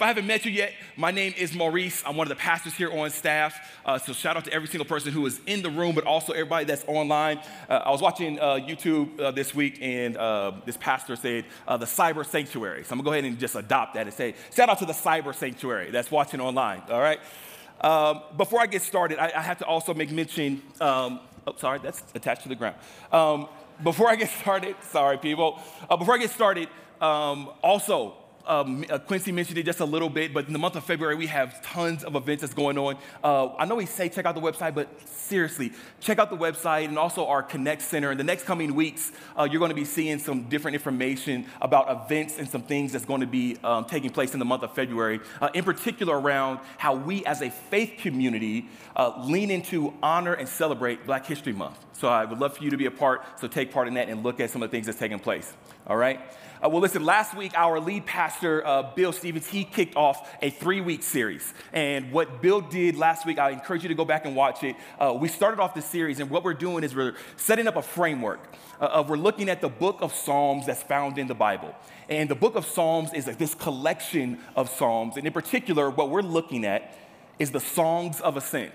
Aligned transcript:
Uh, 0.00 0.02
if 0.02 0.04
I 0.04 0.08
haven't 0.08 0.26
met 0.26 0.46
you 0.46 0.50
yet, 0.50 0.72
my 0.96 1.10
name 1.10 1.34
is 1.36 1.54
Maurice. 1.54 2.02
I'm 2.06 2.16
one 2.16 2.26
of 2.26 2.30
the 2.30 2.42
pastors 2.42 2.72
here 2.72 2.90
on 2.90 3.10
staff. 3.10 3.54
Uh, 3.84 3.98
so 3.98 4.14
shout 4.14 4.34
out 4.34 4.46
to 4.46 4.52
every 4.52 4.66
single 4.66 4.86
person 4.86 5.12
who 5.12 5.26
is 5.26 5.42
in 5.46 5.60
the 5.60 5.68
room, 5.68 5.94
but 5.94 6.04
also 6.04 6.32
everybody 6.32 6.64
that's 6.64 6.84
online. 6.86 7.38
Uh, 7.68 7.82
I 7.84 7.90
was 7.90 8.00
watching 8.00 8.38
uh, 8.38 8.54
YouTube 8.54 9.20
uh, 9.20 9.30
this 9.30 9.54
week, 9.54 9.78
and 9.82 10.16
uh, 10.16 10.52
this 10.64 10.78
pastor 10.78 11.16
said 11.16 11.44
the 11.68 11.84
cyber 11.84 12.24
sanctuary. 12.24 12.82
So 12.82 12.92
I'm 12.92 12.98
gonna 12.98 13.04
go 13.04 13.12
ahead 13.12 13.24
and 13.24 13.38
just 13.38 13.54
adopt 13.56 13.92
that 13.94 14.06
and 14.06 14.14
say 14.14 14.34
shout 14.54 14.70
out 14.70 14.78
to 14.78 14.86
the 14.86 14.94
cyber 14.94 15.34
sanctuary 15.34 15.90
that's 15.90 16.10
watching 16.10 16.40
online. 16.40 16.82
All 16.88 17.00
right. 17.00 17.20
Um, 17.82 18.22
before 18.38 18.60
I 18.60 18.66
get 18.66 18.80
started, 18.80 19.18
I, 19.18 19.32
I, 19.36 19.42
have 19.42 19.58
to 19.58 19.66
also 19.66 19.92
make 19.92 20.10
mention. 20.10 20.62
Um, 20.80 21.20
oh, 21.46 21.54
sorry, 21.56 21.78
that's 21.78 22.02
attached 22.14 22.42
to 22.44 22.48
the 22.48 22.54
ground. 22.54 22.76
Um, 23.12 23.48
before 23.84 24.08
I 24.08 24.16
get 24.16 24.30
started, 24.40 24.76
sorry, 24.82 25.18
people. 25.18 25.60
before 25.90 26.14
I 26.14 26.18
get 26.18 26.30
started, 26.30 26.68
um, 27.02 27.50
also 27.62 28.14
um, 28.46 28.84
uh, 28.88 28.98
Quincy 28.98 29.32
mentioned 29.32 29.58
it 29.58 29.64
just 29.64 29.80
a 29.80 29.84
little 29.84 30.10
bit, 30.10 30.32
but 30.32 30.46
in 30.46 30.52
the 30.52 30.58
month 30.58 30.76
of 30.76 30.84
February, 30.84 31.14
we 31.14 31.26
have 31.26 31.62
tons 31.62 32.04
of 32.04 32.14
events 32.16 32.40
that's 32.42 32.54
going 32.54 32.78
on. 32.78 32.96
Uh, 33.22 33.54
I 33.56 33.64
know 33.64 33.76
we 33.76 33.86
say 33.86 34.08
check 34.08 34.26
out 34.26 34.34
the 34.34 34.40
website, 34.40 34.74
but 34.74 34.88
seriously, 35.08 35.72
check 36.00 36.18
out 36.18 36.30
the 36.30 36.36
website 36.36 36.86
and 36.86 36.98
also 36.98 37.26
our 37.26 37.42
Connect 37.42 37.82
Center. 37.82 38.10
In 38.10 38.18
the 38.18 38.24
next 38.24 38.44
coming 38.44 38.74
weeks, 38.74 39.12
uh, 39.38 39.48
you're 39.50 39.58
going 39.58 39.70
to 39.70 39.74
be 39.74 39.84
seeing 39.84 40.18
some 40.18 40.44
different 40.44 40.74
information 40.74 41.46
about 41.60 42.04
events 42.04 42.38
and 42.38 42.48
some 42.48 42.62
things 42.62 42.92
that's 42.92 43.04
going 43.04 43.20
to 43.20 43.26
be 43.26 43.56
um, 43.62 43.84
taking 43.84 44.10
place 44.10 44.32
in 44.32 44.38
the 44.38 44.44
month 44.44 44.62
of 44.62 44.74
February, 44.74 45.20
uh, 45.40 45.48
in 45.54 45.64
particular 45.64 46.18
around 46.18 46.60
how 46.78 46.94
we 46.94 47.24
as 47.26 47.42
a 47.42 47.50
faith 47.50 47.94
community 47.98 48.68
uh, 48.96 49.22
lean 49.24 49.50
into 49.50 49.94
honor 50.02 50.34
and 50.34 50.48
celebrate 50.48 51.06
Black 51.06 51.26
History 51.26 51.52
Month. 51.52 51.78
So 51.92 52.08
I 52.08 52.24
would 52.24 52.38
love 52.38 52.56
for 52.56 52.64
you 52.64 52.70
to 52.70 52.76
be 52.76 52.86
a 52.86 52.90
part, 52.90 53.22
so 53.38 53.46
take 53.46 53.72
part 53.72 53.86
in 53.86 53.94
that 53.94 54.08
and 54.08 54.22
look 54.22 54.40
at 54.40 54.50
some 54.50 54.62
of 54.62 54.70
the 54.70 54.74
things 54.74 54.86
that's 54.86 54.98
taking 54.98 55.18
place. 55.18 55.52
All 55.86 55.96
right? 55.96 56.20
Uh, 56.62 56.68
well, 56.68 56.82
listen, 56.82 57.02
last 57.02 57.34
week, 57.34 57.52
our 57.56 57.80
lead 57.80 58.04
pastor, 58.04 58.66
uh, 58.66 58.82
Bill 58.94 59.12
Stevens, 59.12 59.46
he 59.46 59.64
kicked 59.64 59.96
off 59.96 60.30
a 60.42 60.50
three 60.50 60.82
week 60.82 61.02
series. 61.02 61.54
And 61.72 62.12
what 62.12 62.42
Bill 62.42 62.60
did 62.60 62.96
last 62.96 63.24
week, 63.24 63.38
I 63.38 63.48
encourage 63.50 63.82
you 63.82 63.88
to 63.88 63.94
go 63.94 64.04
back 64.04 64.26
and 64.26 64.36
watch 64.36 64.62
it. 64.62 64.76
Uh, 64.98 65.16
we 65.18 65.28
started 65.28 65.58
off 65.58 65.72
the 65.74 65.80
series, 65.80 66.20
and 66.20 66.28
what 66.28 66.44
we're 66.44 66.52
doing 66.52 66.84
is 66.84 66.94
we're 66.94 67.14
setting 67.36 67.66
up 67.66 67.76
a 67.76 67.82
framework 67.82 68.46
uh, 68.78 68.84
of 68.84 69.08
we're 69.08 69.16
looking 69.16 69.48
at 69.48 69.62
the 69.62 69.70
book 69.70 70.02
of 70.02 70.12
Psalms 70.12 70.66
that's 70.66 70.82
found 70.82 71.16
in 71.16 71.28
the 71.28 71.34
Bible. 71.34 71.74
And 72.10 72.28
the 72.28 72.34
book 72.34 72.56
of 72.56 72.66
Psalms 72.66 73.14
is 73.14 73.26
like 73.26 73.38
this 73.38 73.54
collection 73.54 74.38
of 74.54 74.68
Psalms. 74.68 75.16
And 75.16 75.26
in 75.26 75.32
particular, 75.32 75.88
what 75.88 76.10
we're 76.10 76.20
looking 76.20 76.66
at 76.66 76.94
is 77.38 77.52
the 77.52 77.60
songs 77.60 78.20
of 78.20 78.36
ascent. 78.36 78.74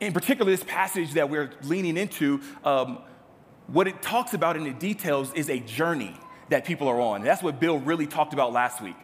In 0.00 0.14
particular, 0.14 0.50
this 0.50 0.64
passage 0.64 1.12
that 1.14 1.28
we're 1.28 1.50
leaning 1.64 1.98
into, 1.98 2.40
um, 2.64 3.00
what 3.66 3.86
it 3.86 4.00
talks 4.00 4.32
about 4.32 4.56
in 4.56 4.64
the 4.64 4.72
details 4.72 5.34
is 5.34 5.50
a 5.50 5.60
journey 5.60 6.16
that 6.48 6.64
people 6.64 6.88
are 6.88 7.00
on. 7.00 7.22
That's 7.22 7.42
what 7.42 7.60
Bill 7.60 7.78
really 7.78 8.06
talked 8.06 8.32
about 8.32 8.52
last 8.52 8.80
week. 8.80 8.96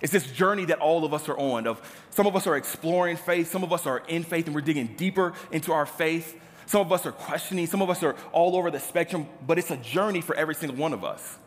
It's 0.00 0.12
this 0.12 0.30
journey 0.32 0.64
that 0.66 0.80
all 0.80 1.04
of 1.04 1.14
us 1.14 1.28
are 1.28 1.38
on 1.38 1.66
of 1.66 1.80
some 2.10 2.26
of 2.26 2.34
us 2.34 2.46
are 2.46 2.56
exploring 2.56 3.16
faith, 3.16 3.50
some 3.50 3.62
of 3.62 3.72
us 3.72 3.86
are 3.86 4.02
in 4.08 4.24
faith 4.24 4.46
and 4.46 4.54
we're 4.54 4.60
digging 4.60 4.94
deeper 4.96 5.32
into 5.52 5.72
our 5.72 5.86
faith. 5.86 6.38
Some 6.66 6.80
of 6.80 6.92
us 6.92 7.06
are 7.06 7.12
questioning, 7.12 7.66
some 7.66 7.82
of 7.82 7.90
us 7.90 8.02
are 8.02 8.16
all 8.32 8.56
over 8.56 8.70
the 8.70 8.80
spectrum, 8.80 9.26
but 9.46 9.58
it's 9.58 9.70
a 9.70 9.76
journey 9.76 10.20
for 10.20 10.34
every 10.34 10.54
single 10.54 10.76
one 10.76 10.92
of 10.92 11.04
us. 11.04 11.38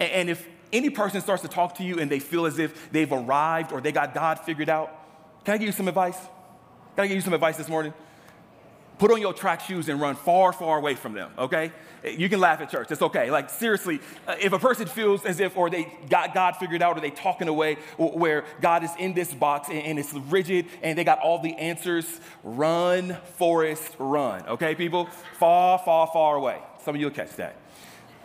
And 0.00 0.30
if 0.30 0.46
any 0.72 0.90
person 0.90 1.20
starts 1.20 1.42
to 1.42 1.48
talk 1.48 1.76
to 1.76 1.84
you 1.84 1.98
and 1.98 2.10
they 2.10 2.18
feel 2.18 2.46
as 2.46 2.58
if 2.58 2.90
they've 2.90 3.10
arrived 3.12 3.72
or 3.72 3.80
they 3.80 3.92
got 3.92 4.14
God 4.14 4.40
figured 4.40 4.68
out, 4.68 4.90
can 5.44 5.54
I 5.54 5.58
give 5.58 5.66
you 5.66 5.72
some 5.72 5.88
advice? 5.88 6.18
Can 6.96 7.04
I 7.04 7.06
give 7.06 7.16
you 7.16 7.20
some 7.20 7.34
advice 7.34 7.56
this 7.56 7.68
morning? 7.68 7.92
Put 9.02 9.10
on 9.10 9.20
your 9.20 9.32
track 9.32 9.60
shoes 9.60 9.88
and 9.88 10.00
run 10.00 10.14
far, 10.14 10.52
far 10.52 10.78
away 10.78 10.94
from 10.94 11.12
them, 11.12 11.28
okay? 11.36 11.72
You 12.04 12.28
can 12.28 12.38
laugh 12.38 12.60
at 12.60 12.70
church, 12.70 12.88
it's 12.92 13.02
okay. 13.02 13.32
Like, 13.32 13.50
seriously, 13.50 13.98
uh, 14.28 14.36
if 14.40 14.52
a 14.52 14.60
person 14.60 14.86
feels 14.86 15.24
as 15.24 15.40
if, 15.40 15.56
or 15.56 15.70
they 15.70 15.92
got 16.08 16.34
God 16.34 16.54
figured 16.56 16.82
out, 16.82 16.96
or 16.96 17.00
they 17.00 17.10
talk 17.10 17.42
in 17.42 17.48
a 17.48 17.52
way 17.52 17.78
where 17.98 18.44
God 18.60 18.84
is 18.84 18.92
in 19.00 19.12
this 19.12 19.34
box 19.34 19.68
and, 19.70 19.98
it's 19.98 20.14
rigid 20.14 20.66
and 20.82 20.96
they 20.96 21.02
got 21.02 21.18
all 21.18 21.42
the 21.42 21.52
answers, 21.56 22.20
run, 22.44 23.16
Forrest, 23.38 23.96
run, 23.98 24.46
okay, 24.46 24.76
people? 24.76 25.06
Far, 25.36 25.80
far, 25.80 26.06
far 26.06 26.36
away. 26.36 26.60
Some 26.84 26.94
of 26.94 27.00
you 27.00 27.08
will 27.08 27.14
catch 27.14 27.34
that. 27.34 27.56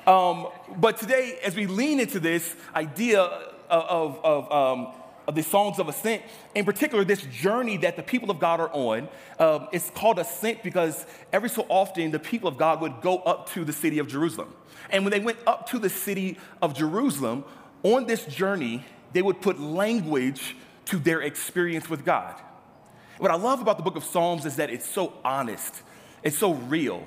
Um, 0.06 0.46
but 0.78 1.00
today, 1.00 1.40
as 1.44 1.56
we 1.56 1.66
lean 1.66 2.00
into 2.00 2.20
this 2.20 2.56
idea 2.76 3.22
of, 3.22 4.20
of 4.24 4.52
um, 4.52 4.94
of 5.28 5.36
the 5.36 5.44
songs 5.44 5.78
of 5.78 5.90
ascent, 5.90 6.22
in 6.56 6.64
particular, 6.64 7.04
this 7.04 7.22
journey 7.24 7.78
that 7.78 7.98
the 7.98 8.04
people 8.04 8.32
of 8.32 8.40
God 8.40 8.60
are 8.60 8.72
on. 8.72 9.10
Um, 9.40 9.68
it's 9.74 9.90
called 9.90 10.20
ascent 10.20 10.64
because 10.64 11.06
every 11.34 11.50
so 11.50 11.66
often 11.68 12.12
the 12.12 12.20
people 12.20 12.48
of 12.48 12.58
God 12.58 12.82
would 12.82 13.02
go 13.02 13.20
up 13.20 13.50
to 13.52 13.66
the 13.66 13.74
city 13.74 14.00
of 14.00 14.08
Jerusalem. 14.08 14.54
And 14.90 15.04
when 15.04 15.12
they 15.12 15.20
went 15.20 15.38
up 15.46 15.70
to 15.72 15.80
the 15.80 15.90
city 15.90 16.38
of 16.62 16.74
Jerusalem, 16.74 17.44
on 17.84 18.06
this 18.06 18.26
journey, 18.26 18.86
they 19.14 19.22
would 19.22 19.42
put 19.42 19.60
language 19.60 20.56
to 20.86 20.98
their 20.98 21.22
experience 21.22 21.90
with 21.90 22.06
God. 22.06 22.36
What 23.18 23.32
I 23.32 23.36
love 23.36 23.62
about 23.62 23.78
the 23.78 23.84
book 23.84 23.96
of 23.96 24.04
Psalms 24.04 24.46
is 24.46 24.56
that 24.56 24.70
it's 24.70 24.88
so 24.88 25.14
honest, 25.26 25.82
it's 26.24 26.38
so 26.38 26.54
real. 26.54 27.06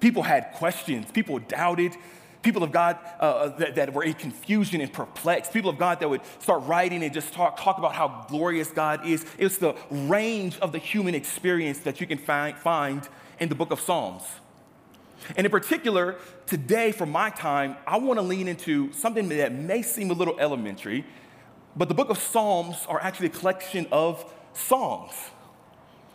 People 0.00 0.22
had 0.22 0.52
questions, 0.52 1.10
people 1.10 1.38
doubted, 1.38 1.96
people 2.42 2.62
of 2.62 2.72
God 2.72 2.98
uh, 3.20 3.22
uh, 3.22 3.56
that, 3.58 3.74
that, 3.74 3.92
were 3.92 4.04
in 4.04 4.14
confusion 4.14 4.80
and 4.80 4.92
perplexed, 4.92 5.52
people 5.52 5.70
of 5.70 5.78
God 5.78 6.00
that 6.00 6.08
would 6.08 6.20
start 6.38 6.62
writing 6.64 7.02
and 7.02 7.12
just 7.12 7.32
talk, 7.32 7.60
talk 7.60 7.78
about 7.78 7.94
how 7.94 8.26
glorious 8.28 8.70
God 8.70 9.06
is. 9.06 9.24
It's 9.38 9.58
the 9.58 9.74
range 9.90 10.58
of 10.60 10.72
the 10.72 10.78
human 10.78 11.14
experience 11.14 11.80
that 11.80 12.00
you 12.00 12.06
can 12.06 12.18
find, 12.18 12.56
find 12.56 13.08
in 13.40 13.48
the 13.48 13.54
book 13.54 13.70
of 13.70 13.80
Psalms. 13.80 14.22
And 15.36 15.44
in 15.44 15.50
particular, 15.50 16.16
today 16.46 16.92
for 16.92 17.06
my 17.06 17.30
time, 17.30 17.76
I 17.86 17.98
want 17.98 18.18
to 18.18 18.22
lean 18.22 18.46
into 18.48 18.92
something 18.92 19.28
that 19.30 19.52
may 19.52 19.82
seem 19.82 20.10
a 20.10 20.14
little 20.14 20.38
elementary, 20.38 21.04
but 21.76 21.88
the 21.88 21.94
book 21.94 22.08
of 22.08 22.18
Psalms 22.18 22.86
are 22.88 23.00
actually 23.00 23.26
a 23.26 23.30
collection 23.30 23.86
of 23.90 24.24
songs. 24.52 25.12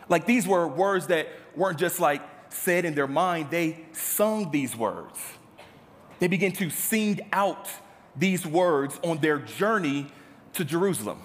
Like 0.08 0.26
these 0.26 0.46
were 0.46 0.66
words 0.66 1.08
that 1.08 1.28
weren't 1.54 1.78
just 1.78 2.00
like 2.00 2.22
said 2.48 2.84
in 2.84 2.94
their 2.94 3.06
mind, 3.06 3.50
they 3.50 3.84
sung 3.92 4.50
these 4.50 4.76
words. 4.76 5.18
They 6.24 6.28
begin 6.28 6.52
to 6.52 6.70
sing 6.70 7.20
out 7.34 7.68
these 8.16 8.46
words 8.46 8.98
on 9.04 9.18
their 9.18 9.40
journey 9.40 10.06
to 10.54 10.64
Jerusalem, 10.64 11.18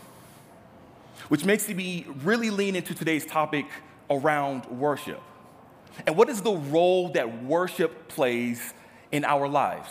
which 1.29 1.45
makes 1.45 1.69
me 1.69 2.05
really 2.25 2.49
lean 2.49 2.75
into 2.75 2.93
today's 2.93 3.25
topic 3.25 3.65
around 4.09 4.65
worship. 4.65 5.21
And 6.05 6.17
what 6.17 6.27
is 6.27 6.41
the 6.41 6.51
role 6.51 7.13
that 7.13 7.45
worship 7.45 8.09
plays 8.09 8.73
in 9.09 9.23
our 9.23 9.47
lives? 9.47 9.89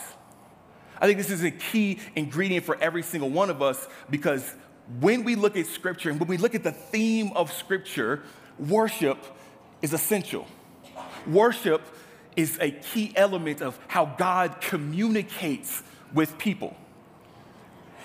I 1.00 1.06
think 1.06 1.16
this 1.16 1.30
is 1.30 1.42
a 1.42 1.52
key 1.52 2.00
ingredient 2.14 2.66
for 2.66 2.76
every 2.78 3.02
single 3.02 3.30
one 3.30 3.48
of 3.48 3.62
us 3.62 3.88
because 4.10 4.54
when 5.00 5.25
we 5.25 5.36
look 5.36 5.56
at 5.56 5.64
Scripture 5.64 6.10
and 6.10 6.20
when 6.20 6.28
we 6.28 6.36
look 6.36 6.54
at 6.54 6.64
the 6.64 6.72
theme 6.72 7.32
of 7.34 7.50
Scripture, 7.50 8.25
worship 8.58 9.16
is 9.80 9.94
essential. 9.94 10.46
Worship 11.26 11.80
is 12.37 12.59
a 12.61 12.71
key 12.71 13.12
element 13.16 13.62
of 13.62 13.78
how 13.89 14.06
God 14.06 14.61
communicates 14.61 15.83
with 16.12 16.39
people. 16.39 16.77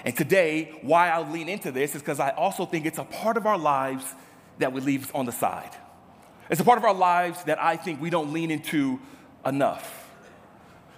And 0.06 0.16
today, 0.16 0.78
why 0.82 1.10
I 1.10 1.30
lean 1.30 1.48
into 1.48 1.72
this 1.72 1.96
is 1.96 2.02
because 2.02 2.20
I 2.20 2.32
also 2.32 2.66
think 2.66 2.86
it's 2.86 2.98
a 2.98 3.06
part 3.06 3.38
of 3.38 3.46
our 3.46 3.58
lives 3.58 4.06
that 4.60 4.74
we 4.74 4.82
leave 4.82 5.14
on 5.16 5.26
the 5.26 5.32
side. 5.32 5.72
It's 6.50 6.60
a 6.60 6.66
part 6.66 6.78
of 6.78 6.84
our 6.84 6.94
lives 6.94 7.44
that 7.46 7.62
I 7.62 7.78
think 7.78 8.02
we 8.02 8.10
don't 8.10 8.34
lean 8.34 8.52
into 8.52 9.00
enough. 9.46 10.02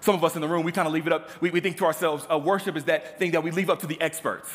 Some 0.02 0.16
of 0.16 0.24
us 0.24 0.36
in 0.36 0.42
the 0.42 0.48
room, 0.48 0.64
we 0.64 0.72
kind 0.72 0.88
of 0.88 0.94
leave 0.94 1.08
it 1.08 1.14
up. 1.14 1.30
We, 1.42 1.52
we 1.52 1.60
think 1.60 1.78
to 1.78 1.86
ourselves, 1.86 2.26
uh, 2.32 2.38
worship 2.38 2.76
is 2.76 2.86
that 2.86 3.18
thing 3.20 3.32
that 3.32 3.44
we 3.44 3.52
leave 3.52 3.70
up 3.70 3.80
to 3.80 3.88
the 3.88 4.00
experts, 4.02 4.50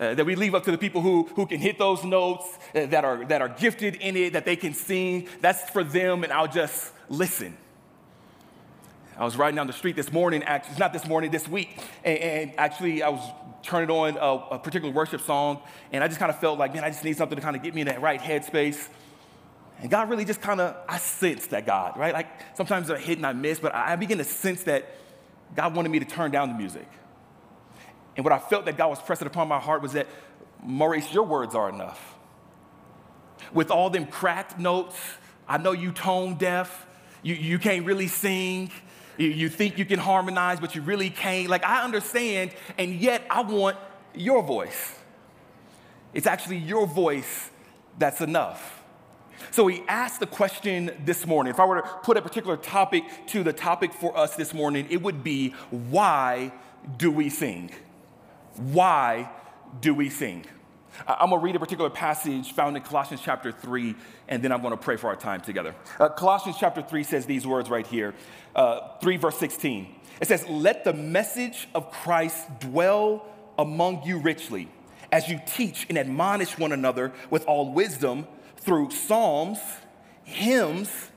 uh, 0.00 0.14
that 0.14 0.24
we 0.24 0.34
leave 0.34 0.54
up 0.54 0.64
to 0.64 0.70
the 0.70 0.78
people 0.78 1.00
who, 1.00 1.24
who 1.34 1.46
can 1.46 1.58
hit 1.58 1.78
those 1.78 2.04
notes, 2.04 2.44
uh, 2.74 2.86
that, 2.86 3.04
are, 3.04 3.24
that 3.26 3.40
are 3.40 3.48
gifted 3.48 3.96
in 3.96 4.16
it, 4.16 4.32
that 4.32 4.44
they 4.44 4.56
can 4.56 4.72
sing. 4.72 5.28
That's 5.40 5.68
for 5.70 5.84
them, 5.84 6.24
and 6.24 6.32
I'll 6.32 6.48
just 6.48 6.92
listen. 7.08 7.56
I 9.18 9.24
was 9.24 9.36
riding 9.36 9.56
down 9.56 9.66
the 9.66 9.72
street 9.72 9.96
this 9.96 10.12
morning, 10.12 10.42
actually, 10.42 10.76
not 10.78 10.92
this 10.92 11.06
morning, 11.06 11.30
this 11.30 11.48
week, 11.48 11.78
and, 12.04 12.18
and 12.18 12.52
actually 12.58 13.02
I 13.02 13.08
was 13.08 13.22
turning 13.62 13.90
on 13.90 14.16
a, 14.16 14.56
a, 14.56 14.58
particular 14.58 14.92
worship 14.92 15.22
song, 15.22 15.60
and 15.90 16.04
I 16.04 16.08
just 16.08 16.20
kind 16.20 16.30
of 16.30 16.38
felt 16.38 16.58
like, 16.58 16.74
man, 16.74 16.84
I 16.84 16.90
just 16.90 17.02
need 17.02 17.16
something 17.16 17.36
to 17.36 17.42
kind 17.42 17.56
of 17.56 17.62
get 17.62 17.74
me 17.74 17.80
in 17.80 17.86
that 17.86 18.02
right 18.02 18.20
headspace. 18.20 18.88
And 19.80 19.90
God 19.90 20.10
really 20.10 20.24
just 20.24 20.40
kind 20.40 20.60
of, 20.60 20.76
I 20.88 20.98
sensed 20.98 21.50
that 21.50 21.66
God, 21.66 21.98
right? 21.98 22.12
Like 22.12 22.28
sometimes 22.56 22.90
I 22.90 22.98
hit 22.98 23.16
and 23.16 23.26
I 23.26 23.32
miss, 23.32 23.58
but 23.58 23.74
I, 23.74 23.96
begin 23.96 24.18
to 24.18 24.24
sense 24.24 24.64
that 24.64 24.86
God 25.54 25.74
wanted 25.74 25.90
me 25.90 25.98
to 25.98 26.04
turn 26.04 26.30
down 26.30 26.48
the 26.48 26.54
music. 26.54 26.88
And 28.16 28.24
what 28.24 28.32
I 28.32 28.38
felt 28.38 28.66
that 28.66 28.76
God 28.76 28.88
was 28.88 29.00
pressing 29.00 29.26
upon 29.26 29.48
my 29.48 29.58
heart 29.58 29.82
was 29.82 29.92
that, 29.92 30.06
Maurice, 30.62 31.12
your 31.12 31.24
words 31.24 31.54
are 31.54 31.68
enough. 31.68 32.14
With 33.52 33.70
all 33.70 33.90
them 33.90 34.06
cracked 34.06 34.58
notes, 34.58 34.98
I 35.48 35.58
know 35.58 35.72
you 35.72 35.92
tone 35.92 36.34
deaf, 36.36 36.86
you, 37.22 37.34
you 37.34 37.58
can't 37.58 37.84
really 37.84 38.08
sing, 38.08 38.70
you, 39.18 39.28
you 39.28 39.48
think 39.48 39.78
you 39.78 39.84
can 39.84 39.98
harmonize, 39.98 40.60
but 40.60 40.74
you 40.74 40.82
really 40.82 41.10
can't. 41.10 41.48
Like, 41.48 41.64
I 41.64 41.82
understand, 41.82 42.52
and 42.78 42.94
yet 42.94 43.22
I 43.30 43.42
want 43.42 43.76
your 44.14 44.42
voice. 44.42 44.98
It's 46.14 46.26
actually 46.26 46.58
your 46.58 46.86
voice 46.86 47.50
that's 47.98 48.20
enough. 48.20 48.82
So 49.50 49.64
we 49.64 49.82
asked 49.88 50.20
the 50.20 50.26
question 50.26 50.90
this 51.04 51.26
morning. 51.26 51.52
If 51.52 51.60
I 51.60 51.64
were 51.66 51.82
to 51.82 51.88
put 52.02 52.16
a 52.16 52.22
particular 52.22 52.56
topic 52.56 53.04
to 53.28 53.42
the 53.42 53.52
topic 53.52 53.92
for 53.92 54.16
us 54.16 54.34
this 54.36 54.54
morning, 54.54 54.86
it 54.90 55.02
would 55.02 55.22
be 55.22 55.50
why 55.70 56.52
do 56.96 57.10
we 57.10 57.28
sing? 57.28 57.70
Why 58.56 59.30
do 59.80 59.94
we 59.94 60.08
sing? 60.08 60.46
I'm 61.06 61.30
going 61.30 61.40
to 61.40 61.44
read 61.44 61.56
a 61.56 61.60
particular 61.60 61.90
passage 61.90 62.52
found 62.52 62.76
in 62.76 62.82
Colossians 62.82 63.20
chapter 63.22 63.52
3, 63.52 63.94
and 64.28 64.42
then 64.42 64.52
I'm 64.52 64.60
going 64.60 64.72
to 64.72 64.76
pray 64.76 64.96
for 64.96 65.08
our 65.08 65.16
time 65.16 65.40
together. 65.40 65.74
Uh, 65.98 66.08
Colossians 66.08 66.56
chapter 66.58 66.82
3 66.82 67.02
says 67.02 67.26
these 67.26 67.46
words 67.46 67.68
right 67.68 67.86
here 67.86 68.14
uh, 68.54 68.96
3 68.98 69.16
verse 69.16 69.36
16. 69.38 69.94
It 70.20 70.28
says, 70.28 70.46
Let 70.48 70.84
the 70.84 70.92
message 70.92 71.68
of 71.74 71.90
Christ 71.90 72.60
dwell 72.60 73.26
among 73.58 74.02
you 74.04 74.18
richly, 74.18 74.68
as 75.12 75.28
you 75.28 75.40
teach 75.46 75.86
and 75.88 75.98
admonish 75.98 76.58
one 76.58 76.72
another 76.72 77.12
with 77.30 77.44
all 77.46 77.72
wisdom 77.72 78.26
through 78.56 78.90
psalms, 78.90 79.58
hymns, 80.24 81.10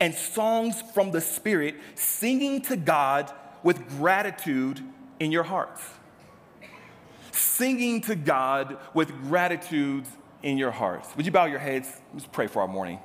and 0.00 0.14
songs 0.14 0.82
from 0.94 1.10
the 1.10 1.20
Spirit, 1.20 1.76
singing 1.94 2.60
to 2.62 2.76
God 2.76 3.32
with 3.62 3.88
gratitude 3.88 4.80
in 5.20 5.32
your 5.32 5.44
hearts 5.44 5.82
singing 7.36 8.00
to 8.02 8.14
God 8.14 8.78
with 8.94 9.10
gratitude 9.22 10.04
in 10.42 10.58
your 10.58 10.70
hearts. 10.70 11.08
Would 11.16 11.26
you 11.26 11.32
bow 11.32 11.46
your 11.46 11.58
heads? 11.58 11.88
Let's 12.12 12.26
pray 12.26 12.46
for 12.46 12.62
our 12.62 12.68
morning. 12.68 12.98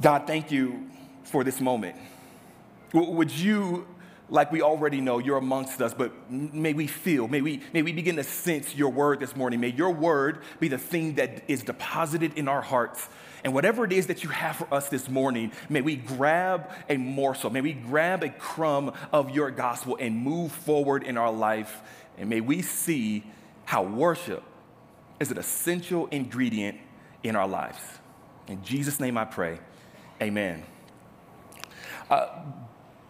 God, 0.00 0.26
thank 0.26 0.52
you 0.52 0.88
for 1.24 1.42
this 1.42 1.60
moment. 1.60 1.96
Would 2.92 3.30
you, 3.30 3.86
like 4.28 4.52
we 4.52 4.62
already 4.62 5.00
know, 5.00 5.18
you're 5.18 5.38
amongst 5.38 5.82
us, 5.82 5.92
but 5.92 6.30
may 6.30 6.72
we 6.72 6.86
feel, 6.86 7.26
may 7.26 7.40
we, 7.40 7.62
may 7.72 7.82
we 7.82 7.92
begin 7.92 8.16
to 8.16 8.24
sense 8.24 8.74
your 8.74 8.90
word 8.90 9.20
this 9.20 9.34
morning. 9.34 9.60
May 9.60 9.70
your 9.70 9.90
word 9.90 10.42
be 10.60 10.68
the 10.68 10.78
thing 10.78 11.14
that 11.16 11.42
is 11.48 11.62
deposited 11.62 12.34
in 12.34 12.48
our 12.48 12.62
hearts 12.62 13.08
and 13.44 13.54
whatever 13.54 13.84
it 13.84 13.92
is 13.92 14.06
that 14.08 14.24
you 14.24 14.30
have 14.30 14.56
for 14.56 14.72
us 14.72 14.88
this 14.88 15.08
morning, 15.08 15.52
may 15.68 15.80
we 15.80 15.96
grab 15.96 16.70
a 16.88 16.96
morsel, 16.96 17.50
may 17.50 17.60
we 17.60 17.72
grab 17.72 18.22
a 18.22 18.30
crumb 18.30 18.92
of 19.12 19.30
your 19.30 19.50
gospel 19.50 19.96
and 20.00 20.16
move 20.16 20.52
forward 20.52 21.04
in 21.04 21.16
our 21.16 21.32
life. 21.32 21.80
And 22.16 22.28
may 22.28 22.40
we 22.40 22.62
see 22.62 23.24
how 23.64 23.82
worship 23.82 24.42
is 25.20 25.30
an 25.30 25.38
essential 25.38 26.06
ingredient 26.08 26.78
in 27.22 27.36
our 27.36 27.46
lives. 27.46 27.78
In 28.46 28.62
Jesus' 28.64 28.98
name 28.98 29.16
I 29.18 29.24
pray, 29.24 29.58
amen. 30.20 30.64
Uh, 32.10 32.26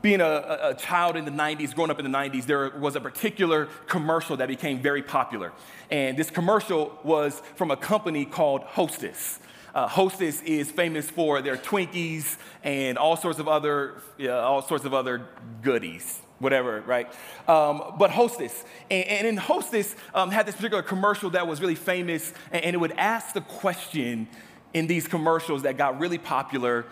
being 0.00 0.20
a, 0.20 0.58
a, 0.62 0.74
child 0.74 1.16
in 1.16 1.24
the 1.24 1.30
90s, 1.30 1.74
growing 1.74 1.90
up 1.90 1.98
in 1.98 2.10
the 2.10 2.16
90s, 2.16 2.44
there 2.46 2.70
was 2.78 2.94
a 2.94 3.00
particular 3.00 3.66
commercial 3.86 4.36
that 4.36 4.46
became 4.48 4.80
very 4.80 5.02
popular. 5.02 5.52
And 5.90 6.16
this 6.16 6.30
commercial 6.30 6.98
was 7.02 7.42
from 7.56 7.70
a 7.70 7.76
company 7.76 8.24
called 8.24 8.62
Hostess. 8.62 9.40
Uh, 9.78 9.86
Hostess 9.86 10.42
is 10.42 10.72
famous 10.72 11.08
for 11.08 11.40
their 11.40 11.56
Twinkies 11.56 12.36
and 12.64 12.98
all 12.98 13.16
sorts 13.16 13.38
of 13.38 13.46
other, 13.46 14.02
all 14.28 14.60
sorts 14.60 14.84
of 14.84 14.92
other 14.92 15.28
goodies, 15.62 16.20
whatever, 16.40 16.80
right? 16.80 17.06
Um, 17.46 17.94
but 17.96 18.10
Hostess, 18.10 18.64
and, 18.90 19.04
and 19.06 19.26
in 19.28 19.36
Hostess 19.36 19.94
um, 20.16 20.32
had 20.32 20.46
this 20.46 20.56
particular 20.56 20.82
commercial 20.82 21.30
that 21.30 21.46
was 21.46 21.60
really 21.60 21.76
famous, 21.76 22.34
and, 22.50 22.64
and 22.64 22.74
it 22.74 22.78
would 22.78 22.90
ask 22.98 23.34
the 23.34 23.40
question 23.40 24.26
in 24.74 24.88
these 24.88 25.06
commercials 25.06 25.62
that 25.62 25.76
got 25.76 26.00
really 26.00 26.18
popular: 26.18 26.84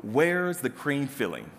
Where's 0.00 0.60
the 0.60 0.70
cream 0.70 1.08
filling? 1.08 1.50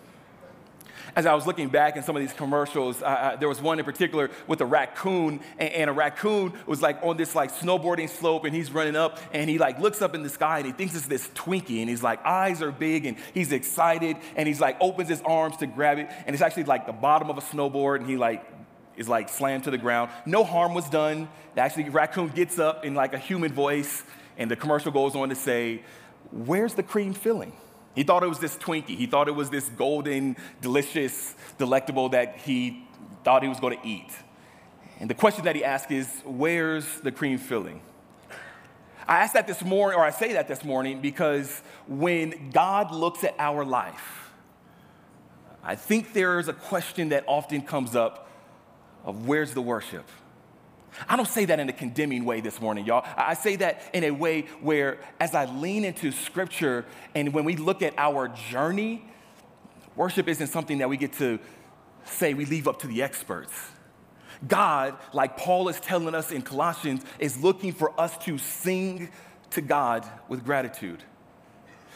As 1.16 1.26
I 1.26 1.34
was 1.34 1.46
looking 1.46 1.68
back 1.68 1.96
in 1.96 2.02
some 2.02 2.16
of 2.16 2.22
these 2.22 2.32
commercials, 2.32 3.02
uh, 3.02 3.36
there 3.38 3.48
was 3.48 3.60
one 3.60 3.78
in 3.78 3.84
particular 3.84 4.30
with 4.46 4.60
a 4.60 4.66
raccoon, 4.66 5.40
and, 5.58 5.72
and, 5.72 5.90
a 5.90 5.92
raccoon 5.92 6.52
was 6.66 6.80
like 6.80 6.98
on 7.02 7.16
this 7.16 7.34
like 7.34 7.52
snowboarding 7.52 8.08
slope, 8.08 8.44
and 8.44 8.54
he's 8.54 8.70
running 8.70 8.96
up, 8.96 9.18
and 9.32 9.48
he 9.48 9.58
like 9.58 9.78
looks 9.78 10.02
up 10.02 10.14
in 10.14 10.22
the 10.22 10.28
sky, 10.28 10.58
and 10.58 10.66
he 10.66 10.72
thinks 10.72 10.94
it's 10.94 11.06
this 11.06 11.28
Twinkie, 11.28 11.80
and 11.80 11.88
he's 11.88 12.02
like 12.02 12.24
eyes 12.24 12.62
are 12.62 12.72
big, 12.72 13.06
and 13.06 13.16
he's 13.34 13.52
excited, 13.52 14.16
and 14.36 14.48
he's 14.48 14.60
like 14.60 14.76
opens 14.80 15.08
his 15.08 15.20
arms 15.22 15.56
to 15.58 15.66
grab 15.66 15.98
it, 15.98 16.08
and 16.26 16.34
it's 16.34 16.42
actually 16.42 16.64
like 16.64 16.86
the 16.86 16.92
bottom 16.92 17.30
of 17.30 17.38
a 17.38 17.42
snowboard, 17.42 17.96
and 17.96 18.06
he 18.06 18.16
like 18.16 18.44
is 18.96 19.08
like 19.08 19.28
slammed 19.28 19.64
to 19.64 19.70
the 19.70 19.78
ground. 19.78 20.10
No 20.26 20.44
harm 20.44 20.74
was 20.74 20.88
done. 20.88 21.28
Actually, 21.56 21.88
raccoon 21.90 22.28
gets 22.28 22.58
up 22.58 22.84
in 22.84 22.94
like 22.94 23.14
a 23.14 23.18
human 23.18 23.52
voice, 23.52 24.02
and 24.38 24.50
the 24.50 24.56
commercial 24.56 24.92
goes 24.92 25.14
on 25.14 25.28
to 25.28 25.34
say, 25.34 25.82
"Where's 26.30 26.74
the 26.74 26.82
cream 26.82 27.14
filling?" 27.14 27.52
He 27.94 28.02
thought 28.02 28.22
it 28.22 28.28
was 28.28 28.38
this 28.38 28.56
Twinkie. 28.56 28.96
He 28.96 29.06
thought 29.06 29.28
it 29.28 29.34
was 29.34 29.50
this 29.50 29.68
golden, 29.68 30.36
delicious, 30.60 31.34
delectable 31.58 32.08
that 32.10 32.38
he 32.38 32.84
thought 33.24 33.42
he 33.42 33.48
was 33.48 33.60
going 33.60 33.78
to 33.78 33.86
eat. 33.86 34.10
And 34.98 35.10
the 35.10 35.14
question 35.14 35.44
that 35.44 35.56
he 35.56 35.64
asked 35.64 35.90
is, 35.90 36.08
where's 36.24 37.00
the 37.00 37.12
cream 37.12 37.38
filling? 37.38 37.80
I 39.06 39.18
asked 39.18 39.34
that 39.34 39.46
this 39.46 39.62
morning, 39.62 39.98
or 39.98 40.04
I 40.04 40.10
say 40.10 40.34
that 40.34 40.48
this 40.48 40.64
morning, 40.64 41.00
because 41.00 41.60
when 41.88 42.50
God 42.50 42.92
looks 42.92 43.24
at 43.24 43.34
our 43.38 43.64
life, 43.64 44.30
I 45.62 45.74
think 45.74 46.12
there's 46.12 46.48
a 46.48 46.52
question 46.52 47.10
that 47.10 47.24
often 47.26 47.62
comes 47.62 47.94
up 47.94 48.30
of 49.04 49.26
where's 49.26 49.54
the 49.54 49.60
worship? 49.60 50.08
I 51.08 51.16
don't 51.16 51.28
say 51.28 51.44
that 51.46 51.58
in 51.58 51.68
a 51.68 51.72
condemning 51.72 52.24
way 52.24 52.40
this 52.40 52.60
morning, 52.60 52.86
y'all. 52.86 53.04
I 53.16 53.34
say 53.34 53.56
that 53.56 53.82
in 53.92 54.04
a 54.04 54.10
way 54.10 54.42
where, 54.60 54.98
as 55.20 55.34
I 55.34 55.46
lean 55.46 55.84
into 55.84 56.12
scripture 56.12 56.84
and 57.14 57.32
when 57.32 57.44
we 57.44 57.56
look 57.56 57.82
at 57.82 57.94
our 57.98 58.28
journey, 58.28 59.04
worship 59.96 60.28
isn't 60.28 60.48
something 60.48 60.78
that 60.78 60.88
we 60.88 60.96
get 60.96 61.12
to 61.14 61.38
say 62.04 62.34
we 62.34 62.44
leave 62.44 62.68
up 62.68 62.80
to 62.80 62.86
the 62.86 63.02
experts. 63.02 63.52
God, 64.46 64.96
like 65.12 65.36
Paul 65.36 65.68
is 65.68 65.78
telling 65.80 66.14
us 66.14 66.32
in 66.32 66.42
Colossians, 66.42 67.04
is 67.18 67.38
looking 67.42 67.72
for 67.72 67.98
us 68.00 68.16
to 68.24 68.38
sing 68.38 69.10
to 69.50 69.60
God 69.60 70.06
with 70.28 70.44
gratitude 70.44 71.02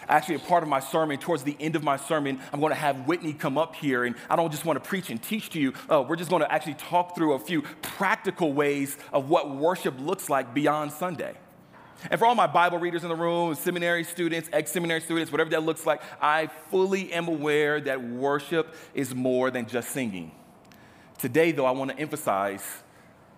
actually 0.08 0.36
a 0.36 0.40
part 0.40 0.62
of 0.62 0.68
my 0.68 0.80
sermon, 0.80 1.18
towards 1.18 1.42
the 1.42 1.56
end 1.60 1.76
of 1.76 1.82
my 1.82 1.96
sermon, 1.96 2.40
I'm 2.52 2.60
going 2.60 2.70
to 2.70 2.78
have 2.78 3.06
Whitney 3.06 3.32
come 3.32 3.58
up 3.58 3.74
here, 3.74 4.04
and 4.04 4.14
I 4.30 4.36
don't 4.36 4.50
just 4.50 4.64
want 4.64 4.82
to 4.82 4.88
preach 4.88 5.10
and 5.10 5.22
teach 5.22 5.50
to 5.50 5.60
you. 5.60 5.72
Uh, 5.90 6.02
we're 6.06 6.16
just 6.16 6.30
going 6.30 6.42
to 6.42 6.52
actually 6.52 6.74
talk 6.74 7.14
through 7.14 7.34
a 7.34 7.38
few 7.38 7.62
practical 7.82 8.52
ways 8.52 8.96
of 9.12 9.28
what 9.28 9.54
worship 9.54 9.94
looks 10.00 10.30
like 10.30 10.54
beyond 10.54 10.92
Sunday. 10.92 11.36
And 12.10 12.18
for 12.18 12.26
all 12.26 12.34
my 12.34 12.46
Bible 12.46 12.78
readers 12.78 13.02
in 13.02 13.08
the 13.08 13.16
room, 13.16 13.54
seminary 13.54 14.04
students, 14.04 14.48
ex 14.52 14.70
seminary 14.70 15.00
students, 15.00 15.32
whatever 15.32 15.50
that 15.50 15.62
looks 15.62 15.86
like, 15.86 16.02
I 16.20 16.48
fully 16.70 17.12
am 17.12 17.28
aware 17.28 17.80
that 17.80 18.02
worship 18.02 18.74
is 18.94 19.14
more 19.14 19.50
than 19.50 19.66
just 19.66 19.90
singing. 19.90 20.32
Today, 21.18 21.52
though, 21.52 21.64
I 21.64 21.70
want 21.70 21.90
to 21.92 21.98
emphasize 21.98 22.62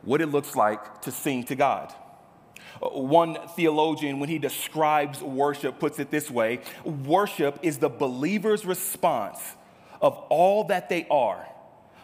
what 0.02 0.20
it 0.20 0.26
looks 0.26 0.56
like 0.56 1.02
to 1.02 1.12
sing 1.12 1.44
to 1.44 1.54
God. 1.54 1.94
One 2.80 3.38
theologian, 3.56 4.20
when 4.20 4.28
he 4.28 4.38
describes 4.38 5.22
worship, 5.22 5.78
puts 5.78 5.98
it 5.98 6.10
this 6.10 6.30
way 6.30 6.60
worship 6.84 7.58
is 7.62 7.78
the 7.78 7.88
believer's 7.88 8.64
response 8.64 9.40
of 10.00 10.16
all 10.28 10.64
that 10.64 10.88
they 10.88 11.06
are 11.10 11.46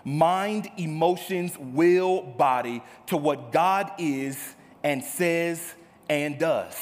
mind, 0.04 0.70
emotions, 0.76 1.58
will, 1.58 2.22
body 2.22 2.82
to 3.06 3.16
what 3.16 3.50
God 3.52 3.90
is 3.98 4.54
and 4.82 5.02
says 5.02 5.74
and 6.08 6.38
does. 6.38 6.76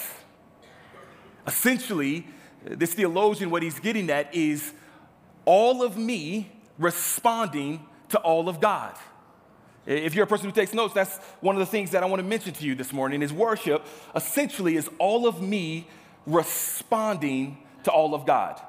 Essentially, 1.46 2.26
this 2.64 2.94
theologian, 2.94 3.50
what 3.50 3.62
he's 3.62 3.78
getting 3.78 4.10
at 4.10 4.34
is 4.34 4.72
all 5.44 5.82
of 5.82 5.96
me 5.96 6.50
responding 6.78 7.86
to 8.08 8.18
all 8.18 8.48
of 8.48 8.60
God. 8.60 8.96
If 9.84 10.14
you're 10.14 10.24
a 10.24 10.28
person 10.28 10.46
who 10.46 10.54
takes 10.54 10.72
notes, 10.72 10.94
that's 10.94 11.16
one 11.40 11.56
of 11.56 11.60
the 11.60 11.66
things 11.66 11.90
that 11.90 12.02
I 12.02 12.06
want 12.06 12.20
to 12.20 12.28
mention 12.28 12.52
to 12.54 12.64
you 12.64 12.74
this 12.74 12.92
morning 12.92 13.20
is 13.22 13.32
worship 13.32 13.84
essentially 14.14 14.76
is 14.76 14.88
all 14.98 15.26
of 15.26 15.42
me 15.42 15.88
responding 16.24 17.58
to 17.84 17.90
all 17.90 18.14
of 18.14 18.24
God. 18.24 18.60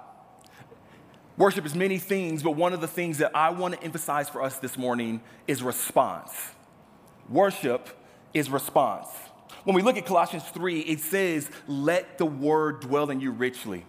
Worship 1.37 1.65
is 1.65 1.75
many 1.75 1.97
things, 1.97 2.43
but 2.43 2.51
one 2.51 2.73
of 2.73 2.81
the 2.81 2.87
things 2.87 3.19
that 3.19 3.35
I 3.35 3.49
want 3.49 3.75
to 3.75 3.83
emphasize 3.83 4.29
for 4.29 4.41
us 4.41 4.57
this 4.57 4.77
morning 4.77 5.21
is 5.47 5.63
response. 5.63 6.31
Worship 7.29 7.89
is 8.33 8.49
response. 8.49 9.07
When 9.63 9.75
we 9.75 9.81
look 9.81 9.97
at 9.97 10.05
Colossians 10.05 10.43
3, 10.45 10.81
it 10.81 10.99
says, 10.99 11.49
Let 11.67 12.17
the 12.17 12.25
word 12.25 12.81
dwell 12.81 13.09
in 13.09 13.19
you 13.19 13.31
richly. 13.31 13.85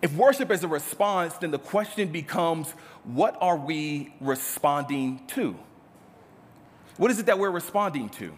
If 0.00 0.14
worship 0.14 0.50
is 0.50 0.62
a 0.62 0.68
response, 0.68 1.34
then 1.34 1.50
the 1.50 1.58
question 1.58 2.08
becomes, 2.08 2.70
What 3.04 3.36
are 3.40 3.56
we 3.56 4.14
responding 4.20 5.20
to? 5.28 5.58
What 6.98 7.10
is 7.10 7.18
it 7.18 7.26
that 7.26 7.38
we're 7.38 7.50
responding 7.50 8.10
to? 8.10 8.32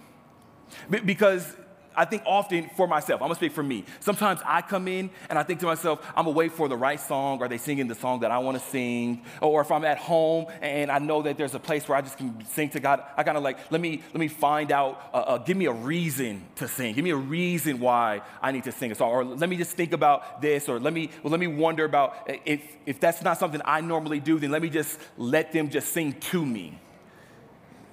Because 0.88 1.56
I 1.96 2.04
think 2.04 2.22
often 2.24 2.70
for 2.76 2.86
myself, 2.86 3.20
I'm 3.20 3.26
gonna 3.26 3.34
speak 3.34 3.52
for 3.52 3.62
me. 3.62 3.84
Sometimes 3.98 4.40
I 4.46 4.62
come 4.62 4.86
in 4.86 5.10
and 5.28 5.38
I 5.38 5.42
think 5.42 5.60
to 5.60 5.66
myself, 5.66 6.00
I'm 6.16 6.24
gonna 6.24 6.36
wait 6.36 6.52
for 6.52 6.68
the 6.68 6.76
right 6.76 7.00
song. 7.00 7.42
Are 7.42 7.48
they 7.48 7.58
singing 7.58 7.88
the 7.88 7.94
song 7.94 8.20
that 8.20 8.30
I 8.30 8.38
wanna 8.38 8.60
sing? 8.60 9.22
Or 9.40 9.60
if 9.60 9.72
I'm 9.72 9.84
at 9.84 9.98
home 9.98 10.46
and 10.60 10.90
I 10.90 10.98
know 10.98 11.22
that 11.22 11.36
there's 11.36 11.54
a 11.54 11.58
place 11.58 11.88
where 11.88 11.98
I 11.98 12.00
just 12.00 12.16
can 12.16 12.44
sing 12.46 12.70
to 12.70 12.80
God, 12.80 13.02
I 13.16 13.22
kind 13.24 13.36
of 13.36 13.42
like, 13.42 13.58
let 13.72 13.80
me, 13.80 14.02
let 14.12 14.20
me 14.20 14.28
find 14.28 14.70
out, 14.70 15.10
uh, 15.12 15.16
uh, 15.16 15.38
give 15.38 15.56
me 15.56 15.66
a 15.66 15.72
reason 15.72 16.46
to 16.56 16.68
sing. 16.68 16.94
Give 16.94 17.04
me 17.04 17.10
a 17.10 17.16
reason 17.16 17.80
why 17.80 18.22
I 18.40 18.52
need 18.52 18.64
to 18.64 18.72
sing 18.72 18.92
a 18.92 18.94
song. 18.94 19.10
Or 19.10 19.24
let 19.24 19.48
me 19.48 19.56
just 19.56 19.72
think 19.72 19.92
about 19.92 20.40
this, 20.40 20.68
or 20.68 20.78
let 20.78 20.92
me, 20.92 21.10
well, 21.22 21.32
let 21.32 21.40
me 21.40 21.48
wonder 21.48 21.84
about 21.84 22.30
if, 22.44 22.62
if 22.86 23.00
that's 23.00 23.20
not 23.22 23.38
something 23.38 23.60
I 23.64 23.80
normally 23.80 24.20
do, 24.20 24.38
then 24.38 24.50
let 24.50 24.62
me 24.62 24.70
just 24.70 24.98
let 25.18 25.52
them 25.52 25.68
just 25.70 25.92
sing 25.92 26.12
to 26.12 26.46
me. 26.46 26.78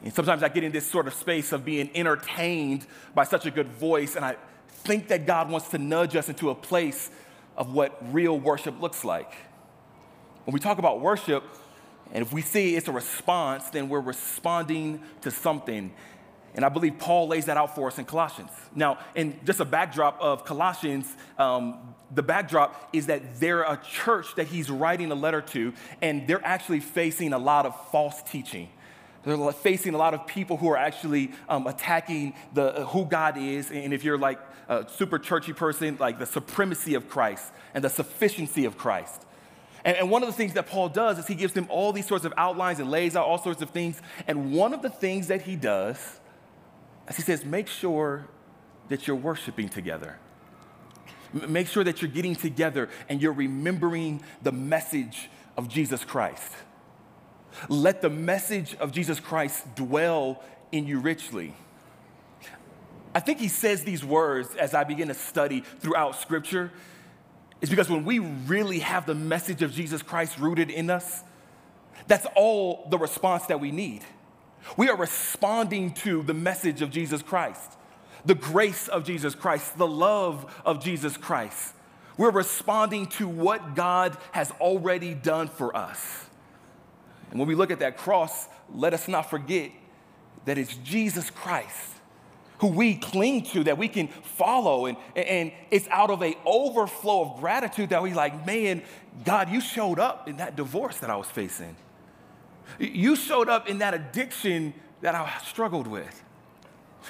And 0.03 0.13
sometimes 0.13 0.43
I 0.43 0.49
get 0.49 0.63
in 0.63 0.71
this 0.71 0.89
sort 0.89 1.07
of 1.07 1.13
space 1.13 1.51
of 1.51 1.65
being 1.65 1.89
entertained 1.95 2.85
by 3.15 3.23
such 3.23 3.45
a 3.45 3.51
good 3.51 3.67
voice, 3.67 4.15
and 4.15 4.23
I 4.23 4.35
think 4.69 5.07
that 5.07 5.25
God 5.25 5.49
wants 5.49 5.69
to 5.69 5.77
nudge 5.77 6.15
us 6.15 6.29
into 6.29 6.49
a 6.49 6.55
place 6.55 7.09
of 7.57 7.73
what 7.73 7.97
real 8.13 8.39
worship 8.39 8.79
looks 8.79 9.03
like. 9.03 9.33
When 10.45 10.53
we 10.53 10.59
talk 10.59 10.77
about 10.77 11.01
worship, 11.01 11.43
and 12.13 12.21
if 12.21 12.31
we 12.31 12.41
see 12.41 12.75
it's 12.75 12.87
a 12.87 12.91
response, 12.91 13.69
then 13.69 13.89
we're 13.89 13.99
responding 13.99 15.01
to 15.21 15.31
something. 15.31 15.91
And 16.55 16.63
I 16.63 16.69
believe 16.69 16.97
Paul 16.97 17.27
lays 17.27 17.45
that 17.45 17.57
out 17.57 17.75
for 17.75 17.87
us 17.87 17.99
in 17.99 18.05
Colossians. 18.05 18.51
Now, 18.73 18.99
in 19.13 19.39
just 19.43 19.59
a 19.59 19.65
backdrop 19.65 20.19
of 20.21 20.45
Colossians, 20.45 21.13
um, 21.37 21.95
the 22.13 22.23
backdrop 22.23 22.89
is 22.93 23.07
that 23.07 23.39
they're 23.39 23.63
a 23.63 23.79
church 23.83 24.35
that 24.35 24.47
he's 24.47 24.69
writing 24.69 25.11
a 25.11 25.15
letter 25.15 25.41
to, 25.41 25.73
and 26.01 26.25
they're 26.27 26.45
actually 26.45 26.79
facing 26.79 27.33
a 27.33 27.37
lot 27.37 27.65
of 27.65 27.75
false 27.91 28.21
teaching. 28.23 28.69
They're 29.27 29.51
facing 29.51 29.93
a 29.93 29.97
lot 29.97 30.13
of 30.13 30.25
people 30.25 30.57
who 30.57 30.69
are 30.69 30.77
actually 30.77 31.31
um, 31.49 31.67
attacking 31.67 32.33
the, 32.53 32.77
uh, 32.77 32.85
who 32.85 33.05
God 33.05 33.37
is. 33.37 33.71
And 33.71 33.93
if 33.93 34.03
you're 34.03 34.17
like 34.17 34.39
a 34.69 34.85
super 34.89 35.19
churchy 35.19 35.53
person, 35.53 35.97
like 35.99 36.17
the 36.17 36.25
supremacy 36.25 36.93
of 36.93 37.09
Christ 37.09 37.51
and 37.73 37.83
the 37.83 37.89
sufficiency 37.89 38.65
of 38.65 38.77
Christ. 38.77 39.25
And, 39.83 39.97
and 39.97 40.09
one 40.09 40.23
of 40.23 40.27
the 40.27 40.33
things 40.33 40.53
that 40.53 40.67
Paul 40.67 40.89
does 40.89 41.19
is 41.19 41.27
he 41.27 41.35
gives 41.35 41.53
them 41.53 41.67
all 41.69 41.91
these 41.91 42.07
sorts 42.07 42.25
of 42.25 42.33
outlines 42.37 42.79
and 42.79 42.89
lays 42.89 43.15
out 43.15 43.25
all 43.25 43.37
sorts 43.37 43.61
of 43.61 43.69
things. 43.71 44.01
And 44.27 44.53
one 44.53 44.73
of 44.73 44.81
the 44.81 44.89
things 44.89 45.27
that 45.27 45.41
he 45.41 45.55
does 45.55 45.97
is 47.09 47.15
he 47.17 47.21
says, 47.21 47.43
make 47.43 47.67
sure 47.67 48.27
that 48.89 49.07
you're 49.07 49.15
worshiping 49.15 49.67
together. 49.67 50.17
Make 51.33 51.67
sure 51.67 51.83
that 51.83 52.01
you're 52.01 52.11
getting 52.11 52.35
together 52.35 52.89
and 53.09 53.21
you're 53.21 53.33
remembering 53.33 54.21
the 54.41 54.51
message 54.51 55.29
of 55.57 55.67
Jesus 55.67 56.05
Christ. 56.05 56.51
Let 57.69 58.01
the 58.01 58.09
message 58.09 58.75
of 58.75 58.91
Jesus 58.91 59.19
Christ 59.19 59.75
dwell 59.75 60.43
in 60.71 60.85
you 60.85 60.99
richly. 60.99 61.53
I 63.15 63.19
think 63.19 63.39
he 63.39 63.47
says 63.47 63.83
these 63.83 64.03
words 64.05 64.55
as 64.55 64.73
I 64.73 64.83
begin 64.83 65.07
to 65.07 65.13
study 65.13 65.61
throughout 65.79 66.15
Scripture, 66.15 66.71
is 67.61 67.69
because 67.69 67.89
when 67.89 68.05
we 68.05 68.19
really 68.19 68.79
have 68.79 69.05
the 69.05 69.15
message 69.15 69.63
of 69.63 69.71
Jesus 69.71 70.03
Christ 70.03 70.37
rooted 70.37 70.69
in 70.69 70.89
us, 70.89 71.23
that's 72.07 72.27
all 72.35 72.87
the 72.89 72.97
response 72.97 73.47
that 73.47 73.59
we 73.59 73.71
need. 73.71 74.03
We 74.75 74.89
are 74.89 74.95
responding 74.95 75.93
to 75.95 76.21
the 76.21 76.33
message 76.33 76.81
of 76.81 76.91
Jesus 76.91 77.21
Christ, 77.21 77.71
the 78.25 78.35
grace 78.35 78.87
of 78.87 79.03
Jesus 79.03 79.33
Christ, 79.33 79.77
the 79.77 79.87
love 79.87 80.61
of 80.65 80.83
Jesus 80.83 81.17
Christ. 81.17 81.73
We're 82.17 82.31
responding 82.31 83.07
to 83.07 83.27
what 83.27 83.75
God 83.75 84.17
has 84.31 84.51
already 84.59 85.13
done 85.13 85.47
for 85.47 85.75
us. 85.75 86.26
And 87.29 87.39
when 87.39 87.47
we 87.47 87.55
look 87.55 87.71
at 87.71 87.79
that 87.79 87.97
cross, 87.97 88.47
let 88.73 88.93
us 88.93 89.07
not 89.07 89.29
forget 89.29 89.71
that 90.45 90.57
it's 90.57 90.75
Jesus 90.77 91.29
Christ 91.29 91.93
who 92.59 92.67
we 92.67 92.95
cling 92.95 93.43
to, 93.43 93.63
that 93.65 93.77
we 93.77 93.87
can 93.87 94.07
follow. 94.07 94.87
And, 94.87 94.97
and 95.15 95.51
it's 95.69 95.87
out 95.89 96.09
of 96.09 96.23
a 96.23 96.35
overflow 96.45 97.21
of 97.21 97.39
gratitude 97.39 97.89
that 97.89 98.01
we 98.01 98.13
like, 98.13 98.45
man, 98.45 98.81
God, 99.23 99.49
you 99.49 99.61
showed 99.61 99.99
up 99.99 100.27
in 100.27 100.37
that 100.37 100.55
divorce 100.55 100.97
that 100.99 101.09
I 101.09 101.15
was 101.15 101.27
facing. 101.27 101.75
You 102.79 103.15
showed 103.15 103.49
up 103.49 103.69
in 103.69 103.79
that 103.79 103.93
addiction 103.93 104.73
that 105.01 105.15
I 105.15 105.31
struggled 105.45 105.87
with. 105.87 106.23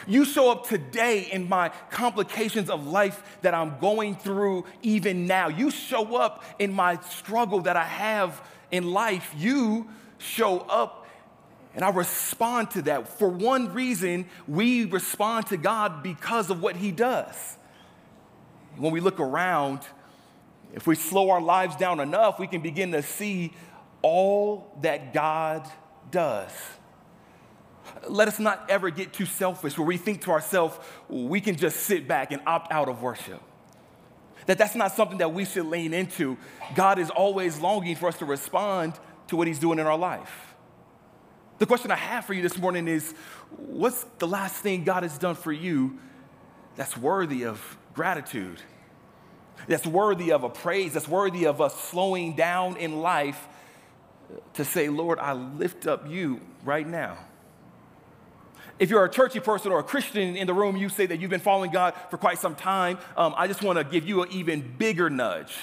You 0.05 0.25
show 0.25 0.51
up 0.51 0.67
today 0.67 1.29
in 1.31 1.49
my 1.49 1.69
complications 1.89 2.69
of 2.69 2.85
life 2.85 3.39
that 3.41 3.55
I'm 3.55 3.79
going 3.79 4.15
through 4.15 4.65
even 4.83 5.25
now. 5.25 5.47
You 5.47 5.71
show 5.71 6.17
up 6.17 6.43
in 6.59 6.71
my 6.71 6.99
struggle 7.01 7.61
that 7.61 7.75
I 7.75 7.85
have 7.85 8.47
in 8.69 8.91
life. 8.91 9.33
You 9.35 9.87
show 10.17 10.59
up 10.59 11.07
and 11.77 11.85
I 11.85 11.91
respond 11.91 12.71
to 12.71 12.81
that. 12.83 13.07
For 13.19 13.29
one 13.29 13.71
reason, 13.71 14.25
we 14.47 14.85
respond 14.85 15.45
to 15.47 15.57
God 15.57 16.01
because 16.01 16.49
of 16.49 16.59
what 16.59 16.75
He 16.75 16.91
does. 16.91 17.55
When 18.77 18.91
we 18.91 18.99
look 18.99 19.19
around, 19.19 19.81
if 20.73 20.87
we 20.87 20.95
slow 20.95 21.29
our 21.29 21.39
lives 21.39 21.75
down 21.75 21.99
enough, 21.99 22.39
we 22.39 22.47
can 22.47 22.61
begin 22.61 22.93
to 22.93 23.03
see 23.03 23.53
all 24.01 24.75
that 24.81 25.13
God 25.13 25.69
does. 26.09 26.51
Let 28.09 28.27
us 28.27 28.39
not 28.39 28.65
ever 28.69 28.89
get 28.89 29.13
too 29.13 29.27
selfish 29.27 29.77
where 29.77 29.85
we 29.85 29.97
think 29.97 30.23
to 30.23 30.31
ourselves, 30.31 30.79
we 31.07 31.39
can 31.41 31.55
just 31.57 31.81
sit 31.81 32.07
back 32.07 32.31
and 32.31 32.41
opt 32.47 32.71
out 32.71 32.89
of 32.89 33.03
worship. 33.03 33.41
That 34.47 34.57
that's 34.57 34.75
not 34.75 34.93
something 34.93 35.19
that 35.19 35.31
we 35.31 35.45
should 35.45 35.67
lean 35.67 35.93
into. 35.93 36.37
God 36.73 36.97
is 36.97 37.11
always 37.11 37.59
longing 37.59 37.95
for 37.95 38.07
us 38.07 38.17
to 38.17 38.25
respond 38.25 38.93
to 39.27 39.35
what 39.35 39.47
He's 39.47 39.59
doing 39.59 39.79
in 39.79 39.85
our 39.85 39.97
life. 39.97 40.55
The 41.59 41.65
question 41.65 41.89
I 41.89 41.95
have 41.95 42.25
for 42.25 42.33
you 42.33 42.41
this 42.41 42.57
morning 42.57 42.87
is 42.87 43.13
what's 43.55 44.05
the 44.19 44.27
last 44.27 44.55
thing 44.55 44.83
God 44.83 45.03
has 45.03 45.17
done 45.17 45.35
for 45.35 45.51
you 45.51 45.97
that's 46.75 46.95
worthy 46.95 47.45
of 47.45 47.77
gratitude? 47.93 48.61
That's 49.67 49.87
worthy 49.87 50.31
of 50.31 50.43
a 50.43 50.49
praise, 50.49 50.93
that's 50.93 51.07
worthy 51.07 51.45
of 51.45 51.59
us 51.59 51.79
slowing 51.79 52.35
down 52.35 52.77
in 52.77 53.01
life 53.01 53.47
to 54.53 54.65
say, 54.65 54.89
Lord, 54.89 55.19
I 55.19 55.33
lift 55.33 55.87
up 55.87 56.07
you 56.07 56.41
right 56.63 56.87
now. 56.87 57.17
If 58.79 58.91
you're 58.91 59.03
a 59.03 59.09
churchy 59.09 59.39
person 59.39 59.71
or 59.71 59.79
a 59.79 59.83
Christian 59.83 60.35
in 60.35 60.45
the 60.45 60.53
room, 60.53 60.77
you 60.77 60.89
say 60.89 61.07
that 61.07 61.19
you've 61.19 61.31
been 61.31 61.39
following 61.39 61.71
God 61.71 61.95
for 62.11 62.17
quite 62.17 62.37
some 62.37 62.53
time. 62.53 62.99
Um, 63.15 63.33
I 63.35 63.47
just 63.47 63.63
want 63.63 63.79
to 63.79 63.83
give 63.83 64.07
you 64.07 64.21
an 64.21 64.31
even 64.31 64.75
bigger 64.77 65.09
nudge. 65.09 65.57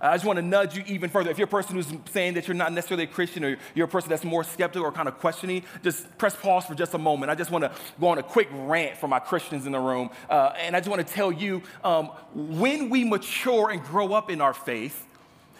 I 0.00 0.14
just 0.14 0.24
want 0.24 0.38
to 0.38 0.42
nudge 0.42 0.76
you 0.76 0.82
even 0.86 1.10
further. 1.10 1.30
If 1.30 1.36
you're 1.36 1.44
a 1.44 1.50
person 1.50 1.76
who's 1.76 1.92
saying 2.10 2.34
that 2.34 2.48
you're 2.48 2.54
not 2.54 2.72
necessarily 2.72 3.04
a 3.04 3.06
Christian 3.06 3.44
or 3.44 3.58
you're 3.74 3.84
a 3.84 3.88
person 3.88 4.08
that's 4.08 4.24
more 4.24 4.42
skeptical 4.42 4.86
or 4.86 4.92
kind 4.92 5.08
of 5.08 5.18
questioning, 5.18 5.62
just 5.82 6.16
press 6.16 6.34
pause 6.34 6.64
for 6.64 6.74
just 6.74 6.94
a 6.94 6.98
moment. 6.98 7.30
I 7.30 7.34
just 7.34 7.50
want 7.50 7.64
to 7.64 7.72
go 8.00 8.08
on 8.08 8.16
a 8.16 8.22
quick 8.22 8.48
rant 8.50 8.96
for 8.96 9.08
my 9.08 9.18
Christians 9.18 9.66
in 9.66 9.72
the 9.72 9.78
room. 9.78 10.08
Uh, 10.30 10.54
and 10.56 10.74
I 10.74 10.80
just 10.80 10.88
want 10.88 11.06
to 11.06 11.12
tell 11.12 11.30
you 11.30 11.62
um, 11.84 12.06
when 12.34 12.88
we 12.88 13.04
mature 13.04 13.70
and 13.70 13.82
grow 13.84 14.14
up 14.14 14.30
in 14.30 14.40
our 14.40 14.54
faith, 14.54 15.06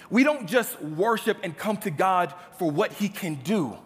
we 0.08 0.24
don't 0.24 0.48
just 0.48 0.80
worship 0.82 1.36
and 1.42 1.56
come 1.56 1.76
to 1.78 1.90
God 1.90 2.34
for 2.58 2.70
what 2.70 2.92
He 2.94 3.10
can 3.10 3.34
do, 3.36 3.76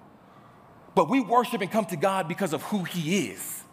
but 0.94 1.10
we 1.10 1.20
worship 1.20 1.62
and 1.62 1.70
come 1.70 1.84
to 1.86 1.96
God 1.96 2.28
because 2.28 2.52
of 2.52 2.62
who 2.62 2.84
He 2.84 3.28
is. 3.28 3.63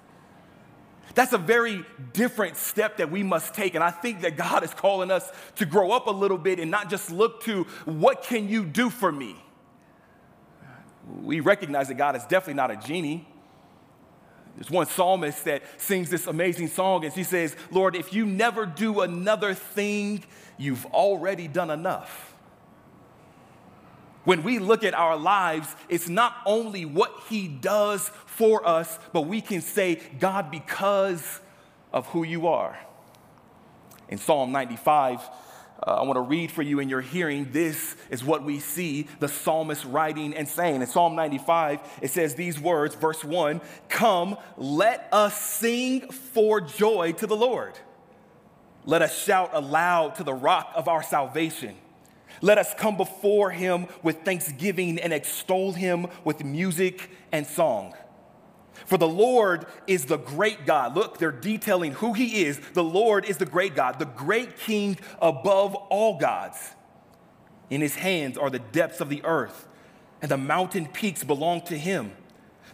That's 1.14 1.34
a 1.34 1.38
very 1.38 1.86
different 2.14 2.58
step 2.58 2.98
that 2.98 3.12
we 3.12 3.24
must 3.24 3.54
take. 3.54 3.76
And 3.76 3.84
I 3.84 3.92
think 3.92 4.22
that 4.22 4.38
God 4.38 4.64
is 4.64 4.74
calling 4.74 5.12
us 5.12 5.30
to 5.56 5.66
grow 5.66 5.92
up 5.92 6.08
a 6.08 6.12
little 6.12 6.38
bit 6.38 6.60
and 6.60 6.72
not 6.72 6.90
just 6.90 7.12
look 7.12 7.44
to 7.44 7.64
what 7.86 8.24
can 8.24 8.48
you 8.48 8.66
do 8.66 8.90
for 8.90 9.12
me? 9.12 9.36
We 11.22 11.40
recognize 11.40 11.88
that 11.90 11.96
God 11.96 12.16
is 12.16 12.24
definitely 12.24 12.56
not 12.56 12.72
a 12.72 12.76
genie. 12.78 13.28
There's 14.56 14.70
one 14.70 14.86
psalmist 14.86 15.46
that 15.46 15.64
sings 15.78 16.10
this 16.10 16.28
amazing 16.28 16.68
song, 16.68 17.06
and 17.06 17.14
she 17.14 17.24
says, 17.24 17.56
Lord, 17.72 17.96
if 17.96 18.14
you 18.14 18.26
never 18.26 18.66
do 18.66 19.02
another 19.02 19.54
thing, 19.54 20.24
you've 20.58 20.86
already 20.88 21.48
done 21.48 21.70
enough. 21.70 22.31
When 24.24 24.44
we 24.44 24.60
look 24.60 24.84
at 24.84 24.94
our 24.94 25.18
lives, 25.18 25.76
it's 25.90 26.08
not 26.08 26.36
only 26.46 26.86
what 26.86 27.12
He 27.30 27.48
does 27.48 28.10
for 28.26 28.68
us, 28.68 29.00
but 29.14 29.22
we 29.22 29.42
can 29.42 29.62
say, 29.62 30.00
God, 30.20 30.52
because 30.52 31.40
of 31.92 32.08
who 32.08 32.24
you 32.24 32.48
are. 32.48 32.78
In 34.10 34.18
Psalm 34.18 34.52
95, 34.52 35.22
uh, 35.84 35.96
I 35.96 36.04
want 36.04 36.18
to 36.18 36.22
read 36.22 36.52
for 36.52 36.62
you 36.62 36.80
in 36.80 36.90
your 36.90 37.02
hearing. 37.02 37.52
This 37.52 37.96
is 38.12 38.24
what 38.24 38.44
we 38.44 38.60
see 38.60 39.08
the 39.20 39.28
psalmist 39.28 39.84
writing 39.86 40.36
and 40.36 40.48
saying. 40.48 40.82
In 40.82 40.88
Psalm 40.88 41.16
95, 41.16 41.80
it 42.02 42.12
says 42.12 42.36
these 42.36 42.60
words, 42.60 42.94
verse 42.94 43.24
1 43.24 43.62
Come, 43.90 44.38
let 44.58 45.08
us 45.12 45.40
sing 45.40 46.02
for 46.12 46.62
joy 46.62 47.14
to 47.14 47.26
the 47.26 47.36
Lord. 47.36 47.74
Let 48.86 49.02
us 49.02 49.24
shout 49.24 49.52
aloud 49.54 50.16
to 50.16 50.24
the 50.24 50.34
rock 50.34 50.72
of 50.76 50.88
our 50.88 51.02
salvation. 51.02 51.76
Let 52.42 52.58
us 52.58 52.74
come 52.74 52.98
before 52.98 53.52
him 53.52 53.88
with 54.02 54.24
thanksgiving 54.24 55.00
and 55.00 55.14
extol 55.14 55.74
him 55.74 56.08
with 56.24 56.44
music 56.44 57.10
and 57.32 57.46
song. 57.46 57.94
For 58.86 58.98
the 58.98 59.08
Lord 59.08 59.68
is 59.86 60.06
the 60.06 60.18
great 60.18 60.66
God. 60.66 60.96
Look, 60.96 61.20
they're 61.20 61.32
detailing 61.32 61.94
who 61.94 62.14
he 62.14 62.44
is. 62.44 62.60
The 62.74 62.84
Lord 62.84 63.26
is 63.26 63.38
the 63.38 63.46
great 63.46 63.76
God, 63.76 64.00
the 64.00 64.06
great 64.06 64.58
king 64.58 64.98
above 65.22 65.76
all 65.76 66.18
gods. 66.18 66.58
In 67.70 67.80
his 67.80 67.96
hands 67.96 68.38
are 68.38 68.50
the 68.50 68.60
depths 68.60 69.00
of 69.00 69.10
the 69.10 69.24
earth, 69.24 69.68
and 70.22 70.30
the 70.30 70.38
mountain 70.38 70.88
peaks 70.88 71.24
belong 71.24 71.62
to 71.62 71.78
him. 71.78 72.12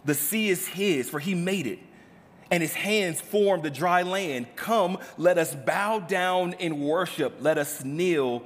The 0.04 0.14
sea 0.14 0.48
is 0.48 0.66
his, 0.66 1.10
for 1.10 1.20
he 1.20 1.34
made 1.34 1.66
it, 1.66 1.78
and 2.50 2.62
his 2.62 2.74
hands 2.74 3.20
formed 3.20 3.62
the 3.62 3.70
dry 3.70 4.02
land. 4.02 4.46
Come, 4.56 4.98
let 5.18 5.36
us 5.36 5.54
bow 5.54 6.00
down 6.00 6.54
in 6.54 6.80
worship. 6.80 7.36
Let 7.40 7.58
us 7.58 7.84
kneel 7.84 8.42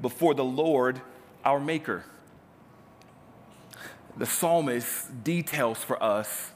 before 0.00 0.34
the 0.34 0.44
Lord 0.44 1.00
our 1.44 1.60
Maker. 1.60 2.04
The 4.16 4.26
psalmist 4.26 5.24
details 5.24 5.78
for 5.78 6.00
us 6.02 6.52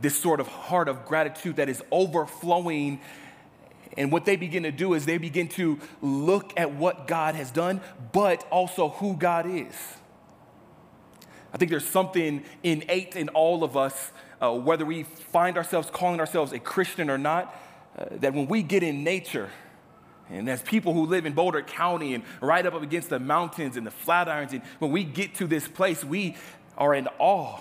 this 0.00 0.16
sort 0.16 0.40
of 0.40 0.48
heart 0.48 0.88
of 0.88 1.04
gratitude 1.04 1.56
that 1.56 1.68
is 1.68 1.82
overflowing. 1.90 3.00
And 3.96 4.10
what 4.10 4.24
they 4.24 4.36
begin 4.36 4.62
to 4.62 4.72
do 4.72 4.94
is 4.94 5.04
they 5.06 5.18
begin 5.18 5.48
to 5.48 5.78
look 6.00 6.52
at 6.56 6.72
what 6.72 7.06
God 7.06 7.34
has 7.34 7.50
done, 7.50 7.80
but 8.12 8.46
also 8.50 8.90
who 8.90 9.16
God 9.16 9.46
is. 9.46 9.74
I 11.52 11.58
think 11.58 11.70
there's 11.70 11.88
something 11.88 12.44
innate 12.62 13.16
in 13.16 13.28
all 13.30 13.64
of 13.64 13.76
us, 13.76 14.12
uh, 14.40 14.52
whether 14.52 14.86
we 14.86 15.02
find 15.02 15.56
ourselves 15.56 15.90
calling 15.92 16.20
ourselves 16.20 16.52
a 16.52 16.60
Christian 16.60 17.10
or 17.10 17.18
not, 17.18 17.54
uh, 17.98 18.04
that 18.12 18.32
when 18.32 18.46
we 18.46 18.62
get 18.62 18.82
in 18.82 19.02
nature, 19.02 19.50
and 20.32 20.48
as 20.48 20.62
people 20.62 20.94
who 20.94 21.06
live 21.06 21.26
in 21.26 21.32
Boulder 21.32 21.62
County 21.62 22.14
and 22.14 22.22
right 22.40 22.64
up 22.64 22.74
against 22.80 23.10
the 23.10 23.18
mountains 23.18 23.76
and 23.76 23.86
the 23.86 23.90
Flatirons, 23.90 24.52
and 24.52 24.62
when 24.78 24.92
we 24.92 25.04
get 25.04 25.34
to 25.36 25.46
this 25.46 25.66
place, 25.66 26.04
we 26.04 26.36
are 26.78 26.94
in 26.94 27.08
awe 27.18 27.58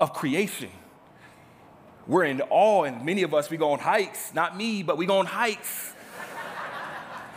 of 0.00 0.12
creation. 0.12 0.70
we're 2.06 2.24
in 2.24 2.42
awe, 2.50 2.84
and 2.84 3.04
many 3.04 3.22
of 3.22 3.32
us, 3.34 3.50
we 3.50 3.56
go 3.56 3.72
on 3.72 3.78
hikes. 3.78 4.34
Not 4.34 4.56
me, 4.56 4.82
but 4.82 4.96
we 4.96 5.06
go 5.06 5.18
on 5.18 5.26
hikes. 5.26 5.92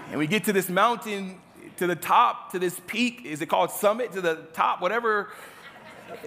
and 0.10 0.18
we 0.20 0.28
get 0.28 0.46
to 0.46 0.54
this 0.54 0.70
mountain, 0.70 1.40
to 1.78 1.88
the 1.88 1.96
top, 1.96 2.52
to 2.52 2.60
this 2.60 2.80
peak. 2.88 3.26
Is 3.26 3.42
it 3.42 3.48
called 3.48 3.72
summit? 3.72 4.12
To 4.14 4.22
the 4.22 4.36
top, 4.54 4.82
whatever. 4.82 5.30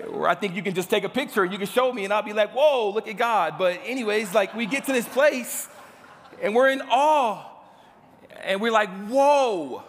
Or 0.08 0.28
I 0.28 0.34
think 0.34 0.54
you 0.54 0.62
can 0.62 0.74
just 0.74 0.90
take 0.90 1.04
a 1.04 1.08
picture 1.08 1.42
and 1.42 1.52
you 1.52 1.58
can 1.58 1.66
show 1.66 1.92
me, 1.92 2.04
and 2.04 2.12
I'll 2.12 2.22
be 2.22 2.32
like, 2.32 2.54
whoa, 2.54 2.90
look 2.90 3.08
at 3.08 3.16
God. 3.16 3.58
But, 3.58 3.80
anyways, 3.84 4.32
like 4.32 4.54
we 4.54 4.66
get 4.66 4.84
to 4.84 4.92
this 4.92 5.08
place 5.08 5.68
and 6.40 6.54
we're 6.54 6.68
in 6.68 6.82
awe. 6.82 7.51
And 8.42 8.60
we're 8.60 8.72
like, 8.72 8.90
whoa. 9.06 9.82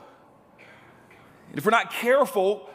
And 1.50 1.58
if 1.58 1.66
we're 1.66 1.72
not 1.72 1.92
careful, 1.92 2.70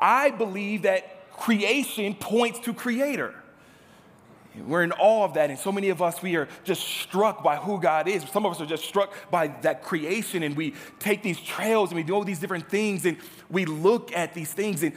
I 0.00 0.30
believe 0.30 0.82
that 0.82 1.30
creation 1.32 2.14
points 2.14 2.58
to 2.60 2.72
creator. 2.72 3.34
We're 4.66 4.84
in 4.84 4.92
awe 4.92 5.24
of 5.24 5.34
that. 5.34 5.50
And 5.50 5.58
so 5.58 5.72
many 5.72 5.88
of 5.88 6.00
us, 6.00 6.22
we 6.22 6.36
are 6.36 6.48
just 6.62 6.82
struck 6.82 7.42
by 7.42 7.56
who 7.56 7.80
God 7.80 8.06
is. 8.06 8.22
Some 8.30 8.46
of 8.46 8.52
us 8.52 8.60
are 8.60 8.66
just 8.66 8.84
struck 8.84 9.12
by 9.30 9.48
that 9.62 9.82
creation. 9.82 10.44
And 10.44 10.56
we 10.56 10.74
take 11.00 11.22
these 11.22 11.40
trails 11.40 11.90
and 11.90 11.96
we 11.96 12.04
do 12.04 12.14
all 12.14 12.24
these 12.24 12.38
different 12.38 12.68
things 12.68 13.04
and 13.04 13.16
we 13.50 13.64
look 13.64 14.12
at 14.14 14.32
these 14.32 14.52
things. 14.52 14.84
And 14.84 14.92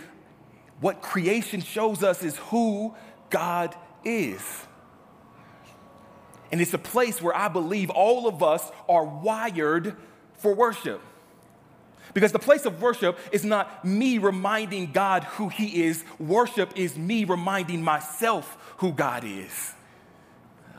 what 0.79 1.01
creation 1.01 1.61
shows 1.61 2.03
us 2.03 2.21
is 2.21 2.37
who 2.37 2.93
God 3.31 3.75
is. 4.03 4.66
And 6.51 6.61
it's 6.61 6.73
a 6.73 6.79
place 6.79 7.21
where 7.21 7.35
I 7.35 7.47
believe 7.47 7.89
all 7.89 8.27
of 8.27 8.41
us 8.41 8.71
are 8.87 9.03
wired 9.03 9.95
for 10.37 10.53
worship. 10.53 11.01
Because 12.13 12.31
the 12.31 12.39
place 12.39 12.65
of 12.65 12.81
worship 12.81 13.19
is 13.31 13.43
not 13.43 13.83
me 13.83 14.17
reminding 14.17 14.91
God 14.91 15.23
who 15.23 15.49
He 15.49 15.83
is, 15.83 16.03
worship 16.19 16.71
is 16.75 16.97
me 16.97 17.25
reminding 17.25 17.83
myself 17.83 18.57
who 18.77 18.91
God 18.91 19.23
is. 19.25 19.73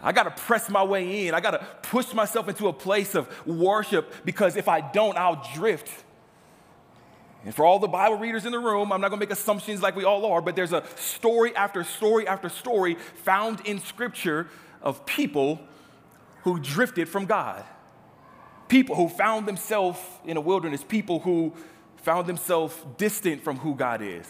I 0.03 0.13
gotta 0.13 0.31
press 0.31 0.71
my 0.71 0.83
way 0.83 1.27
in. 1.27 1.35
I 1.35 1.41
gotta 1.41 1.67
push 1.83 2.13
myself 2.15 2.49
into 2.49 2.69
a 2.69 2.73
place 2.73 3.15
of 3.15 3.29
worship 3.47 4.13
because 4.25 4.57
if 4.57 4.69
I 4.69 4.81
don't, 4.81 5.17
I'll 5.17 5.45
drift. 5.55 5.91
And 7.45 7.55
for 7.55 7.65
all 7.65 7.79
the 7.79 7.89
Bible 7.89 8.17
readers 8.17 8.47
in 8.47 8.53
the 8.53 8.59
room, 8.59 8.93
I'm 8.93 9.01
not 9.01 9.09
gonna 9.09 9.21
make 9.21 9.31
assumptions 9.31 9.83
like 9.83 9.97
we 9.97 10.05
all 10.05 10.25
are, 10.27 10.41
but 10.41 10.57
there's 10.57 10.73
a 10.73 10.85
story 10.97 11.55
after 11.55 11.83
story 11.85 12.27
after 12.27 12.49
story 12.49 12.97
found 13.25 13.61
in 13.61 13.81
Scripture 13.81 14.49
of 14.83 15.05
people 15.07 15.61
who 16.43 16.59
drifted 16.59 17.09
from 17.09 17.27
God. 17.27 17.65
People 18.69 18.97
who 18.97 19.09
found 19.09 19.47
themselves 19.47 19.99
in 20.25 20.37
a 20.37 20.41
wilderness, 20.41 20.85
people 20.85 21.21
who 21.21 21.55
found 21.97 22.27
themselves 22.27 22.75
distant 22.97 23.43
from 23.43 23.57
who 23.59 23.75
God 23.75 24.03
is. 24.03 24.27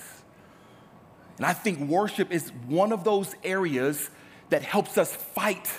And 1.36 1.46
I 1.46 1.52
think 1.52 1.78
worship 1.88 2.32
is 2.32 2.50
one 2.66 2.92
of 2.92 3.04
those 3.04 3.34
areas 3.44 4.10
that 4.50 4.62
helps 4.62 4.98
us 4.98 5.14
fight 5.14 5.70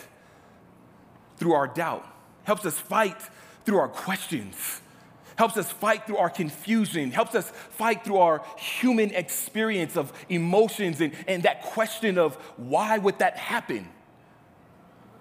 through 1.37 1.53
our 1.53 1.67
doubt, 1.67 2.05
helps 2.43 2.65
us 2.65 2.77
fight 2.77 3.17
through 3.65 3.77
our 3.77 3.87
questions, 3.87 4.81
helps 5.35 5.57
us 5.57 5.71
fight 5.71 6.05
through 6.05 6.17
our 6.17 6.29
confusion, 6.29 7.11
helps 7.11 7.35
us 7.35 7.49
fight 7.71 8.03
through 8.03 8.17
our 8.17 8.43
human 8.57 9.11
experience 9.11 9.95
of 9.95 10.11
emotions 10.29 11.01
and, 11.01 11.13
and 11.27 11.43
that 11.43 11.61
question 11.63 12.17
of 12.17 12.35
why 12.57 12.97
would 12.97 13.19
that 13.19 13.37
happen? 13.37 13.87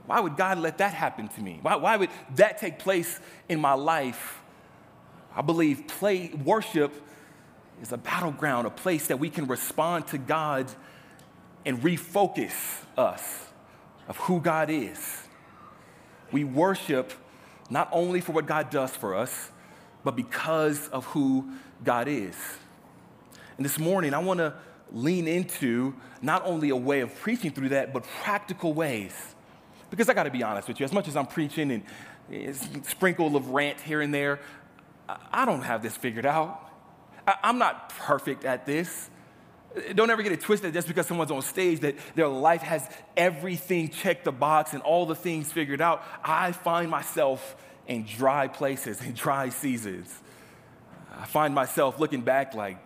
Why 0.08 0.20
would 0.20 0.38
God 0.38 0.58
let 0.58 0.78
that 0.78 0.94
happen 0.94 1.28
to 1.28 1.42
me? 1.42 1.58
Why, 1.60 1.76
why 1.76 1.98
would 1.98 2.08
that 2.36 2.56
take 2.56 2.78
place 2.78 3.20
in 3.46 3.60
my 3.60 3.74
life? 3.74 4.40
I 5.36 5.42
believe 5.42 5.86
play, 5.86 6.30
worship 6.30 6.94
is 7.82 7.92
a 7.92 7.98
battleground, 7.98 8.66
a 8.66 8.70
place 8.70 9.08
that 9.08 9.18
we 9.18 9.28
can 9.28 9.46
respond 9.46 10.06
to 10.06 10.16
God 10.16 10.66
and 11.66 11.82
refocus 11.82 12.54
us 12.96 13.48
of 14.08 14.16
who 14.16 14.40
God 14.40 14.70
is. 14.70 15.24
We 16.32 16.42
worship 16.42 17.12
not 17.68 17.90
only 17.92 18.22
for 18.22 18.32
what 18.32 18.46
God 18.46 18.70
does 18.70 18.96
for 18.96 19.14
us, 19.14 19.50
but 20.04 20.16
because 20.16 20.88
of 20.88 21.04
who 21.04 21.52
God 21.84 22.08
is. 22.08 22.34
And 23.58 23.64
this 23.66 23.78
morning, 23.78 24.14
I 24.14 24.20
want 24.20 24.38
to 24.38 24.54
lean 24.90 25.28
into 25.28 25.94
not 26.22 26.46
only 26.46 26.70
a 26.70 26.76
way 26.76 27.00
of 27.00 27.14
preaching 27.16 27.50
through 27.50 27.68
that, 27.68 27.92
but 27.92 28.04
practical 28.22 28.72
ways 28.72 29.34
because 29.90 30.08
I 30.08 30.14
got 30.14 30.24
to 30.24 30.30
be 30.30 30.42
honest 30.42 30.68
with 30.68 30.80
you, 30.80 30.84
as 30.84 30.92
much 30.92 31.08
as 31.08 31.16
I'm 31.16 31.26
preaching 31.26 31.70
and 31.70 31.82
eh, 32.32 32.50
a 32.50 32.84
sprinkle 32.84 33.36
of 33.36 33.48
rant 33.48 33.80
here 33.80 34.00
and 34.00 34.12
there, 34.12 34.40
I 35.32 35.44
don't 35.44 35.62
have 35.62 35.82
this 35.82 35.96
figured 35.96 36.26
out. 36.26 36.70
I'm 37.42 37.58
not 37.58 37.90
perfect 37.90 38.44
at 38.44 38.66
this. 38.66 39.10
Eh, 39.76 39.92
don't 39.94 40.10
ever 40.10 40.22
get 40.22 40.32
it 40.32 40.40
twisted 40.40 40.72
just 40.74 40.88
because 40.88 41.06
someone's 41.06 41.30
on 41.30 41.42
stage 41.42 41.80
that 41.80 41.96
their 42.14 42.28
life 42.28 42.62
has 42.62 42.88
everything 43.16 43.88
checked 43.88 44.24
the 44.24 44.32
box 44.32 44.74
and 44.74 44.82
all 44.82 45.06
the 45.06 45.14
things 45.14 45.50
figured 45.50 45.80
out. 45.80 46.04
I 46.22 46.52
find 46.52 46.90
myself 46.90 47.56
in 47.86 48.04
dry 48.04 48.48
places, 48.48 49.00
in 49.00 49.14
dry 49.14 49.48
seasons. 49.48 50.14
I 51.18 51.24
find 51.24 51.54
myself 51.54 51.98
looking 51.98 52.20
back 52.20 52.54
like, 52.54 52.78